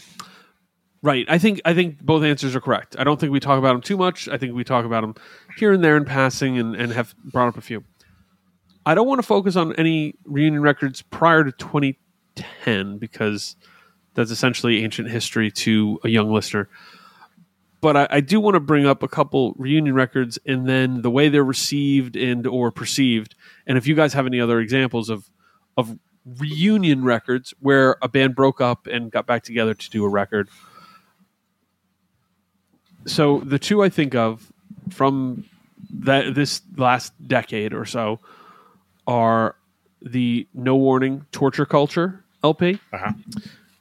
[1.01, 1.25] Right.
[1.27, 2.95] I think I think both answers are correct.
[2.99, 4.27] I don't think we talk about them too much.
[4.27, 5.15] I think we talk about them
[5.57, 7.83] here and there in passing and, and have brought up a few.
[8.85, 13.55] I don't want to focus on any reunion records prior to 2010 because
[14.13, 16.69] that's essentially ancient history to a young listener.
[17.79, 21.09] But I, I do want to bring up a couple reunion records and then the
[21.09, 23.33] way they're received and or perceived.
[23.65, 25.31] And if you guys have any other examples of
[25.77, 30.09] of reunion records where a band broke up and got back together to do a
[30.09, 30.49] record.
[33.05, 34.51] So the two I think of
[34.89, 35.45] from
[35.91, 38.19] that this last decade or so
[39.07, 39.55] are
[40.01, 43.11] the No Warning Torture Culture LP, Uh-huh.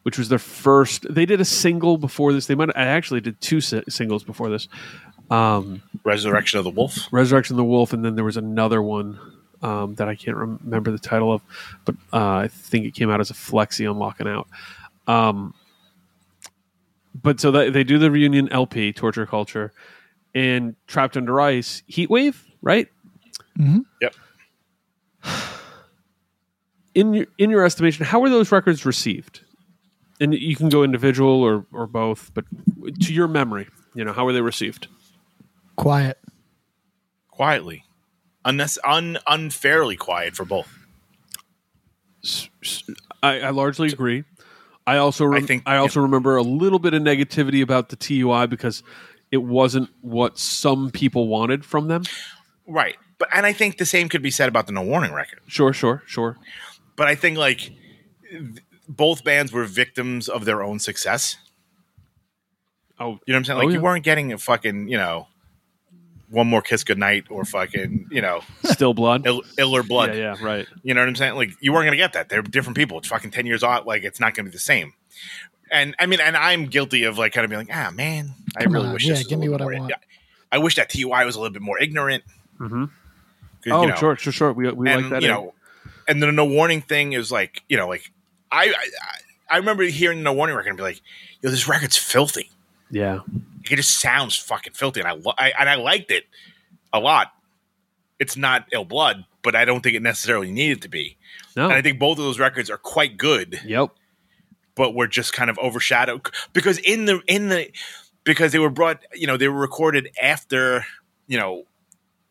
[0.02, 1.06] which was their first.
[1.12, 2.46] They did a single before this.
[2.46, 2.70] They might.
[2.76, 4.68] I actually did two si- singles before this.
[5.30, 7.06] Um, Resurrection of the Wolf.
[7.12, 9.18] Resurrection of the Wolf, and then there was another one
[9.62, 11.42] um, that I can't remember the title of,
[11.84, 14.48] but uh, I think it came out as a flexi on Lockin' Out.
[15.06, 15.54] Um,
[17.14, 19.72] but so they, they do the reunion LP, Torture Culture,
[20.34, 22.88] and Trapped Under Ice, Heat Wave, right?
[23.58, 23.80] Mm-hmm.
[24.00, 24.14] Yep.
[26.94, 29.42] In your, in your estimation, how were those records received?
[30.20, 32.44] And you can go individual or, or both, but
[33.02, 34.88] to your memory, you know, how were they received?
[35.76, 36.18] Quiet.
[37.28, 37.84] Quietly.
[38.44, 40.68] Unless, un, unfairly quiet for both.
[43.22, 44.24] I, I largely agree.
[44.86, 48.46] I also rem- I, think- also remember a little bit of negativity about the TUI
[48.46, 48.82] because
[49.30, 52.02] it wasn't what some people wanted from them.
[52.66, 52.96] Right.
[53.18, 55.40] But and I think the same could be said about the No Warning record.
[55.46, 56.38] Sure, sure, sure.
[56.96, 57.58] But I think like
[58.30, 58.58] th-
[58.88, 61.36] both bands were victims of their own success.
[62.98, 63.56] Oh, You know what I'm saying?
[63.58, 63.74] Oh, Like yeah.
[63.78, 65.28] you weren't getting a fucking, you know,
[66.30, 69.26] one more kiss goodnight or fucking, you know, Still blood.
[69.26, 70.14] ill, iller blood.
[70.14, 70.66] Yeah, yeah, right.
[70.82, 71.34] You know what I'm saying?
[71.34, 72.28] Like you weren't gonna get that.
[72.28, 72.98] They're different people.
[72.98, 73.86] It's fucking ten years out.
[73.86, 74.94] Like it's not gonna be the same.
[75.72, 78.64] And I mean, and I'm guilty of like kind of being like, ah, man, I
[78.64, 79.06] Come really on, wish.
[79.06, 79.90] yeah, this give me little what I want.
[79.90, 79.96] yeah.
[80.52, 82.24] I wish that TUI was a little bit more ignorant.
[82.58, 82.84] Mm-hmm.
[82.84, 84.52] 'Cause, Oh, you know, sure, sure, sure.
[84.52, 85.22] We, we and like that.
[85.22, 85.54] you know,
[86.08, 88.10] and the no warning thing is like, you know, like
[88.50, 88.74] I, I,
[89.50, 91.00] I remember hearing the no warning record and be like,
[91.42, 92.50] yo, this record's filthy.
[92.90, 93.20] yeah,
[93.64, 96.24] It just sounds fucking filthy, and I, lo- I and I liked it
[96.92, 97.32] a lot.
[98.18, 101.16] It's not ill blood, but I don't think it necessarily needed to be.
[101.56, 103.90] no, And I think both of those records are quite good, yep,
[104.74, 107.70] but were just kind of overshadowed because in the in the
[108.24, 110.84] because they were brought, you know, they were recorded after,
[111.26, 111.64] you know,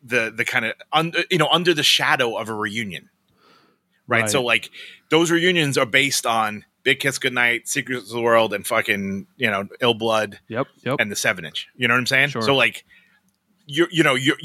[0.02, 3.10] the the kind of under you know under the shadow of a reunion,
[4.06, 4.22] right?
[4.22, 4.30] Right.
[4.30, 4.70] So like
[5.10, 9.50] those reunions are based on Big Kiss Goodnight, Secrets of the World, and fucking you
[9.50, 10.96] know Ill Blood yep, yep.
[10.98, 11.68] and the seven inch.
[11.76, 12.28] You know what I'm saying?
[12.30, 12.42] Sure.
[12.42, 12.84] So like
[13.66, 14.36] you're you know you're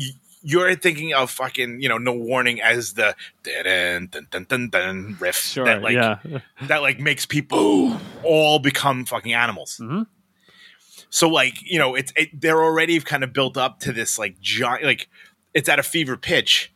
[0.42, 5.18] you're thinking of fucking you know no warning as the dun dun dun dun dun
[5.20, 6.20] riff sure, that like yeah,
[6.64, 9.80] that like makes people all become fucking animals.
[9.82, 10.08] Mhm.
[11.10, 14.40] So like you know it's it, they're already kind of built up to this like
[14.40, 15.08] giant like
[15.54, 16.72] it's at a fever pitch.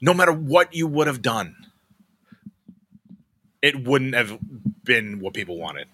[0.00, 1.56] No matter what you would have done,
[3.60, 4.38] it wouldn't have
[4.86, 5.88] been what people wanted,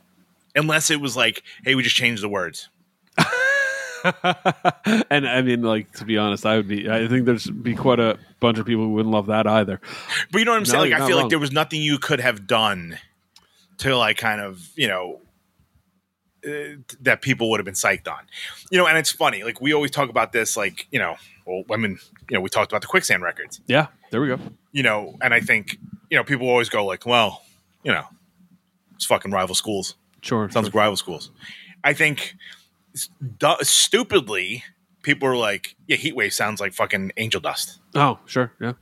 [0.55, 2.69] unless it was like, hey, we just changed the words.
[5.11, 6.91] and I mean, like to be honest, I would be.
[6.91, 9.81] I think there's be quite a bunch of people who wouldn't love that either.
[10.31, 10.91] But you know what I'm No, saying?
[10.93, 11.25] Like I feel wrong.
[11.25, 12.99] like there was nothing you could have done
[13.79, 15.21] to like kind of you know
[16.47, 18.25] uh, that people would have been psyched on.
[18.71, 19.45] You know, and it's funny.
[19.45, 20.57] Like we always talk about this.
[20.57, 21.15] Like you know,
[21.47, 21.99] well, I mean,
[22.29, 23.61] You know, we talked about the quicksand records.
[23.67, 24.39] Yeah, there we go.
[24.73, 25.79] You know, and I think
[26.11, 27.43] you know people always go like, well,
[27.85, 28.05] you know,
[29.03, 29.97] it's fucking rival schools.
[30.21, 31.33] Sure, Sounds like rival schools.
[31.83, 32.37] I think
[32.95, 34.63] stu- stupidly
[35.03, 38.75] people are like, yeah, Heatwave sounds like fucking Angel Dust, Oh, sure, yeah.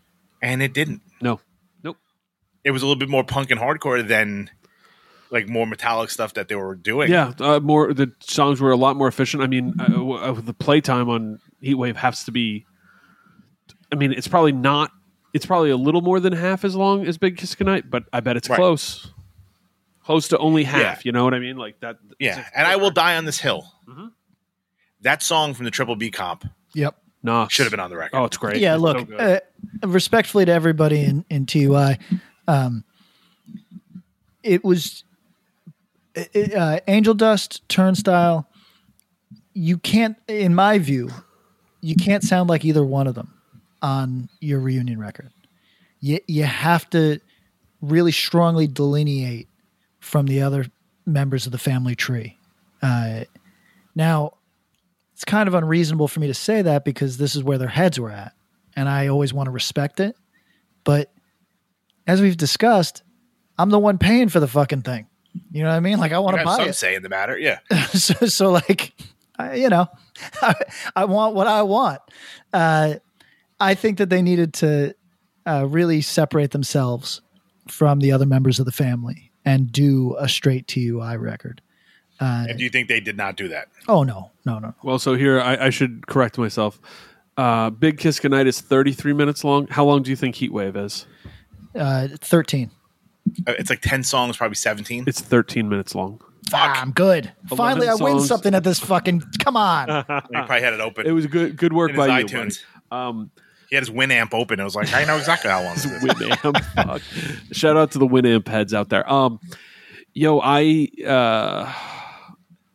[0.42, 1.01] and it didn't.
[1.22, 1.40] No,
[1.82, 1.97] nope.
[2.62, 4.51] it was a little bit more punk and hardcore than
[5.30, 7.10] like more metallic stuff that they were doing.
[7.10, 9.42] Yeah, uh, more the songs were a lot more efficient.
[9.42, 12.66] I mean, uh, w- uh, the playtime on Heatwave has to be.
[13.90, 14.90] I mean, it's probably not.
[15.32, 18.20] It's probably a little more than half as long as Big Kiss Goodnight, but I
[18.20, 18.56] bet it's Right.
[18.56, 19.12] close.
[20.11, 20.81] Close to only half.
[20.81, 21.01] Yeah.
[21.05, 21.57] You know what I mean?
[21.57, 21.99] Like that.
[22.19, 22.45] yeah.
[22.53, 23.73] And I will die on this hill.
[23.89, 24.11] Mhm.
[25.03, 26.97] That song from the Triple B comp Yep.
[27.23, 28.16] No, should have been on the record.
[28.16, 28.57] Oh, it's great.
[28.57, 29.39] Yeah, It's look, so uh,
[29.87, 31.97] respectfully to everybody in, in TUI,
[32.49, 32.82] um,
[34.43, 35.05] it was
[36.16, 38.49] it, uh, Angel Dust, Turnstile.
[39.55, 41.11] You can't, in my view,
[41.82, 43.32] you can't sound like either one of them
[43.81, 45.31] on your reunion record.
[46.01, 47.20] You, you have to
[47.81, 49.47] really strongly delineate
[50.01, 50.66] from the other
[51.06, 52.39] members of the family tree.
[52.82, 53.24] Uh,
[53.94, 54.35] now,
[55.12, 58.01] it's kind of unreasonable for me to say that because this is where their heads
[58.01, 58.32] were at
[58.77, 60.16] and I always want to respect it.
[60.85, 61.12] But
[62.06, 63.02] as we've discussed,
[63.59, 65.06] I'm the one paying for the fucking thing.
[65.52, 65.98] You know what I mean?
[65.98, 66.74] Like I want to buy some it.
[66.74, 67.39] say in the matter.
[67.39, 67.59] Yeah.
[67.93, 68.94] so, so like,
[69.39, 69.86] I, you know,
[70.43, 70.55] I,
[70.97, 72.01] I want what I want.
[72.52, 72.94] Uh,
[73.60, 74.94] I think that they needed to
[75.47, 77.20] uh, really separate themselves
[77.68, 81.60] from the other members of the family and do a straight TUI record.
[82.20, 83.68] Uh, And do you think they did not do that?
[83.88, 84.74] oh no, no, no.
[84.82, 86.80] Well, so here I, I should correct myself.
[87.36, 89.66] Uh, Big Kiss Goodnight is 33 minutes long.
[89.68, 91.06] How long do you think Heatwave is?
[91.74, 92.70] Uh, Thirteen.
[93.46, 95.04] Uh, It's like 10 songs, probably 17.
[95.06, 96.20] It's 13 minutes long.
[96.52, 97.32] Ah, I'm good.
[97.48, 98.28] Finally, I win songs.
[98.28, 99.22] something at this fucking.
[99.38, 99.88] Come on.
[100.08, 101.06] He probably had it open.
[101.06, 102.24] It was good good work in his by you.
[102.26, 102.62] iTunes.
[102.90, 103.08] buddy.
[103.08, 103.30] Um,
[103.70, 104.59] He had his Winamp open.
[104.59, 106.02] It was like, I know exactly how long this is.
[106.02, 106.64] Winamp.
[106.74, 107.02] Fuck.
[107.52, 109.10] Shout out to the Winamp heads out there.
[109.10, 109.40] Um,
[110.12, 110.88] yo, I.
[111.06, 111.72] Uh,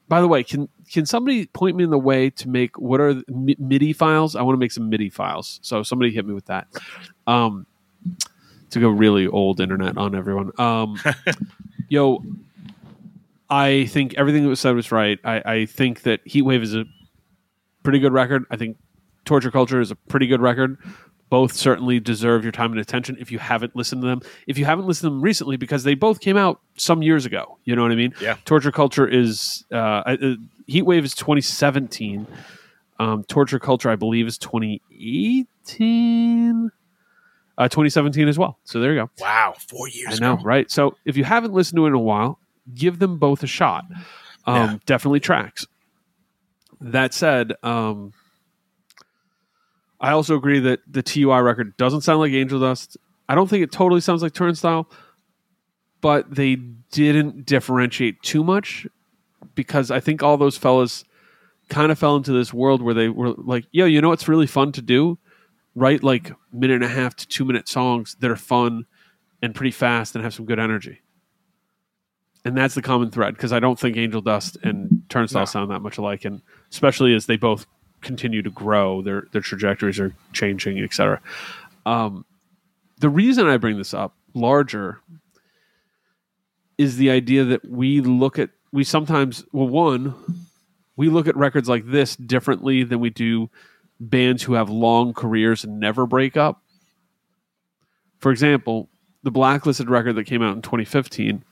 [0.08, 3.16] by the way, can can somebody point me in the way to make what are
[3.16, 4.36] the Mi- MIDI files?
[4.36, 5.60] I want to make some MIDI files.
[5.64, 6.68] So somebody hit me with that.
[7.28, 7.66] Um,
[8.70, 10.52] to go really old internet on everyone.
[10.60, 10.98] Um,
[11.90, 12.24] yo,
[13.50, 15.20] I think everything that was said was right.
[15.24, 16.86] I, I think that Heatwave is a
[17.84, 18.46] pretty good record.
[18.50, 18.78] I think
[19.26, 20.78] Torture Culture is a pretty good record.
[21.30, 24.22] Both certainly deserve your time and attention if you haven't listened to them.
[24.48, 27.58] If you haven't listened to them recently, because they both came out some years ago.
[27.66, 28.14] You know what I mean?
[28.22, 28.38] Yeah.
[28.46, 30.16] Torture Culture is uh, uh,
[30.70, 32.28] Heatwave is 2017.
[33.00, 36.72] Um, Torture Culture, I believe, is 2018.
[37.58, 38.60] Uh, 2017 as well.
[38.66, 39.10] So there you go.
[39.20, 39.56] Wow.
[39.70, 40.44] Four years I know, ago.
[40.44, 40.70] right?
[40.70, 42.38] So if you haven't listened to it in a while,
[42.74, 43.86] give them both a shot.
[44.46, 44.78] Um, Yeah.
[44.86, 45.66] Definitely tracks.
[46.82, 48.12] That said, um,
[50.00, 52.98] I also agree that the TUI record doesn't sound like Angel Dust.
[53.28, 54.90] I don't think it totally sounds like Turnstile,
[56.02, 56.56] but they
[56.92, 58.86] didn't differentiate too much
[59.56, 61.06] because I think all those fellas
[61.70, 64.48] kind of fell into this world where they were like, yo, you know what's really
[64.48, 65.18] fun to do?
[65.74, 68.86] Write like minute and a half to two minute songs that are fun
[69.42, 71.02] and pretty fast and have some good energy.
[72.44, 75.46] And that's the common thread because I don't think Angel Dust and Turnstile No.
[75.46, 76.42] sound that much alike, and
[76.72, 77.66] especially as they both
[78.06, 81.22] continue to grow, their their trajectories are changing, etc.
[81.86, 82.26] Um,
[83.00, 85.02] the reason I bring this up larger
[86.78, 90.14] is the idea that we look at we sometimes well one
[90.96, 93.50] we look at records like this differently than we do
[94.00, 96.62] bands who have long careers and never break up.
[98.20, 98.90] For example,
[99.24, 101.44] the Blacklisted record that came out in 2015,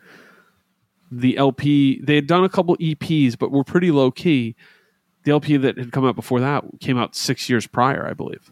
[1.12, 4.56] the LP, they had done a couple EPs, but were pretty low key.
[5.24, 8.52] The LP that had come out before that came out six years prior, I believe.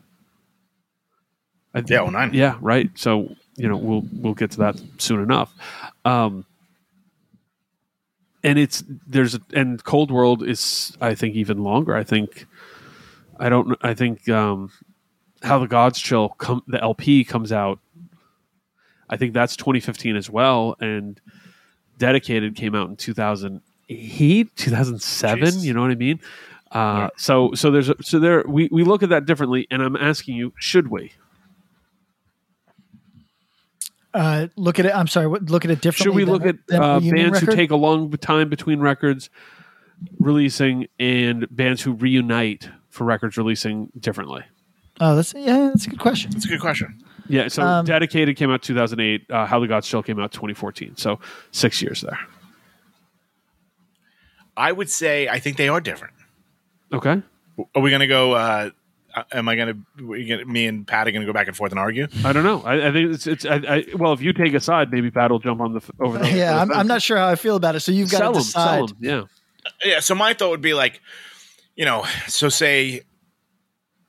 [1.73, 2.33] I, Yeah, 09.
[2.33, 2.89] Yeah, right.
[2.95, 5.53] So you know we'll we'll get to that soon enough.
[6.05, 6.45] Um,
[8.43, 11.95] and it's there's and Cold World is I think even longer.
[11.95, 12.45] I think
[13.39, 14.71] I don't I think um,
[15.43, 17.79] how the gods chill come the LP comes out.
[19.09, 21.19] I think that's 2015 as well, and
[21.97, 25.43] Dedicated came out in 2008, 2007.
[25.43, 25.63] Jeez.
[25.63, 26.19] You know what I mean?
[26.71, 29.95] Uh, So so there's a, so there we we look at that differently, and I'm
[29.95, 31.11] asking you, should we?
[34.13, 34.93] Uh, look at it.
[34.95, 35.27] I'm sorry.
[35.27, 36.03] Look at it differently.
[36.11, 38.79] Should we than- look at than uh, Reunion bands who take a long time between
[38.79, 39.29] records
[40.19, 44.43] releasing and bands who reunite for records releasing differently?
[44.99, 45.69] Oh, that's yeah.
[45.73, 46.31] That's a good question.
[46.31, 47.01] That's a good question.
[47.27, 49.25] Yeah, so Um, Dedicated came out 2008.
[49.29, 50.97] Uh, How the Gods Chill came out 2014.
[50.97, 51.19] So
[51.51, 52.19] six years there.
[54.57, 56.13] I would say I think they are different.
[56.93, 57.21] Okay.
[57.75, 58.33] Are we going to go?
[58.33, 58.69] Uh,
[59.13, 60.45] uh, am I going to?
[60.45, 62.07] Me and Pat are going to go back and forth and argue.
[62.23, 62.61] I don't know.
[62.63, 63.45] I, I think it's it's.
[63.45, 66.17] I, I, well, if you take a side, maybe Pat will jump on the over
[66.17, 66.29] the.
[66.31, 67.81] Yeah, the I'm, I'm not sure how I feel about it.
[67.81, 68.95] So you've got Sell to 'em, sell decide.
[68.97, 69.23] 'em, Yeah.
[69.93, 69.99] Yeah.
[69.99, 71.01] So my thought would be like,
[71.75, 73.01] you know, so say,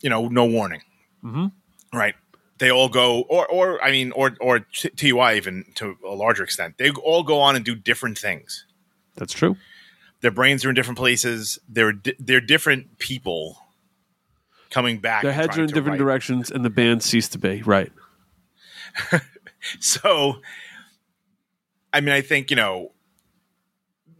[0.01, 0.83] you know, no warning,
[1.25, 1.53] Mhm.
[1.93, 2.15] right?
[2.59, 6.79] They all go, or or I mean, or or TUI even to a larger extent.
[6.79, 8.67] They all go on and do different things.
[9.17, 9.57] That's true.
[10.23, 11.59] Their brains are in different places.
[11.69, 13.59] They're di- they're different people
[14.71, 15.23] coming back.
[15.23, 15.99] Their heads are in different write.
[15.99, 17.63] directions, and the band ceased to be.
[17.63, 17.93] Right.
[19.79, 20.41] So,
[21.93, 22.91] I mean, I think you know,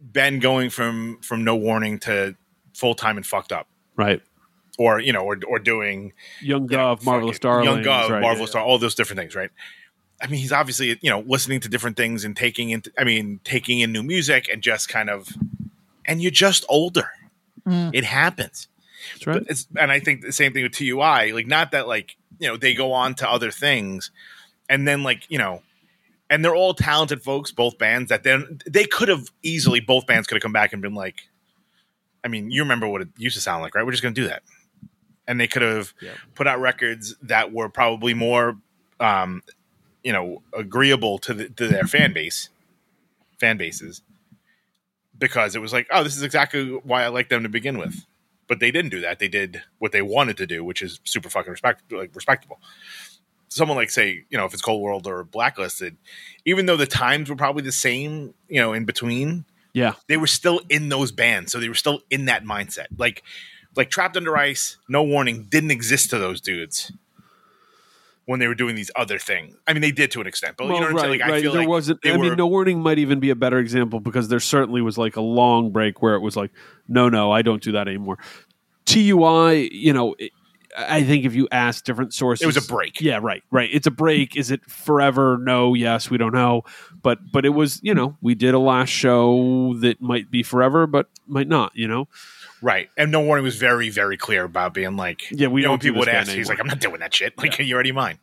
[0.01, 2.35] Ben going from from no warning to
[2.73, 3.67] full time and fucked up,
[3.97, 4.21] Right.
[4.79, 7.65] or you know, or or doing Young you know, Gov, Marvelous Darlings.
[7.65, 9.49] Young Guv, right, Marvelous yeah, Star, all those different things, right?
[10.21, 13.41] I mean, he's obviously you know listening to different things and taking into, I mean,
[13.43, 15.27] taking in new music and just kind of,
[16.05, 17.09] and you're just older.
[17.65, 18.67] It happens.
[19.13, 19.43] That's right.
[19.47, 21.31] It's, and I think the same thing with TUI.
[21.31, 24.11] Like, not that like you know they go on to other things,
[24.67, 25.61] and then like you know,
[26.29, 28.09] and they're all talented folks, both bands.
[28.09, 31.23] That then they could have easily both bands could have come back and been like,
[32.23, 33.85] I mean, you remember what it used to sound like, right?
[33.85, 34.43] We're just going to do that,
[35.27, 36.11] and they could have Yeah.
[36.35, 38.57] put out records that were probably more,
[38.99, 39.41] um,
[40.03, 42.49] you know, agreeable to the, to their fan base,
[43.39, 44.01] fan bases.
[45.23, 48.05] Because it was like, oh, this is exactly why I like them to begin with.
[48.49, 49.19] But they didn't do that.
[49.19, 52.59] They did what they wanted to do, which is super fucking respect like respectable.
[53.47, 55.95] Someone like say, you know, if it's Cold World or Blacklisted,
[56.43, 59.93] even though the times were probably the same, you know, in between, Yeah.
[60.09, 62.87] they were still in those bands, so they were still in that mindset.
[62.97, 63.23] Like,
[63.77, 66.91] like Trapped Under Ice, No Warning didn't exist to those dudes
[68.25, 69.55] when they were doing these other things.
[69.67, 71.19] I mean, they did to an extent, but you know what I'm saying?
[71.19, 71.99] Like, I feel there like wasn't.
[72.05, 74.97] I were, mean, no warning might even be a better example because there certainly was
[74.97, 76.51] like a long break where it was like,
[76.87, 78.17] no, no, I don't do that anymore.
[78.85, 80.31] TUI, you know, it,
[80.77, 82.99] I think if you ask different sources, It was a break.
[82.99, 83.69] Yeah, right, right.
[83.71, 84.35] It's a break.
[84.35, 85.37] Is it forever?
[85.37, 86.63] No, yes, we don't know.
[87.01, 90.87] But but it was, you know, we did a last show that might be forever,
[90.87, 91.73] but might not.
[91.75, 92.07] You know,
[92.63, 92.89] right.
[92.97, 95.71] And No Warning was very, very clear about being like, Yeah, we you know, don't
[95.73, 97.37] when do people would ask, he's like, I'm not doing that shit.
[97.37, 98.17] Like, you're already mine,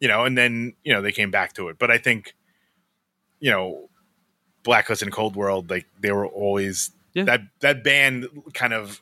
[0.00, 0.24] you know.
[0.24, 2.34] And then you know they came back to it, but I think,
[3.40, 3.88] you know,
[4.62, 7.24] Blacklist and Cold World, like they were always Yeah.
[7.24, 9.00] that that band kind of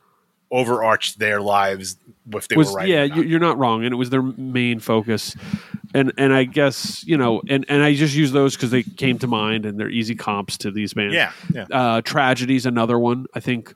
[0.52, 1.96] overarched their lives
[2.32, 2.94] if they was were writing.
[2.94, 3.16] yeah not.
[3.16, 5.34] you- you're not wrong and it was their main focus
[5.92, 9.18] and and i guess you know and and i just use those because they came
[9.18, 11.62] to mind and they're easy comps to these bands Yeah, yeah.
[11.72, 13.74] uh tragedy's another one i think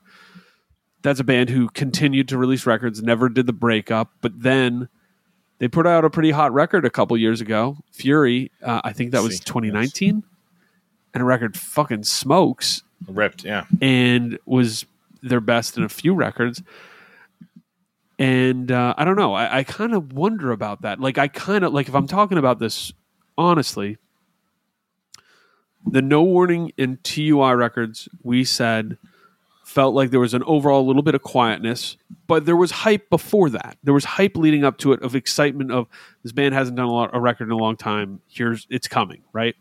[1.01, 4.89] that's a band who continued to release records never did the breakup but then
[5.59, 9.11] they put out a pretty hot record a couple years ago fury uh, i think
[9.11, 10.23] that was 2019
[11.13, 13.43] and a record fucking smokes ripped.
[13.43, 14.85] Yeah, and was
[15.21, 16.61] their best in a few records.
[18.17, 19.33] And uh, I don't know.
[19.33, 20.99] I, I kind of wonder about that.
[20.99, 22.93] Like, I kind of like if I'm talking about this
[23.37, 23.97] honestly,
[25.85, 28.97] the No Warning and TUI records we said
[29.71, 31.95] felt like there was an overall little bit of quietness,
[32.27, 33.77] but there was hype before that.
[33.83, 35.87] There was hype leading up to it of excitement of
[36.23, 38.19] this band hasn't done a, lot, a record in a long time.
[38.27, 39.55] Here's it's coming, right?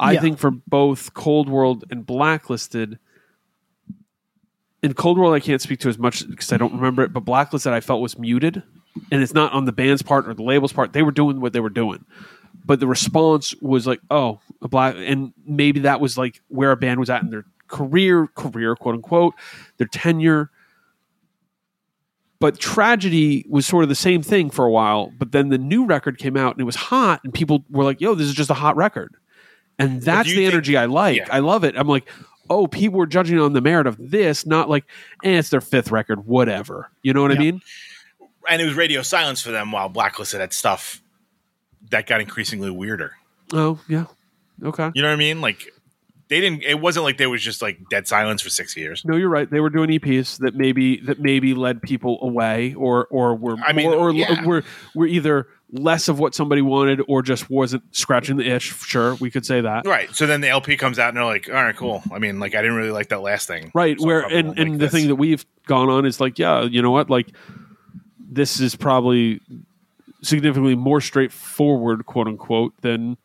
[0.00, 0.20] I Yeah.
[0.20, 2.98] think for both Cold World and Blacklisted,
[4.82, 7.20] in Cold World I can't speak to as much because I don't remember it, but
[7.24, 8.62] Blacklisted I felt was muted,
[9.10, 10.92] and it's not on the band's part or the label's part.
[10.92, 12.04] They were doing what they were doing,
[12.64, 16.76] but the response was like, "Oh, a black," and maybe that was like where a
[16.76, 19.34] band was at in their career, career quote unquote,
[19.76, 20.50] their tenure.
[22.40, 25.84] But tragedy was sort of the same thing for a while, but then the new
[25.86, 28.50] record came out and it was hot, and people were like, "Yo, this is just
[28.50, 29.16] a hot record,"
[29.78, 31.16] and that's the think- energy I like.
[31.16, 31.26] yeah.
[31.32, 31.76] I love it.
[31.76, 32.08] I'm like,
[32.50, 34.84] oh, people were judging on the merit of this, not like,
[35.24, 36.90] eh, it's their fifth record, whatever.
[37.02, 37.60] You know what I mean?
[38.48, 41.02] and it was radio silence for them while Blacklisted had stuff
[41.90, 43.12] that got increasingly weirder.
[43.52, 44.06] Oh, yeah.
[44.62, 44.90] Okay.
[44.94, 45.42] You know what I mean?
[45.42, 45.70] Like
[46.28, 46.62] they didn't.
[46.62, 49.04] It wasn't like there was just like dead silence for six years.
[49.04, 49.50] No, you're right.
[49.50, 53.72] They were doing EPs that maybe that maybe led people away, or or were I
[53.72, 54.44] mean, or, or yeah.
[54.44, 54.62] were
[54.94, 58.74] were either less of what somebody wanted, or just wasn't scratching the itch.
[58.84, 59.86] Sure, we could say that.
[59.86, 60.14] Right.
[60.14, 62.02] So then the LP comes out and they're like, all right, cool.
[62.12, 63.70] I mean, like I didn't really like that last thing.
[63.74, 64.92] right So where and, and like the this.
[64.92, 67.28] thing that we've gone on is like yeah you know what like
[68.18, 69.40] this is probably
[70.22, 73.16] significantly more straightforward quote unquote than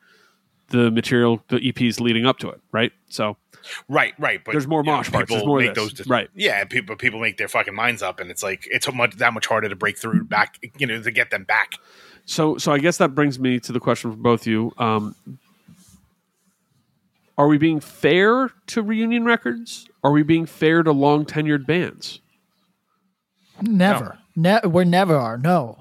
[0.73, 3.37] the material the eps leading up to it right so
[3.87, 4.43] Right, right.
[4.43, 5.23] But There's more you know, mosh parts.
[5.31, 5.93] people There's more of make this.
[5.93, 6.29] those Right.
[6.35, 9.45] Yeah, people people make their fucking minds up, and it's like it's much that much
[9.47, 10.59] harder to break through back.
[10.77, 11.75] You know, to get them back.
[12.25, 15.15] so so i guess that brings me to the question for both of you um
[17.37, 22.19] are we being fair to reunion records are we being fair to long tenured bands
[23.61, 24.17] Never.
[24.35, 25.37] Ne- we never are.
[25.37, 25.77] No.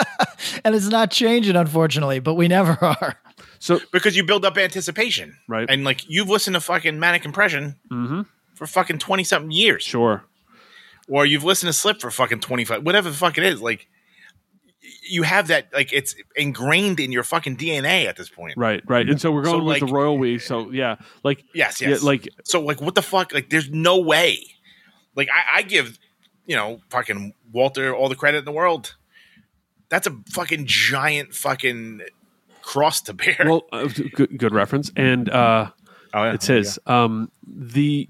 [0.64, 3.16] and it's not changing, unfortunately, but we never are.
[3.60, 5.68] So because you build up anticipation, Right.
[5.68, 8.22] And like you've listened to fucking Manic Compression mm-hmm.
[8.54, 10.24] for fucking twenty something years, sure
[11.10, 13.60] or you've listened to Slip for fucking twenty five, whatever the fuck it is.
[13.62, 13.88] Like
[15.10, 18.54] you have that, like it's ingrained in your fucking DNA at this point.
[18.56, 21.44] right right and so we're So, going with like- the royal we so yeah like
[21.54, 22.02] Yes, yeah, yes.
[22.02, 23.32] like so, like, what the fuck?
[23.32, 24.38] Like, there's no way.
[25.14, 25.98] Like, I, I give,
[26.46, 28.94] you know, fucking Walter all the credit in the world.
[29.88, 32.02] That's a fucking giant fucking
[32.68, 33.36] cross to bear.
[33.46, 35.70] well uh, good, good reference and uh
[36.12, 36.34] oh, yeah.
[36.34, 38.06] it's his um the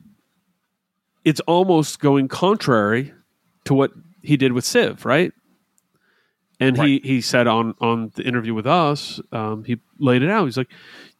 [1.24, 3.12] it's almost going contrary
[3.64, 5.32] to what he did with Civ, right?
[6.58, 6.88] And Right.
[6.88, 10.46] he he said on on the interview with us, um, he laid it out.
[10.46, 10.70] He's like,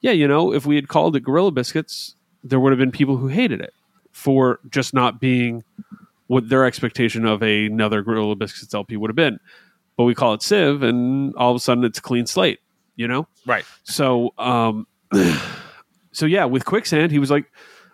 [0.00, 3.18] yeah, you know, if we had called it Gorilla Biscuits, there would have been people
[3.18, 3.72] who hated it
[4.12, 5.62] for just not being
[6.26, 9.38] what their expectation of a, another Gorilla Biscuits LP would have been.
[9.96, 12.58] But we call it Civ, and all of a sudden it's a clean slate,
[12.98, 13.26] you know.
[13.46, 13.64] right.
[13.84, 14.86] So, um,
[16.12, 17.46] so yeah, with Quicksand, he was like,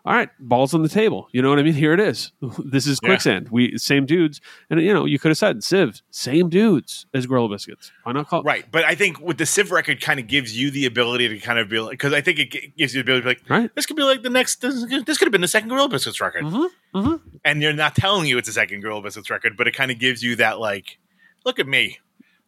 [0.06, 1.28] all right, balls on the table.
[1.32, 1.72] You know what I mean?
[1.72, 2.30] Here it is.
[2.58, 3.08] This is Yeah.
[3.08, 3.48] quicksand.
[3.50, 7.48] We same dudes, and you know you could have said Civ, same dudes as Gorilla
[7.48, 7.90] Biscuits.
[8.02, 10.70] Why not call Right, but I think with the Civ record, kind of gives you
[10.70, 13.22] the ability to kind of be like, because I think it gives you the ability
[13.22, 13.70] to be like, right?
[13.76, 14.74] this could be like the next, this,
[15.06, 17.20] this could have been the second Gorilla Biscuits record, Mhm.
[17.44, 19.98] and they're not telling you it's a second Gorilla Biscuits record, but it kind of
[19.98, 20.98] gives you that like,
[21.46, 21.98] look at me,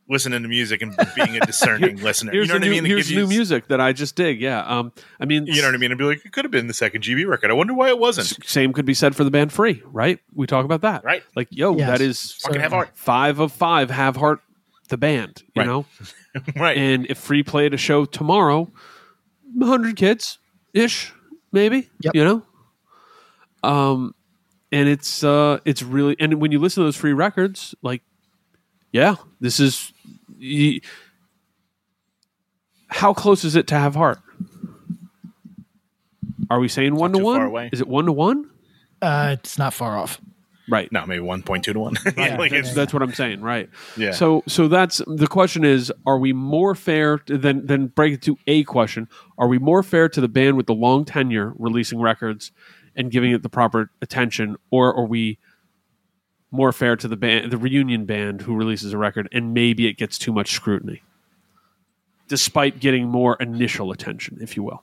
[0.08, 2.32] listening to music and being a discerning listener.
[2.32, 2.84] You know what the I mean?
[2.84, 4.40] It here's new you- music that I just dig.
[4.40, 4.60] Yeah.
[4.60, 4.92] Um.
[5.20, 5.90] I mean, You know what I mean?
[5.90, 7.50] And be like, it could have been the second GB record.
[7.50, 8.26] I wonder why it wasn't.
[8.48, 10.18] Same could be said for the band Free, right?
[10.34, 11.22] We talk about that, Right.
[11.34, 11.88] Like, yo, Yes.
[11.88, 12.90] that is Fucking Have Heart.
[12.94, 14.40] Five of five have heart.
[14.88, 15.66] The band, you Right.
[15.66, 15.84] know,
[16.56, 16.76] right?
[16.76, 18.70] And if Free played a show tomorrow,
[19.60, 20.38] hundred kids
[20.72, 21.12] ish,
[21.50, 21.88] maybe.
[22.14, 22.42] You know.
[23.64, 24.14] Um,
[24.70, 28.02] and it's uh, it's really and when you listen to those Free records, like,
[28.92, 29.92] yeah, this is.
[30.28, 30.80] Y
[32.88, 34.20] how close is it to have heart?
[36.50, 37.68] Are we saying one to one?
[37.72, 38.50] Is it one to one?
[39.02, 40.20] Uh, it's not far off.
[40.68, 40.90] Right.
[40.90, 41.96] No, maybe one point two to one.
[42.16, 43.68] Yeah, like that's, it's, that's what I'm saying, right?
[43.96, 44.10] Yeah.
[44.12, 48.22] So, so that's the question: is are we more fair to, than than break it
[48.22, 49.08] to a question?
[49.38, 52.50] Are we more fair to the band with the long tenure releasing records
[52.96, 55.38] and giving it the proper attention, or are we
[56.56, 59.94] more fair to the band, the reunion band who releases a record and maybe it
[59.94, 61.02] gets too much scrutiny,
[62.28, 64.82] despite getting more initial attention, if you will?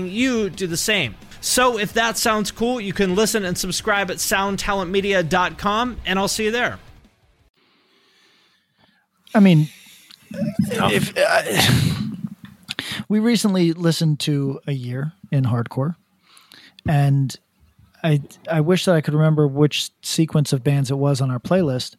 [0.00, 1.14] you do the same.
[1.40, 6.44] So if that sounds cool, you can listen and subscribe at soundtalentmedia.com, and I'll see
[6.44, 6.78] you there.
[9.34, 9.68] I mean,
[10.30, 12.02] if uh,
[13.08, 15.96] we recently listened to a year in hardcore,
[16.86, 17.36] and
[18.04, 21.40] I I wish that I could remember which sequence of bands it was on our
[21.40, 21.96] playlist.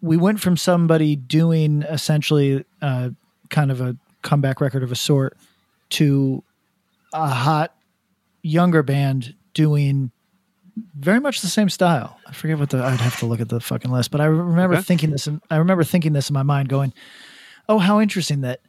[0.00, 3.10] We went from somebody doing essentially uh,
[3.50, 5.36] kind of a comeback record of a sort
[5.90, 6.42] to
[7.12, 7.74] a hot
[8.42, 10.10] younger band doing
[10.98, 12.18] very much the same style.
[12.26, 14.74] I forget what the I'd have to look at the fucking list, but I remember
[14.76, 14.82] Okay.
[14.82, 15.26] thinking this.
[15.26, 16.92] and I remember thinking this in my mind, going,
[17.68, 18.60] "Oh, how interesting that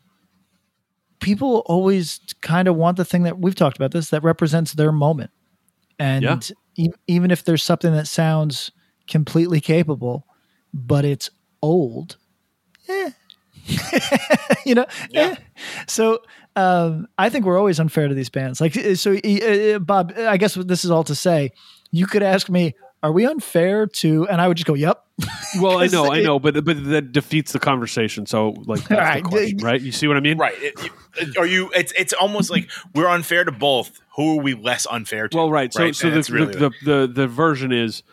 [1.20, 4.92] people always kind of want the thing that we've talked about this that represents their
[4.92, 5.32] moment,
[6.00, 6.40] and Yeah.
[6.78, 8.72] e- even if there's something that sounds
[9.08, 10.26] completely capable,
[10.74, 11.30] but it's
[11.62, 12.18] old,
[12.88, 13.12] eh.
[14.66, 15.36] you know, eh.
[15.88, 16.20] So
[16.58, 18.60] um, I think we're always unfair to these bands.
[18.60, 21.52] Like, so uh, uh, Bob, I guess this is all to say.
[21.92, 22.74] You could ask me,
[23.04, 25.04] "Are we unfair to?" And I would just go, "Yep."
[25.62, 28.26] Well, I know, I know, but but that defeats the conversation.
[28.26, 29.24] So, like, that's Right.
[29.24, 29.82] the question, right?
[29.82, 30.38] You see what I mean?
[30.38, 30.54] right.
[30.58, 31.72] It- you- are you?
[31.74, 33.98] It's it's almost like we're unfair to both.
[34.18, 35.38] Who are we less unfair to?
[35.38, 35.74] Well, right.
[35.74, 38.04] So, so And the, that's really the, the, the the version is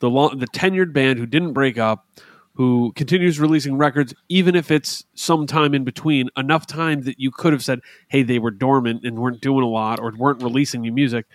[0.00, 2.06] the long, the tenured band who didn't break up,
[2.54, 7.30] who continues releasing records, even if it's some time in between, enough time that you
[7.30, 10.82] could have said, "Hey, they were dormant and weren't doing a lot, or weren't releasing
[10.82, 11.26] new music."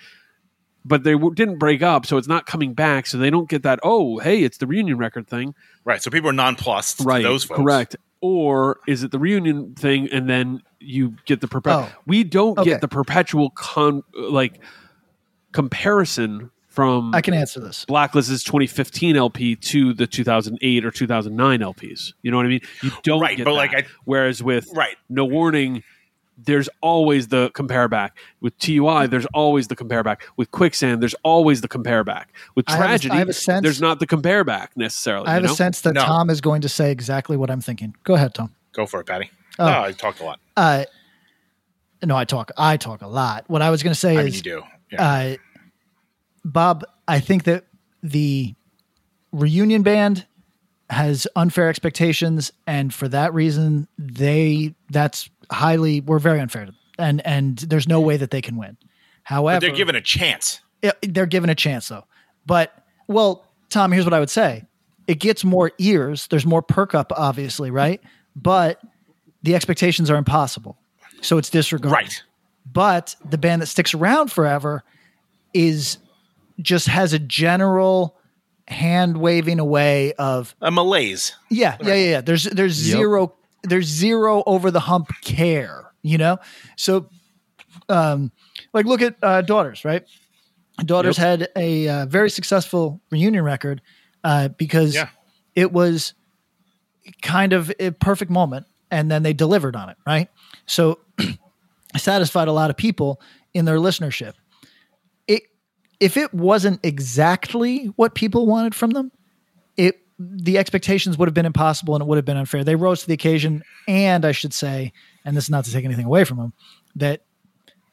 [0.86, 3.08] But they w- didn't break up, so it's not coming back.
[3.08, 3.80] So they don't get that.
[3.84, 5.54] Oh, hey, it's the reunion record thing,
[5.84, 6.02] right.
[6.02, 7.02] So people are nonplussed.
[7.02, 7.22] right?
[7.24, 7.60] To those folks.
[7.60, 7.96] Correct.
[8.22, 11.90] Or is it the reunion thing, and then you get the perpetual?
[11.92, 12.02] Oh.
[12.06, 12.70] We don't Okay.
[12.72, 14.60] get the perpetual con like
[15.52, 17.86] comparison from I can answer this.
[17.86, 22.14] Blacklisted's 2015 LP to the 2008 or 2009 LPs.
[22.22, 22.62] You know what I mean?
[22.84, 23.58] You don't Right, get but that.
[23.58, 24.96] like I- Whereas with Right.
[25.10, 25.82] No Warning,
[26.38, 28.16] there's always the compare back.
[28.42, 30.22] With TUI, there's always the compare back.
[30.38, 32.32] With Quicksand, there's always the compare back.
[32.54, 35.26] With I have a- I Tragedy, have a sense- there's not the compare back necessarily.
[35.30, 36.04] I have you a sense that No.
[36.06, 37.96] Tom is going to say exactly what I'm thinking.
[38.04, 38.52] Go ahead, Tom.
[38.74, 39.32] Go for it, Patty.
[39.58, 39.66] Oh.
[39.66, 40.40] No, I talked a lot.
[40.56, 40.86] Uh,
[42.04, 42.52] no, I talk.
[42.56, 43.46] I talk a lot.
[43.48, 44.64] What I was going to say I mean, is, you do.
[44.92, 45.04] Yeah.
[45.04, 45.36] uh,
[46.48, 46.84] Bob.
[47.08, 47.66] I think that
[48.02, 48.56] the
[49.32, 50.26] reunion band
[50.90, 56.80] has unfair expectations, and for that reason, they that's highly we're very unfair to them,
[56.98, 58.78] and and there's no way that they can win.
[59.24, 60.62] However, but they're given a chance.
[60.82, 62.06] Yeah, they're given a chance though.
[62.46, 62.74] But
[63.08, 64.64] well, Tom, here's what I would say:
[65.08, 66.28] it gets more ears.
[66.28, 68.02] There's more perk up, obviously, right?
[68.36, 68.80] But
[69.44, 70.78] the expectations are impossible,
[71.22, 71.94] so it's disregarded.
[71.94, 72.24] Right.
[72.72, 74.84] But the band that sticks around forever
[75.54, 75.98] is
[76.62, 78.18] just has a general
[78.68, 81.34] hand waving away of A malaise.
[81.50, 82.22] yeah, yeah, yeah, yeah.
[82.22, 82.98] There's there's Yep.
[82.98, 85.92] zero there's zero over the hump care.
[86.04, 86.38] you know?
[86.78, 87.10] So,
[87.90, 88.32] um,
[88.74, 90.06] like, look at uh, Daughters, right?
[90.86, 93.82] Daughters had a uh, very successful reunion record
[94.24, 95.10] uh, because Yeah.
[95.56, 96.14] it was
[97.22, 100.30] kind of a perfect moment and then they delivered on it, right?
[100.66, 101.00] So,
[101.98, 103.20] satisfied a lot of people
[103.54, 104.34] in their listenership.
[106.00, 109.12] If it wasn't exactly what people wanted from them,
[109.76, 112.64] it the expectations would have been impossible and it would have been unfair.
[112.64, 114.92] They rose to the occasion, and I should say,
[115.24, 116.54] and this is not to take anything away from them,
[116.96, 117.22] that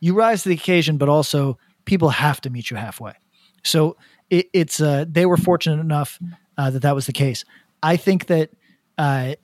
[0.00, 3.12] you rise to the occasion, but also people have to meet you halfway.
[3.62, 3.96] So
[4.30, 6.18] it, it's uh, they were fortunate enough
[6.56, 7.44] uh, that that was the case.
[7.82, 8.50] I think that,
[8.96, 9.34] uh,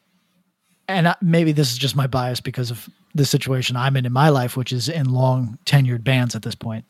[0.89, 4.12] and I, maybe this is just my bias because of the situation I'm in in
[4.12, 6.85] my life, which is in long tenured bands at this point.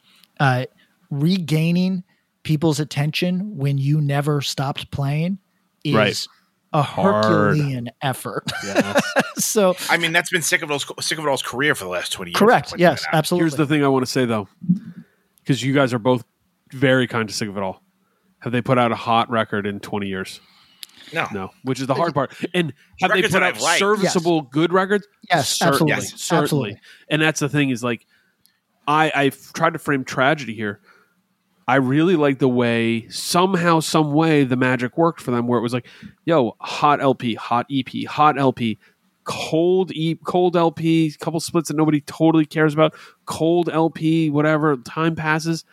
[1.10, 2.04] Regaining
[2.42, 5.38] people's attention when you never stopped playing
[5.84, 6.26] is Right.
[6.72, 7.24] a Hard.
[7.24, 8.44] Herculean effort.
[9.36, 11.90] so I mean, that's been sick of all's sick of it all's career for the
[11.90, 12.38] last twenty years.
[12.38, 12.74] correct.
[12.78, 13.44] Yes, absolutely.
[13.44, 14.48] Here's the thing I want to say though,
[15.38, 16.24] because you guys are both
[16.72, 17.82] very kind to sick of it all.
[18.40, 20.40] Have they put out a hot record in 20 years?
[21.12, 21.26] No.
[21.32, 22.32] No, which is the hard part.
[22.54, 23.80] And have they put out I've liked.
[23.80, 25.06] serviceable, good records?
[25.28, 26.12] Yes, certainly, absolutely.
[26.14, 26.42] Yes, certainly.
[26.44, 26.80] absolutely.
[27.10, 28.06] And that's the thing is like,
[28.86, 30.80] I I've tried to frame tragedy here.
[31.70, 35.62] I really like the way somehow, some way, the magic worked for them, where it
[35.62, 35.86] was like,
[36.24, 38.76] "Yo, hot LP, hot EP, hot LP,
[39.22, 42.92] cold E, cold LP, couple splits that nobody totally cares about,
[43.24, 45.64] cold LP, whatever." Time passes,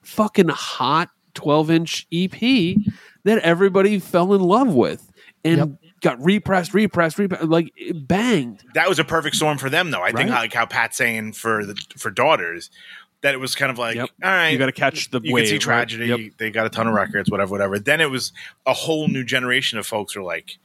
[0.00, 2.78] fucking hot twelve inch EP
[3.24, 5.12] that everybody fell in love with
[5.44, 8.64] and got repressed, repressed, repressed, like banged.
[8.72, 10.02] that was a perfect storm for them, though.
[10.02, 12.70] I think like how Pat's saying for the for daughters
[13.22, 14.10] that it was kind of like, Yep.
[14.22, 15.48] all right, You got to catch the you wave.
[15.48, 15.60] see right?
[15.60, 16.06] tragedy.
[16.06, 16.20] Yep.
[16.38, 17.78] They got a ton of records, whatever, whatever.
[17.78, 18.32] Then it was
[18.66, 20.58] a whole new generation of folks who were like,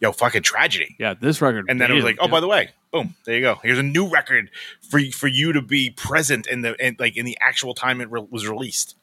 [0.00, 1.66] "Yo, fucking tragedy." Yeah, this record.
[1.68, 2.30] And then it was like, "Oh, yeah.
[2.30, 3.60] by the way, boom, there you go.
[3.62, 4.50] Here's a new record
[4.88, 8.10] for for you to be present in the in, like in the actual time it
[8.10, 8.96] re- was released."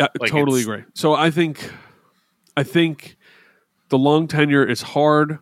[0.00, 0.84] Yeah, Like, totally agree.
[0.94, 1.70] So I think,
[2.56, 3.16] I think
[3.90, 5.38] the long tenure is hard,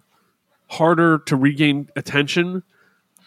[0.68, 2.64] harder to regain attention,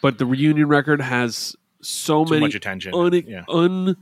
[0.01, 3.43] but the reunion record has so Too many much attention, un, yeah.
[3.49, 3.95] un,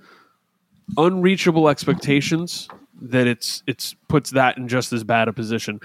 [0.98, 2.68] unreachable expectations
[3.02, 5.80] that it's it's puts that in just as bad a position.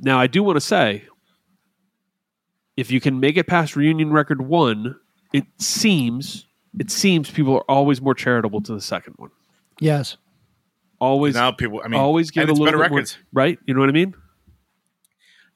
[0.00, 1.04] Now I do want to say,
[2.76, 4.96] if you can make it past reunion record one,
[5.32, 6.46] it seems
[6.78, 9.30] it seems people are always more charitable to the second one.
[9.80, 10.16] yes.
[10.98, 13.18] Always Now people, I mean, always give a little better bit more- records.
[13.30, 13.58] right?
[13.66, 14.14] You know what I mean?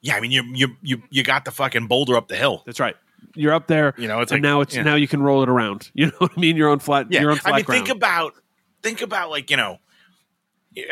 [0.03, 2.61] Yeah, I mean, you you you you got the fucking boulder up the hill.
[2.65, 2.95] That's right.
[3.35, 4.83] You're up there, You know, it's and like- now it's yeah.
[4.83, 5.89] now you can roll it around.
[5.95, 6.55] You know what I mean?
[6.57, 7.07] You're on flat.
[7.09, 7.85] Yeah, you're on flat I mean, ground.
[7.87, 8.33] think about
[8.81, 9.79] think about like you know,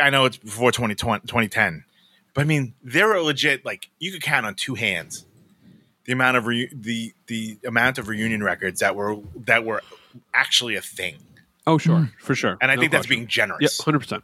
[0.01, 1.83] I know it's before 2020, 2010,
[2.33, 5.25] but I mean, there are legit like you could count on two hands
[6.05, 9.81] the amount of reu- the the amount of reunion records that were that were
[10.33, 11.17] actually a thing,
[11.67, 12.57] oh, sure, for sure.
[12.61, 13.61] and I No think that's being generous.
[13.79, 14.23] Yep, hundred percent.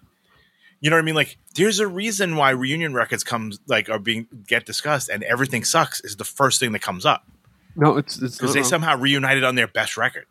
[0.82, 1.16] You know what I mean?
[1.16, 5.64] Like, there's a reason why reunion records comes like are being get discussed, and everything
[5.64, 7.26] sucks is the first thing that comes up
[7.76, 8.70] No, it's it's because they wrong.
[8.70, 10.26] somehow reunited on their best record.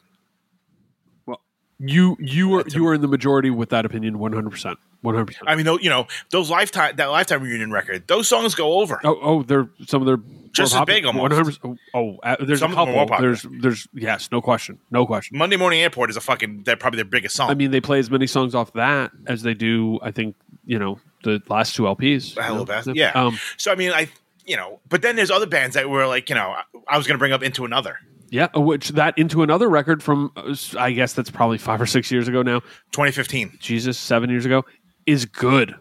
[1.27, 1.41] Well,
[1.79, 4.19] you you are you are in the majority with that opinion.
[4.19, 4.79] One hundred percent.
[5.03, 5.45] One hundred percent.
[5.49, 8.99] I mean, you know, those lifetime that lifetime reunion record, those songs go over.
[9.05, 10.19] Oh, oh, they're some of their
[10.53, 11.61] Just as big almost.
[11.93, 12.95] Oh, uh, there's Some a couple.
[12.95, 13.21] more.
[13.21, 15.37] There's there's yes, no question, no question.
[15.37, 17.51] Monday Morning Airport is a fucking they're probably their biggest song.
[17.51, 19.99] I mean, they play as many songs off that as they do.
[20.01, 22.35] I think you know the last two LPs.
[22.35, 22.65] Hello you know?
[22.65, 22.89] Beth.
[22.95, 23.13] Yeah.
[23.15, 24.09] Um, so I mean, I
[24.47, 26.55] you know, but then there's other bands that were like, you know,
[26.89, 27.99] I, was going to bring up into another
[28.31, 32.11] yeah, which that into another record from uh, I guess that's probably five or six
[32.11, 32.61] years ago now.
[32.93, 34.65] 2015, Jesus, seven years ago
[35.07, 35.75] is good.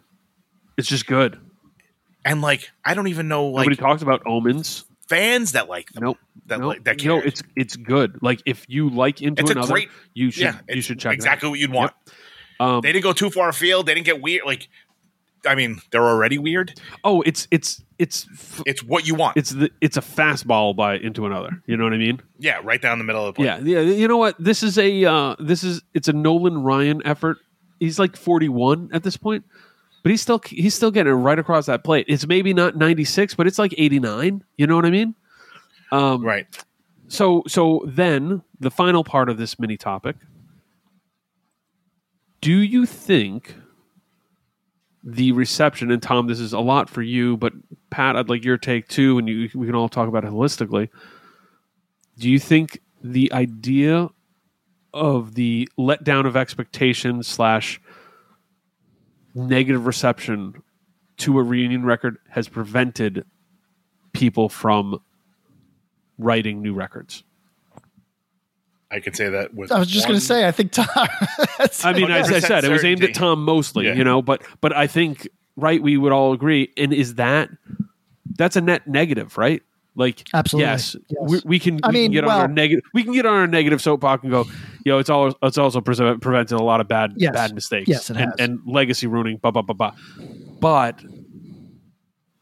[0.77, 1.40] It's just good.
[2.26, 4.85] and like I don't even know like Nobody talks about omens.
[5.07, 6.03] fans that like them.
[6.03, 6.18] Nope.
[6.48, 6.68] That Nope.
[6.68, 7.26] like that no, cared.
[7.27, 8.19] it's it's good.
[8.22, 11.11] Like if you like into It's a another, great- you should yeah, you should check
[11.11, 11.15] it out.
[11.15, 11.94] exactly what you'd want.
[12.60, 13.88] Um, They didn't go too far afield.
[13.88, 14.45] They didn't get weird.
[14.45, 14.68] Like,
[15.45, 16.80] I mean, they're already weird.
[17.03, 19.38] oh, it's it's it's f- It's what you want.
[19.38, 21.61] it's the it's a fastball by into another.
[21.65, 22.22] You know what I mean?
[22.40, 23.45] yeah, right down the middle of the plate.
[23.65, 23.82] Yeah, yeah.
[23.82, 24.36] You know what?
[24.41, 27.38] This is a uh, this is it's a Nolan Ryan effort.
[27.80, 29.44] He's like forty one at this point,
[30.03, 32.06] but he's still he's still getting it right across that plate.
[32.07, 34.44] It's maybe not ninety six, but it's like eighty nine.
[34.57, 35.15] You know what I mean?
[35.91, 36.48] Um, Right.
[37.10, 40.15] So so then the final part of this mini topic.
[42.41, 43.56] Do you think
[45.03, 47.53] the reception and Tom, this is a lot for you, but
[47.89, 50.89] Pat, I'd like your take too, and you, we can all talk about it holistically.
[52.17, 54.09] Do you think the idea
[54.93, 57.81] of the letdown of expectations slash
[59.35, 60.61] negative reception
[61.17, 63.25] to a reunion record has prevented
[64.13, 64.99] people from
[66.17, 67.23] writing new records?
[68.94, 69.72] I can say that with.
[69.72, 70.86] I was just going to say, I think Tom.
[70.95, 73.14] I mean, as I 100% said, it was aimed at.
[73.15, 73.94] Tom mostly, Yeah.
[73.95, 76.72] you know, but but I think right, we would all agree.
[76.78, 77.49] And is that
[78.38, 79.61] that's a net negative, right?
[79.95, 80.65] Like, Absolutely.
[80.72, 81.30] yes, Yes.
[81.30, 81.80] We, we can.
[81.84, 82.84] I we mean, can get well- on our negative.
[82.94, 84.45] We can get on our negative soapbox and go,
[84.86, 87.34] you know, it's all it's also pre- prevented a lot of bad Yes.
[87.34, 88.34] bad mistakes, Yes, it and, has.
[88.40, 89.94] and legacy ruining, blah blah blah blah.
[90.60, 91.03] But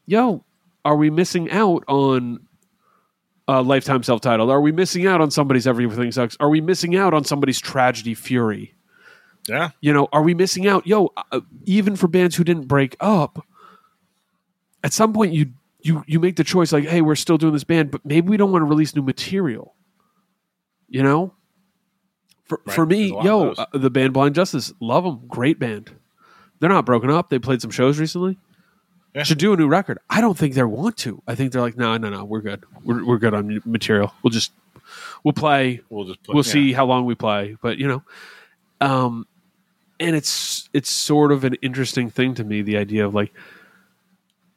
[0.06, 0.44] yo,
[0.84, 2.40] are we missing out on?
[3.52, 4.50] Uh, lifetime self-titled.
[4.50, 6.38] Are we missing out on somebody's everything sucks?
[6.40, 8.74] Are we missing out on somebody's tragedy fury?
[9.48, 9.70] Yeah.
[9.80, 13.44] you know are we missing out yo uh, even for bands who didn't break up
[14.84, 15.46] at some point you
[15.80, 18.36] you you make the choice like hey we're still doing this band but maybe we
[18.36, 19.74] don't want to release new material
[20.88, 21.34] you know
[22.44, 25.22] for, Right, for me there's a lot yo uh, the band blind justice love them
[25.26, 25.90] great band
[26.60, 28.38] they're not broken up they played some shows recently
[29.14, 29.24] Yeah.
[29.24, 31.76] should do a new record i don't think they want to i think they're like
[31.76, 34.52] no no no we're good we're, we're good on material we'll just
[35.22, 36.52] we'll play We'll just put, we'll yeah.
[36.52, 38.02] see how long we play but you know
[38.80, 39.26] um
[40.00, 43.32] and it's it's sort of an interesting thing to me the idea of like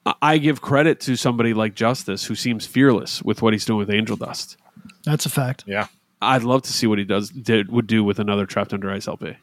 [0.06, 3.80] I- i give credit to somebody like justice who seems fearless with what he's doing
[3.80, 4.56] with angel dust
[5.04, 5.66] That's a fact.
[5.68, 5.88] Yeah.
[6.22, 9.08] i'd love to see what he does did would do with another trapped under ice
[9.08, 9.36] lp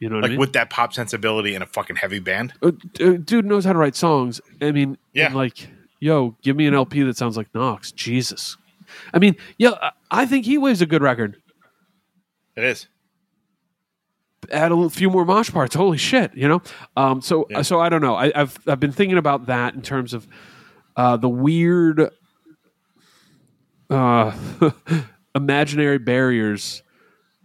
[0.00, 2.52] you know Like i mean with that pop sensibility and a fucking heavy band.
[2.62, 5.32] Uh, uh, dude knows how to write songs i mean Yeah.
[5.32, 5.68] like
[6.00, 8.56] yo give me an lp that sounds like knox jesus
[9.14, 11.36] i mean yeah I- think he waves a good record
[12.56, 12.88] It is.
[14.50, 15.74] add a little, few more mosh parts.
[15.76, 16.62] Holy shit, you know.
[16.96, 17.62] Um, so Yeah.
[17.62, 18.16] so I don't know.
[18.16, 20.26] I, I've I've been thinking about that in terms of
[20.96, 22.10] uh, the weird
[23.90, 24.32] uh,
[25.34, 26.82] imaginary barriers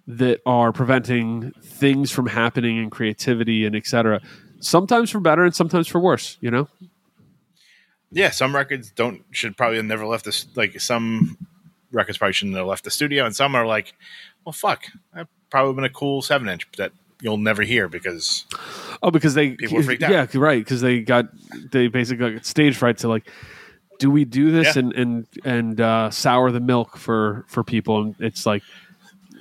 [0.08, 4.22] that are preventing things from happening and creativity and etc.
[4.60, 6.38] Sometimes for better and sometimes for worse.
[6.42, 6.68] You know.
[8.12, 10.46] Yeah, some records don't should probably have never left this.
[10.56, 11.38] Like some
[11.92, 13.94] records probably shouldn't have left the studio, and some are like,
[14.46, 16.92] well, fuck, that probably been a cool seven inch that
[17.22, 18.46] you'll never hear because
[19.02, 20.12] Oh, because they People freaked out.
[20.12, 20.60] Yeah, right.
[20.64, 21.26] Because they got
[21.72, 23.28] they basically got stage fright to like,
[24.00, 24.82] do we do this Yeah.
[24.84, 28.02] and and and uh, sour the milk for for people?
[28.02, 28.64] And it's like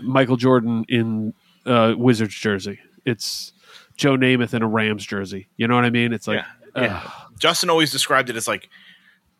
[0.02, 1.34] Michael Jordan in
[1.66, 2.78] uh, Wizards jersey.
[3.04, 3.52] It's
[3.96, 5.48] Joe Namath in a Rams jersey.
[5.56, 6.12] You know what I mean?
[6.12, 6.44] It's like,
[6.76, 6.82] Yeah.
[6.82, 7.10] Yeah.
[7.38, 8.68] Justin always described it as like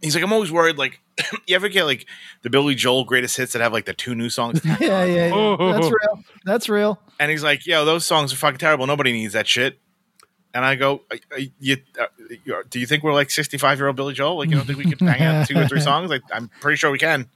[0.01, 1.01] he's like I'm always worried like
[1.49, 2.07] you ever get like
[2.43, 5.31] the Billy Joel greatest hits that have like the two new songs Yeah, yeah, yeah.
[5.35, 5.73] Oh.
[5.73, 6.25] That's real.
[6.45, 7.01] That's real.
[7.19, 9.79] and he's like yo those songs are fucking terrible nobody needs that shit
[10.53, 12.07] and I go "I- I- you, uh,
[12.45, 14.79] you do you think we're like 65 year old Billy Joel like you don't think
[14.79, 17.29] we can bang out two or three songs like I'm pretty sure we can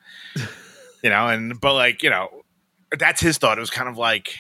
[1.02, 2.37] you know and but like you know
[2.96, 4.34] that's his thought it was kind of like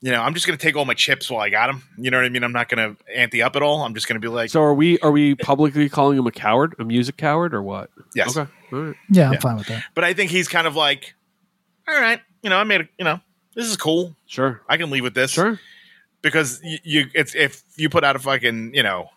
[0.00, 2.16] you know I'm just gonna take all my chips while I got them you know
[2.18, 4.50] what I mean I'm not gonna ante up at all I'm just gonna be like
[4.50, 4.98] so are we?
[5.00, 7.90] Are we publicly calling him a coward, a music coward, or what?
[8.14, 8.50] yes Okay.
[8.72, 8.96] All right.
[9.10, 9.38] Yeah, I'm Yeah.
[9.40, 9.84] fine with that.
[9.94, 11.14] But I think he's kind of like,
[11.86, 13.20] all right, you know, I made a, you know,
[13.54, 14.16] this is cool.
[14.26, 14.62] Sure.
[14.68, 15.30] I can leave with this.
[15.32, 15.60] Sure.
[16.22, 19.10] Because you, you it's if you put out a fucking, you know,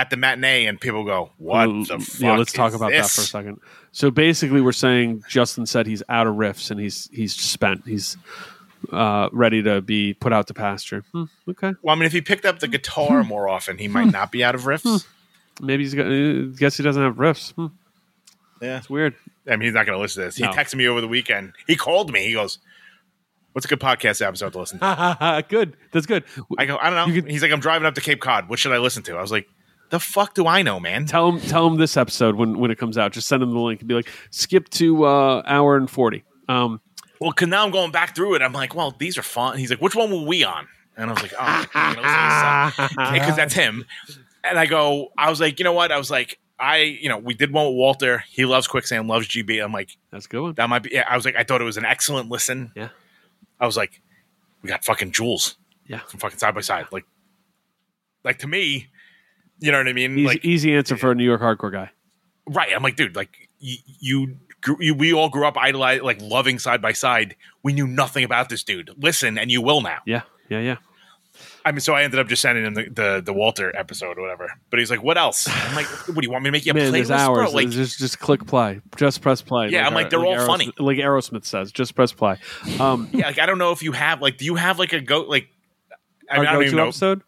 [0.00, 2.20] at the matinee and people go, what Well, the fuck?
[2.20, 3.14] yeah, let's talk about this?
[3.14, 3.60] that for a second.
[3.92, 7.86] So basically, we're saying Justin said he's out of riffs and he's he's spent.
[7.86, 8.16] He's
[8.92, 11.04] uh, ready to be put out to pasture.
[11.12, 14.10] Hmm, okay, Well, I mean, if he picked up the guitar more often, he might
[14.10, 15.04] not be out of riffs.
[15.60, 16.06] maybe he's got.
[16.06, 17.52] Uh, guess he doesn't have riffs.
[17.52, 17.66] Hmm,
[18.62, 18.78] Yeah.
[18.78, 19.14] it's weird.
[19.46, 20.36] I mean, he's not going to listen to this.
[20.36, 20.50] He No.
[20.52, 21.52] texted me over the weekend.
[21.66, 22.24] He called me.
[22.26, 22.58] He goes,
[23.52, 25.44] what's a good podcast episode to listen to?
[25.48, 25.76] good.
[25.92, 26.24] That's good.
[26.58, 27.14] I go, I don't know.
[27.20, 28.48] Could- he's like, I'm driving up to Cape Cod.
[28.48, 29.16] What should I listen to?
[29.16, 29.48] I was like,
[29.90, 31.06] the fuck do I know, man?
[31.06, 31.40] Tell him.
[31.40, 33.12] Tell him this episode when when it comes out.
[33.12, 36.24] Just send him the link and be like, skip to uh, hour and forty.
[36.48, 36.80] Um,
[37.20, 38.42] Well, because now I'm going back through it.
[38.42, 39.58] I'm like, well, these are fun.
[39.58, 40.66] He's like, which one were we on?
[40.96, 43.84] And I was like, oh, because that's him.
[44.42, 45.92] And I go, I was like, you know what?
[45.92, 48.24] I was like, I, you know, we did one with Walter.
[48.28, 49.62] He loves Quicksand, loves GB.
[49.64, 50.54] I'm like, that's a good one.
[50.54, 50.90] that might be.
[50.92, 52.72] Yeah, I was like, I thought it was an excellent listen.
[52.74, 52.88] Yeah.
[53.58, 54.02] I was like,
[54.62, 55.56] we got fucking jewels.
[55.86, 56.00] Yeah.
[56.00, 56.86] from fucking side by side.
[56.92, 57.04] Like,
[58.24, 58.88] like to me,
[59.60, 60.12] you know what I mean?
[60.18, 61.90] Easy, like, easy answer for a New York hardcore guy.
[62.46, 62.72] right?
[62.74, 66.58] I'm like, dude, like you, you, grew, you we all grew up idolizing, like loving
[66.58, 67.36] side by side.
[67.62, 68.90] We knew nothing about this dude.
[68.98, 69.98] Listen, and you will now.
[70.06, 70.22] Yeah.
[70.48, 70.60] Yeah.
[70.60, 70.76] Yeah.
[71.64, 74.22] I mean, so I ended up just sending him the, the, the Walter episode or
[74.22, 74.50] whatever.
[74.70, 76.72] But he's like, "What else?" I'm like, "What do you want me to make you
[76.72, 77.36] a Man, playlist, hours.
[77.36, 78.80] bro?" Like, just just click play.
[78.96, 79.68] Just press play.
[79.68, 80.72] Yeah, I'm like, they're all Aerosmith- funny.
[80.78, 82.38] Like Aerosmith says, just press play.
[82.78, 85.00] Um, yeah, like I don't know if you have like, do you have like a
[85.00, 85.48] go like?
[86.30, 86.84] I, mean, I don't even know.
[86.84, 87.22] episode.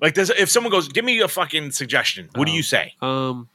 [0.00, 2.94] Like, does if someone goes, "Give me a fucking suggestion," what do you say?
[3.00, 3.48] Um,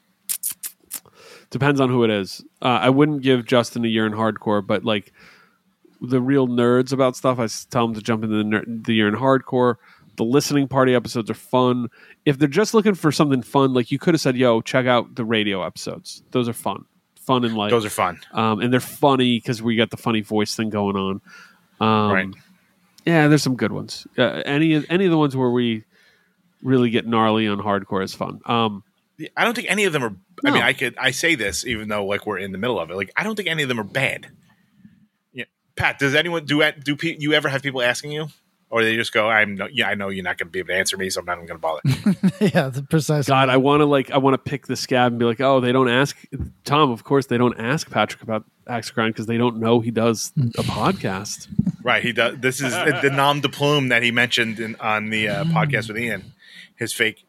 [1.50, 2.44] depends on who it is.
[2.62, 5.12] Uh, I wouldn't give Justin a year in hardcore, but like
[6.02, 9.08] the real nerds about stuff, I tell them to jump into the, ner- the year
[9.08, 9.76] in hardcore.
[10.18, 11.90] The listening party episodes are fun.
[12.26, 15.16] If they're just looking for something fun, like you could have said, "Yo, check out
[15.16, 16.22] the radio episodes.
[16.32, 16.86] Those are fun,
[17.16, 17.70] fun and light.
[17.72, 18.20] Those are fun.
[18.34, 21.22] um, and they're funny because we got the funny voice thing going on.
[21.80, 22.28] Um, Right.
[23.06, 24.06] Yeah, there's some good ones.
[24.18, 25.86] Uh, any of any of the ones where we
[26.62, 28.42] really get gnarly on hardcore is fun.
[28.46, 28.84] Um,
[29.38, 30.16] I don't think any of them are.
[30.44, 32.90] I mean, I could I say this even though like we're in the middle of
[32.90, 32.96] it.
[32.96, 34.28] Like I don't think any of them are bad.
[35.34, 36.00] Yeah, Pat.
[36.00, 38.30] Does anyone do do pe- you ever have people asking you,
[38.72, 40.70] or they just go, "I'm no, yeah, I know you're not going to be able
[40.70, 41.82] to answer me, so I'm not even going to bother."
[42.56, 43.28] yeah, the precise.
[43.28, 45.60] God, I want to like I want to pick the scab and be like, oh,
[45.60, 46.18] they don't ask
[46.64, 46.90] Tom.
[46.90, 50.32] Of course, they don't ask Patrick about Axe Grind because they don't know he does
[50.58, 51.48] a podcast.
[51.84, 52.02] right.
[52.02, 52.40] He does.
[52.40, 56.00] This is the nom de plume that he mentioned in, on the uh, podcast with
[56.00, 56.34] Ian.
[56.82, 57.24] His fake.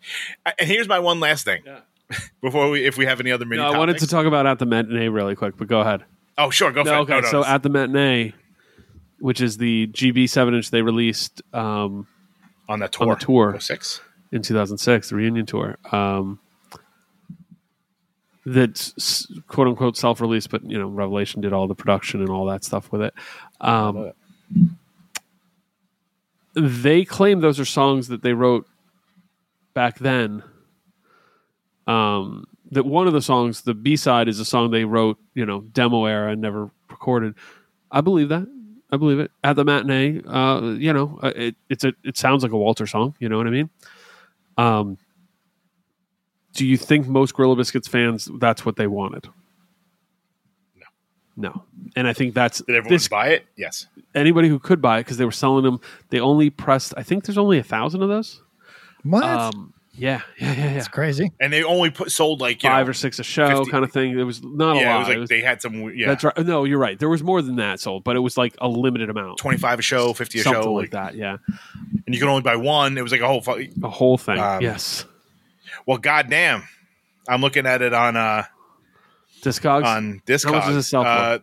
[0.58, 1.62] And here's my one last thing.
[2.40, 4.58] Before we, if we have any other mini, No, I wanted to talk about at
[4.58, 6.04] the matinee really quick, but go ahead.
[6.38, 7.02] Oh, sure, go for No, it.
[7.02, 8.32] okay, No, no, so at the matinee,
[9.20, 12.06] which is the GB seven inch they released um,
[12.66, 14.00] on that on the tour, tour 06?
[14.32, 15.76] in 2006, the reunion tour.
[15.92, 16.40] Um,
[18.46, 22.46] that's quote unquote self released, but you know, Revelation did all the production and all
[22.46, 23.12] that stuff with it.
[23.60, 24.12] Um,
[26.54, 28.66] they claim those are songs that they wrote
[29.74, 30.42] back then.
[31.86, 35.44] Um, that one of the songs, the B side, is a song they wrote, you
[35.44, 37.34] know, demo era and never recorded.
[37.90, 38.46] I believe that.
[38.90, 39.30] I believe it.
[39.42, 42.86] At the matinee, uh, you know, uh, it, it's a it sounds like a Walter
[42.86, 43.14] song.
[43.18, 43.70] You know what I mean?
[44.58, 44.98] Um,
[46.52, 49.28] do you think most Gorilla Biscuits fans that's what they wanted?
[50.76, 50.86] No,
[51.36, 51.64] no,
[51.96, 53.46] and I think that's Did everyone this buy it?
[53.56, 53.86] Yes.
[54.14, 55.80] anybody who could buy it because they were selling them.
[56.10, 56.92] They only pressed.
[56.96, 58.42] I think there's only a thousand of those.
[59.04, 59.24] What?
[59.24, 60.70] Um, yeah, yeah, yeah, yeah.
[60.78, 61.30] It's crazy.
[61.38, 63.84] And they only put sold like you Five know, or six a show 50 kind
[63.84, 64.18] of thing.
[64.18, 64.96] It was not a lot.
[64.96, 65.92] it was like It was- they had some.
[65.94, 66.38] Yeah, That's right.
[66.46, 66.98] No, you're right.
[66.98, 69.36] There was more than that sold, but it was like a limited amount.
[69.38, 71.14] Twenty five a show, fifty a Something show, like that.
[71.14, 71.36] Yeah,
[72.06, 72.96] and you could only buy one.
[72.96, 73.42] It was like a whole.
[73.42, 74.38] fu- a whole thing.
[74.38, 75.04] Um, yes.
[75.86, 76.62] Well, goddamn,
[77.28, 78.44] I'm looking at it on uh
[79.42, 79.84] Discogs.
[79.84, 80.44] on Discogs.
[80.46, 80.96] How much does it?
[80.96, 81.38] Uh,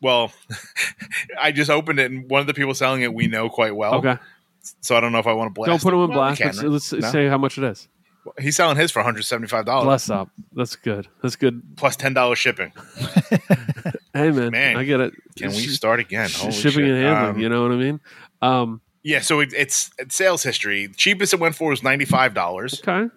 [0.00, 0.30] well,
[1.40, 3.94] I just opened it, and one of the people selling it we know quite well.
[3.94, 4.18] okay.
[4.80, 5.68] So I don't know if I want to blast.
[5.68, 6.40] Don't put him in Well, we blast.
[6.60, 7.10] can, Let's, let's No?
[7.10, 7.88] say how much it is.
[8.40, 10.30] He's selling his for 175 dollars Bless up.
[10.52, 11.06] That's good.
[11.22, 11.62] That's good.
[11.76, 12.72] plus ten dollars shipping.
[14.14, 15.12] Hey man, Man, I get it.
[15.36, 16.28] Can we start again?
[16.28, 16.90] sh- shipping shit.
[16.90, 17.34] and handling.
[17.34, 18.00] Um, you know what I mean?
[18.40, 20.88] Um, Yeah, so it, it's, it's sales history.
[20.96, 22.80] Cheapest it went for was ninety five dollars.
[22.86, 23.10] okay.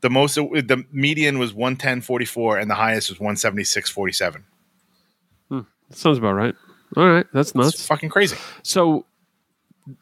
[0.00, 3.62] The most, the median was one ten forty four, and the highest was one seventy
[3.64, 4.44] six forty seven.
[5.50, 6.54] That sounds about right.
[6.96, 7.86] All right, that's It's nuts.
[7.86, 8.36] fucking crazy.
[8.62, 9.06] So,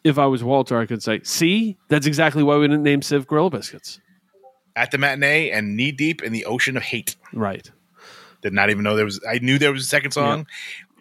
[0.05, 3.27] if I was Walter, I could say, "See, that's exactly why we didn't name Civ
[3.27, 4.01] Gorilla Biscuits."
[4.75, 7.17] At the matinee and knee deep in the ocean of hate.
[7.33, 7.71] Right.
[8.41, 9.21] Did not even know there was.
[9.29, 10.47] I knew there was a second song.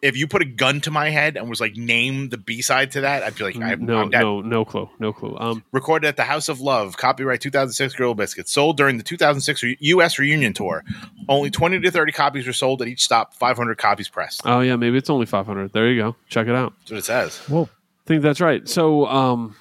[0.01, 2.89] If you put a gun to my head and was like, name the B side
[2.93, 5.37] to that, I'd be like, I, No, I'm no, no clue, no clue.
[5.39, 9.61] Um, Recorded at the House of Love, copyright 2006 Gorilla Biscuits, sold during the 2006
[9.61, 10.17] re- U.S.
[10.17, 10.83] reunion tour.
[11.29, 14.41] Only 20 to 30 copies were sold at each stop, 500 copies pressed.
[14.43, 15.71] oh yeah, maybe it's only five hundred.
[15.71, 16.15] There you go.
[16.29, 16.73] Check it out.
[16.79, 17.37] That's what it says.
[17.47, 17.69] Whoa.
[18.11, 18.67] Think that's right.
[18.67, 19.55] So, um,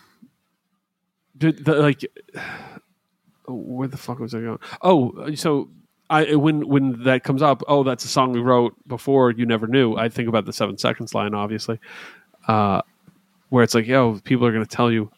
[1.39, 2.05] did the, like,
[3.47, 4.59] where the fuck was I going?
[4.83, 5.69] Oh, so
[6.11, 9.31] I when when that comes up, oh, that's a song we wrote before.
[9.31, 9.95] You never knew.
[9.95, 11.79] I think about the seven seconds line, obviously,
[12.49, 12.83] uh,
[13.51, 15.13] where it's like, yo, people are going to tell you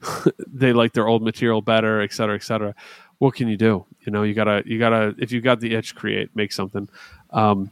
[0.48, 2.74] they like their old material better, et cetera, et cetera.
[3.18, 3.86] What can you do?
[4.00, 6.88] You know, you gotta, you gotta, if you got the itch, create, make something.
[7.30, 7.70] Um,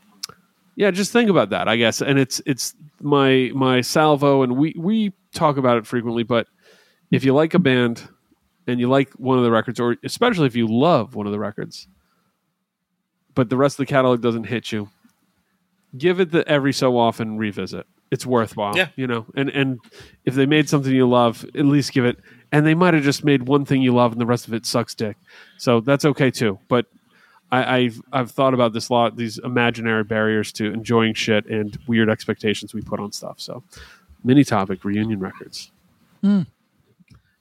[0.76, 2.00] yeah, just think about that, I guess.
[2.00, 6.22] And it's it's my my salvo, and we we talk about it frequently.
[6.22, 6.46] But
[7.10, 8.08] if you like a band
[8.66, 11.38] and you like one of the records, or especially if you love one of the
[11.38, 11.86] records,
[13.34, 14.88] but the rest of the catalog doesn't hit you,
[15.96, 17.86] give it the every so often revisit.
[18.10, 18.88] It's worthwhile, Yeah.
[18.94, 19.24] you know.
[19.34, 19.78] And and
[20.26, 22.18] if they made something you love, at least give it.
[22.52, 24.66] And they might have just made one thing you love, and the rest of it
[24.66, 25.16] sucks dick.
[25.56, 26.58] So that's okay too.
[26.68, 26.84] But
[27.52, 29.16] I, I've I've thought about this a lot.
[29.16, 33.38] These imaginary barriers to enjoying shit and weird expectations we put on stuff.
[33.38, 33.62] So,
[34.24, 35.70] mini topic reunion records.
[36.22, 36.42] Hmm.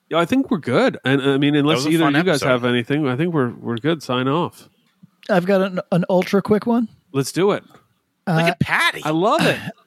[0.09, 0.99] Yeah, I think we're good.
[1.05, 2.49] And I mean, unless either fun you guys episode.
[2.49, 4.03] have anything, I think we're we're good.
[4.03, 4.69] Sign off.
[5.29, 6.89] I've got an, an ultra quick one.
[7.13, 7.63] Let's do it.
[8.27, 9.01] Uh, Look at Patty.
[9.05, 9.59] I love it.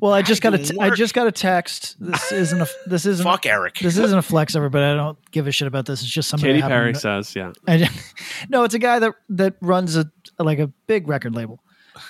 [0.00, 0.96] Well, I just got a doing t- I work.
[0.96, 1.96] just got a text.
[2.00, 3.78] This isn't a this isn't Fuck Eric.
[3.78, 4.84] this isn't a flex everybody.
[4.86, 6.00] I don't give a shit about this.
[6.02, 6.54] It's just somebody.
[6.54, 7.88] Katy Perry to- says, "Yeah, I,
[8.48, 11.60] no, it's a guy that that runs a like a big record label.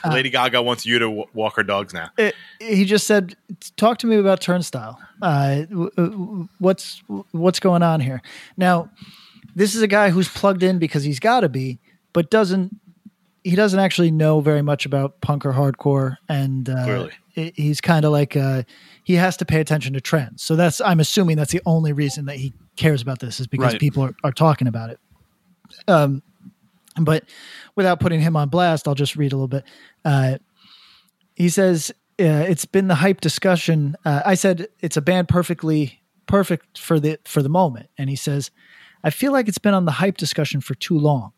[0.09, 2.11] Lady Gaga wants you to w- walk her dogs now.
[2.17, 3.35] It, he just said,
[3.77, 5.01] "Talk to me about Turnstile.
[5.21, 7.03] Uh, w- w- what's
[7.33, 8.23] what's going on here?"
[8.57, 8.91] Now,
[9.57, 11.81] this is a guy who's plugged in because he's got to be,
[12.13, 12.77] but doesn't
[13.45, 16.85] he doesn't actually know very much about punk or hardcore, and uh,
[17.33, 18.63] he- he's kind of like uh,
[19.05, 20.43] he has to pay attention to trends.
[20.43, 23.73] So that's I'm assuming that's the only reason that he cares about this is because
[23.73, 23.81] Right.
[23.81, 24.99] people are, are talking about it.
[25.89, 26.23] Um,
[27.01, 27.25] But
[27.77, 29.65] without putting him on blast, I'll just read a little bit.
[30.05, 30.39] Uh,
[31.35, 31.91] he says
[32.21, 33.97] uh, it's been the hype discussion.
[34.05, 38.17] Uh, I said it's a band perfectly perfect for the for the moment, and he
[38.17, 38.51] says
[39.03, 41.33] I feel like it's been on the hype discussion for too long.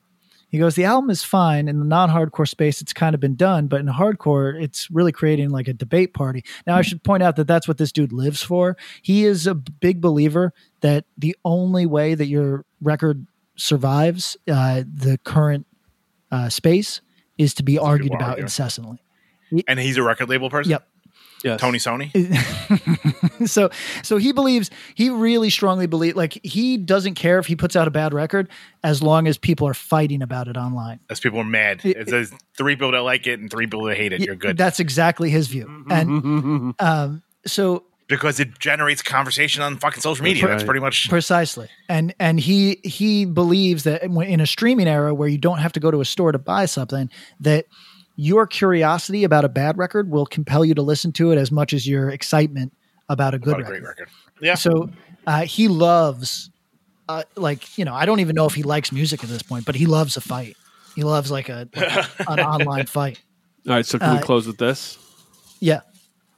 [0.53, 2.83] He goes, the album is fine in the non-hardcore space.
[2.83, 6.45] It's kind of been done, but in hardcore, it's really creating like a debate party.
[6.67, 8.77] Now, I should point out that that's what this dude lives for.
[9.01, 10.53] He is a big believer
[10.83, 13.27] that the only way that your record
[13.57, 15.67] survives uh, the current
[16.31, 17.01] uh, space
[17.39, 19.03] is to be argued about incessantly.
[19.67, 20.73] And he's a record label person.
[20.73, 20.87] Yep.
[21.43, 21.61] Yes.
[21.61, 22.11] Tony Sony.
[23.49, 23.71] so
[24.03, 27.89] so he believes he really strongly believe like he doesn't care if he puts out
[27.89, 28.49] a bad record
[28.85, 31.01] as long as people are fighting about it online.
[31.11, 31.81] As people are mad.
[31.85, 34.57] If there's three people that like it and three people that hate it, you're good.
[34.57, 35.85] That's exactly his view.
[35.91, 40.47] And um so because it generates conversation on fucking social media.
[40.47, 41.69] That's pretty much precisely.
[41.89, 45.81] And and he he believes that in a streaming era where you don't have to
[45.81, 47.11] go to a store to buy something
[47.41, 47.67] that
[48.23, 51.73] your curiosity about a bad record will compel you to listen to it as much
[51.73, 52.73] as your excitement
[53.09, 53.83] about a good about a record.
[53.83, 54.09] great record.
[54.41, 54.55] Yeah.
[54.55, 54.91] So
[55.27, 56.51] uh, he loves,
[57.09, 59.65] uh, like you know, I don't even know if he likes music at this point,
[59.67, 60.57] but he loves a fight.
[60.95, 63.21] He loves like a like an online fight.
[63.69, 64.99] All right, so can Uh, we close with this?
[65.61, 65.81] Yeah,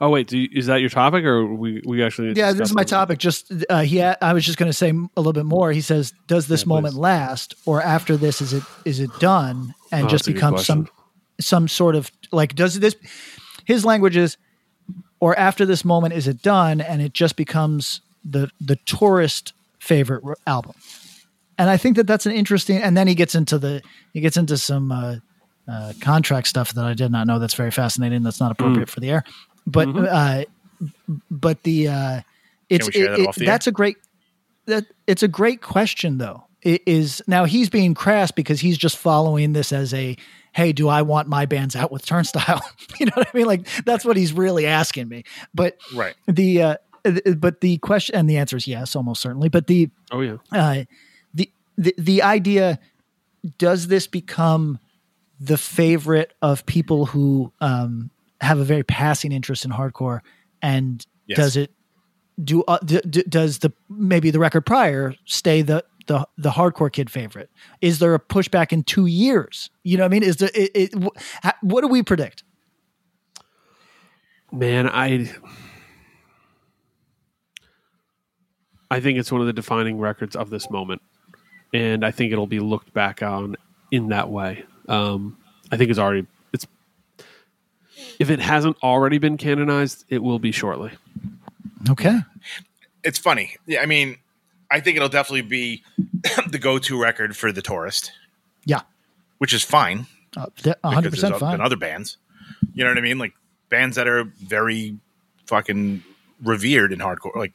[0.00, 2.28] Oh wait, do you, is that your topic, or we we actually?
[2.28, 2.52] need to yeah.
[2.52, 2.88] This is my it?
[2.88, 3.18] topic.
[3.18, 5.72] Just uh, he, I was just going to say a little bit more.
[5.72, 10.06] He says, "Does this moment last, or after this is it is it done and
[10.06, 10.93] Oh, just that's a good becomes some question.
[11.40, 12.96] Some sort of like does this?"
[13.64, 14.36] His language is,
[15.20, 20.22] or after this moment is it done and it just becomes the the tourist favorite
[20.46, 20.72] album.
[21.58, 22.78] And I think that that's an interesting.
[22.82, 23.80] And then he gets into the
[24.12, 25.16] he gets into some uh,
[25.68, 27.38] uh, contract stuff that I did not know.
[27.38, 28.22] That's very fascinating.
[28.22, 29.24] That's not appropriate for the air.
[29.66, 30.44] But uh,
[31.30, 32.20] but the uh,
[32.68, 33.96] it's share that it- the it- that's a great
[34.66, 36.44] that it's a great question though.
[36.64, 40.16] It is now he's being crass because he's just following this as a
[40.52, 42.60] hey, do I want my bands out with Turnstile?
[43.00, 43.46] you know what I mean?
[43.46, 45.24] Like that's what he's really asking me.
[45.54, 46.14] But Right.
[46.26, 49.48] the uh, th- but the question and the answer is yes, almost certainly.
[49.48, 50.36] But the Oh yeah.
[50.52, 50.84] uh,
[51.34, 52.78] the, the the idea
[53.58, 54.78] does this become
[55.40, 58.10] the favorite of people who um,
[58.40, 60.20] have a very passing interest in hardcore
[60.62, 61.36] and Yes.
[61.38, 61.72] does it
[62.42, 66.92] do uh, d- d- does the maybe the record prior stay the the the hardcore
[66.92, 67.50] kid favorite
[67.80, 70.70] is there a pushback in 2 years you know what i mean is there it,
[70.74, 72.42] it, wh- what do we predict
[74.52, 75.28] Man, I
[78.90, 81.02] I think it's one of the defining records of this moment,
[81.72, 83.56] and I think it'll be looked back on
[83.90, 84.64] in that way.
[84.88, 85.38] Um,
[85.72, 86.66] I think it's already it's
[88.20, 90.92] if it hasn't already been canonized, it will be shortly.
[91.90, 92.20] okay
[93.02, 93.56] It's funny.
[93.66, 94.18] Yeah, I mean,
[94.70, 95.82] I think it'll definitely be
[96.48, 98.12] the go-to record for the tourist,
[98.64, 98.82] yeah
[99.38, 100.06] which is fine.
[100.36, 102.16] uh, 100% because fine than other bands.
[102.72, 103.18] You know what I mean?
[103.18, 103.34] Like
[103.68, 104.96] bands that are very
[105.46, 106.02] fucking
[106.42, 107.36] revered in hardcore.
[107.36, 107.52] Like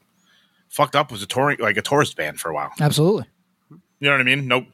[0.70, 2.72] fucked up was a touring like a tourist band for a while.
[2.80, 3.26] absolutely
[3.72, 4.48] You know what I mean?
[4.48, 4.66] Nope,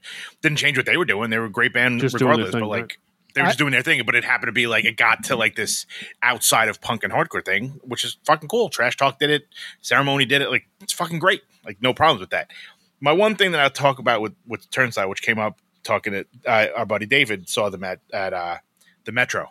[0.41, 1.29] didn't change what they were doing.
[1.29, 2.51] They were a great band Just regardless.
[2.51, 2.97] thing, but like right.
[3.33, 4.01] they were I- just doing their thing.
[4.05, 5.85] But it happened to be like it got to like this
[6.21, 8.69] outside of punk and hardcore thing, which is fucking cool.
[8.69, 9.47] Trash Talk did it.
[9.81, 10.49] Ceremony did it.
[10.49, 11.41] Like it's fucking great.
[11.65, 12.51] Like no problems with that.
[13.01, 16.25] My one thing that I'll talk about with with Turnstile, which came up talking to
[16.45, 18.57] uh, our buddy David, saw them at at uh,
[19.05, 19.49] the Metro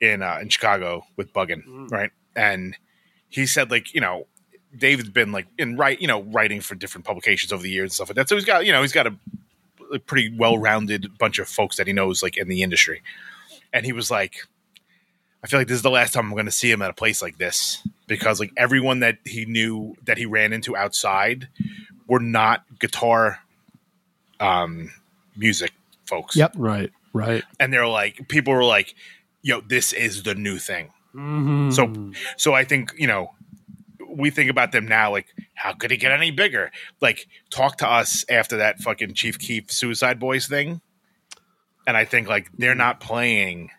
[0.00, 2.10] in uh, in Chicago with Buggin, right?
[2.34, 2.76] And
[3.28, 4.26] he said like you know
[4.76, 7.92] David's been like in write you know writing for different publications over the years and
[7.92, 8.28] stuff like that.
[8.28, 9.14] So he's got you know he's got a,
[9.92, 13.02] a pretty well rounded bunch of folks that he knows like in the industry.
[13.72, 14.36] And he was like,
[15.46, 16.92] I feel like this is the last time I'm going to see him at a
[16.92, 21.46] place like this because like everyone that he knew that he ran into outside
[22.08, 23.38] were not guitar
[24.40, 24.90] um
[25.36, 25.70] music
[26.04, 26.34] folks.
[26.34, 26.54] Yep.
[26.56, 26.90] Right.
[27.12, 27.44] Right.
[27.60, 28.96] And they're like people were like,
[29.40, 30.90] yo, this is the new thing.
[31.14, 31.72] Mhm.
[31.72, 33.30] So so I think, you know,
[34.08, 36.72] we think about them now like how could he get any bigger?
[37.00, 40.80] Like talk to us after that fucking Chief Keef Suicide Boys thing.
[41.86, 43.70] And I think like they're not playing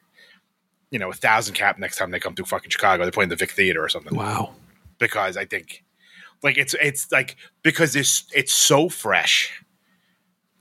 [0.92, 3.04] you know, a thousand cap next time they come through fucking Chicago.
[3.04, 4.16] They're playing the Vic Theater or something.
[4.16, 4.54] Wow.
[5.00, 5.84] Because I think
[6.44, 9.64] like it's it's like because it's it's so fresh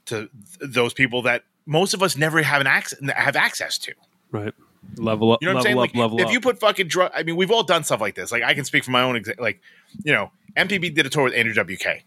[0.07, 0.31] to th-
[0.73, 3.94] those people that most of us never have an access have access to.
[4.31, 4.55] Right.
[4.97, 5.43] Level up.
[5.43, 5.90] You know what I'm level saying?
[5.90, 5.94] up.
[5.94, 6.32] Like, level if up.
[6.32, 8.31] you put fucking drug, I mean, we've all done stuff like this.
[8.31, 9.43] Like, I can speak from my own example.
[9.43, 9.61] Like,
[10.05, 12.05] you know, MPB did a tour with Andrew WK,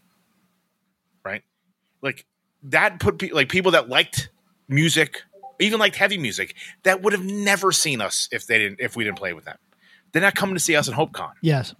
[1.24, 1.42] right?
[2.02, 2.26] Like
[2.64, 4.30] that put pe- like people that liked
[4.68, 5.22] music,
[5.60, 9.04] even liked heavy music, that would have never seen us if they didn't if we
[9.04, 9.58] didn't play with them.
[10.12, 11.74] They're not coming to see us in Hoboken, yes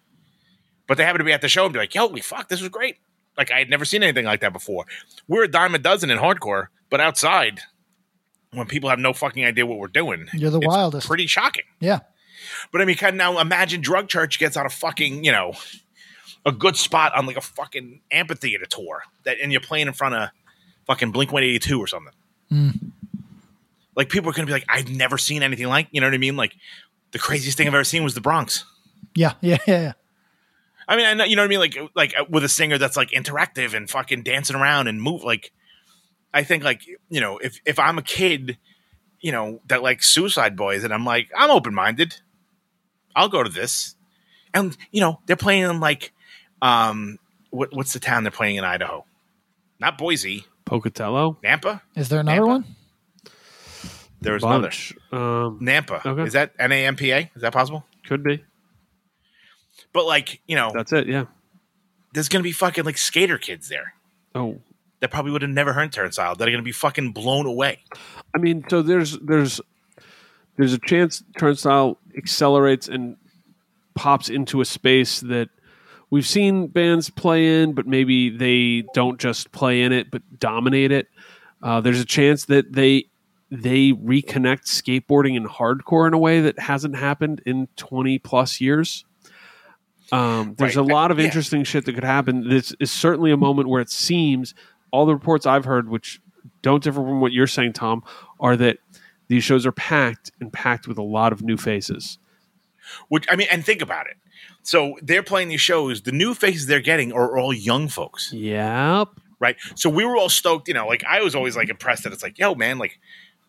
[0.90, 2.68] but they happen to be at the show and be like, "Holy fuck, this was
[2.68, 2.96] great!"
[3.38, 4.86] Like I had never seen anything like that before.
[5.28, 6.66] We're a dime a dozen in hardcore.
[6.90, 7.60] But outside,
[8.52, 11.06] when people have no fucking idea what we're doing, You're the it's wildest.
[11.06, 11.62] Pretty shocking.
[11.78, 12.00] Yeah.
[12.72, 15.52] But I mean, kind of now imagine Drug Church gets on a fucking, you know,
[16.44, 20.16] a good spot on like a fucking amphitheater tour that, and you're playing in front
[20.16, 20.30] of
[20.88, 22.14] fucking Blink 182 or something.
[22.50, 22.90] Mm.
[23.96, 26.14] Like people are going to be like, I've never seen anything like, you know what
[26.14, 26.36] I mean?
[26.36, 26.54] Like
[27.12, 28.64] the craziest thing I've ever seen was the Bronx.
[29.14, 29.34] Yeah.
[29.40, 29.58] Yeah.
[29.66, 29.80] Yeah.
[29.80, 29.92] yeah.
[30.88, 31.60] I mean, I know, you know what I mean?
[31.60, 35.22] Like, like uh, with a singer that's like interactive and fucking dancing around and move.
[35.22, 35.52] Like,
[36.34, 38.58] I think like, you know, if, if I'm a kid,
[39.20, 42.16] you know, that like Suicide Boys and I'm like, I'm open minded.
[43.14, 43.94] I'll go to this.
[44.52, 46.12] And, you know, they're playing in like,
[46.62, 47.18] um,
[47.50, 49.04] what, what's the town they're playing in Idaho?
[49.78, 51.38] Not Boise, Pocatello.
[51.42, 51.82] Nampa.
[51.96, 52.64] Is there another one?
[54.20, 54.94] There was Bunch.
[55.12, 55.82] Um, another.
[55.82, 56.06] Nampa.
[56.06, 56.22] Okay.
[56.24, 57.30] Is that N A M P A?
[57.34, 57.84] Is that possible?
[58.06, 58.42] could be.
[59.92, 61.06] But like, you know, That's it.
[61.06, 61.26] Yeah.
[62.12, 63.94] there's going to be fucking like skater kids there
[64.34, 64.60] Oh,
[65.00, 67.80] that probably would have never heard Turnstile that are going to be fucking blown away.
[68.34, 69.60] I mean, so there's there's
[70.56, 73.16] there's a chance Turnstile accelerates and
[73.94, 75.48] pops into a space that
[76.10, 80.92] we've seen bands play in, but maybe they don't just play in it, but dominate
[80.92, 81.08] it.
[81.62, 83.06] Uh, there's a chance that they
[83.50, 89.04] they reconnect skateboarding and hardcore in a way that hasn't happened in 20 plus years.
[90.12, 90.90] Um, there's Right.
[90.90, 91.26] a lot of Yeah.
[91.26, 92.48] interesting shit that could happen.
[92.48, 94.54] This is certainly a moment where it seems
[94.92, 96.20] all the reports I've heard, which
[96.62, 98.02] don't differ from what you're saying, Tom,
[98.40, 98.78] are that
[99.28, 102.18] these shows are packed and packed with a lot of new faces.
[103.08, 104.16] Which I mean, and think about it.
[104.62, 106.02] So they're playing these shows.
[106.02, 109.08] The new faces they're getting are all young folks, Yep.
[109.38, 109.56] right?
[109.76, 110.66] So we were all stoked.
[110.66, 112.98] You know, like I was always like impressed that it's like, yo, man, like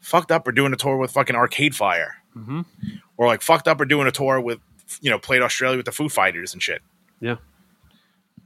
[0.02, 2.66] fucked up or doing a tour with fucking Arcade Fire, Mhm.
[3.18, 4.60] or like fucked up or doing a tour with
[5.00, 6.82] you know played Australia with the Foo Fighters and shit.
[7.20, 7.36] Yeah.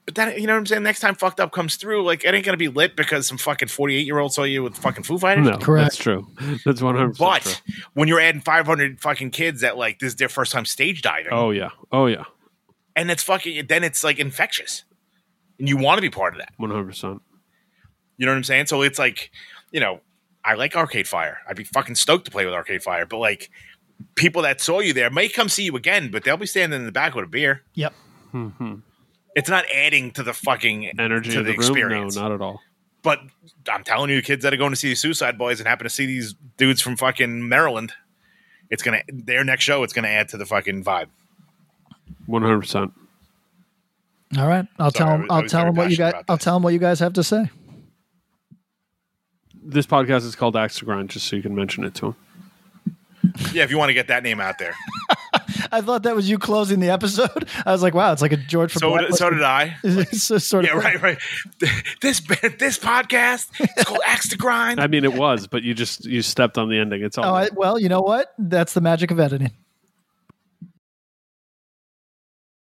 [0.05, 0.83] But then you know what I'm saying.
[0.83, 3.69] Next time fucked up comes through, like it ain't gonna be lit because some fucking
[3.69, 5.47] 48 year old saw you with fucking Foo Fighters.
[5.47, 5.85] No, Correct.
[5.85, 6.27] that's true.
[6.65, 7.53] That's 100% But true.
[7.93, 11.31] when you're adding 500 fucking kids that like this is their first time stage diving,
[11.33, 11.69] Oh, yeah.
[11.91, 12.25] Oh, yeah.
[12.95, 14.83] and it's fucking then it's like infectious,
[15.57, 16.53] and you want to be part of that.
[16.59, 17.19] 100%.
[18.17, 18.67] You know what I'm saying?
[18.67, 19.31] So it's like,
[19.71, 20.01] you know,
[20.45, 21.39] I like Arcade Fire.
[21.47, 23.49] I'd be fucking stoked to play with Arcade Fire, but like
[24.15, 26.85] people that saw you there may come see you again, but they'll be standing in
[26.85, 27.63] the back with a beer.
[27.73, 27.93] Yep.
[28.33, 28.81] Mhm.
[29.35, 31.67] It's not adding to the fucking Energy to of the, the, room?
[31.67, 32.15] experience.
[32.15, 32.61] No, not at all.
[33.01, 33.19] But
[33.71, 35.89] I'm telling you, kids that are going to see the Suicide Boys and happen to
[35.89, 37.93] see these dudes from fucking Maryland,
[38.69, 39.83] it's gonna their next show.
[39.83, 41.07] It's gonna add to the fucking vibe.
[42.27, 42.91] 100%.
[44.37, 44.65] All right.
[44.79, 45.27] I'll Sorry, tell I him.
[45.31, 46.13] I I'll tell very him what you guys.
[46.27, 47.49] I'll tell him what you guys have to say.
[49.67, 52.15] This podcast is called Axe to Grind, just so you can mention it to him.
[53.51, 54.75] Yeah, if you want to get that name out there.
[55.71, 57.49] I thought that was you closing the episode.
[57.65, 59.75] I was like, wow, it's like a George from So, did- so did I.
[59.83, 61.17] It's just sort of Yeah, right, right.
[62.01, 62.19] This
[62.59, 64.79] this podcast is called Axe to Grind.
[64.79, 67.03] I mean, it was, but you just you stepped on the ending.
[67.03, 67.25] It's all.
[67.25, 68.33] Oh, I, well, you know what?
[68.37, 69.51] That's the magic of editing.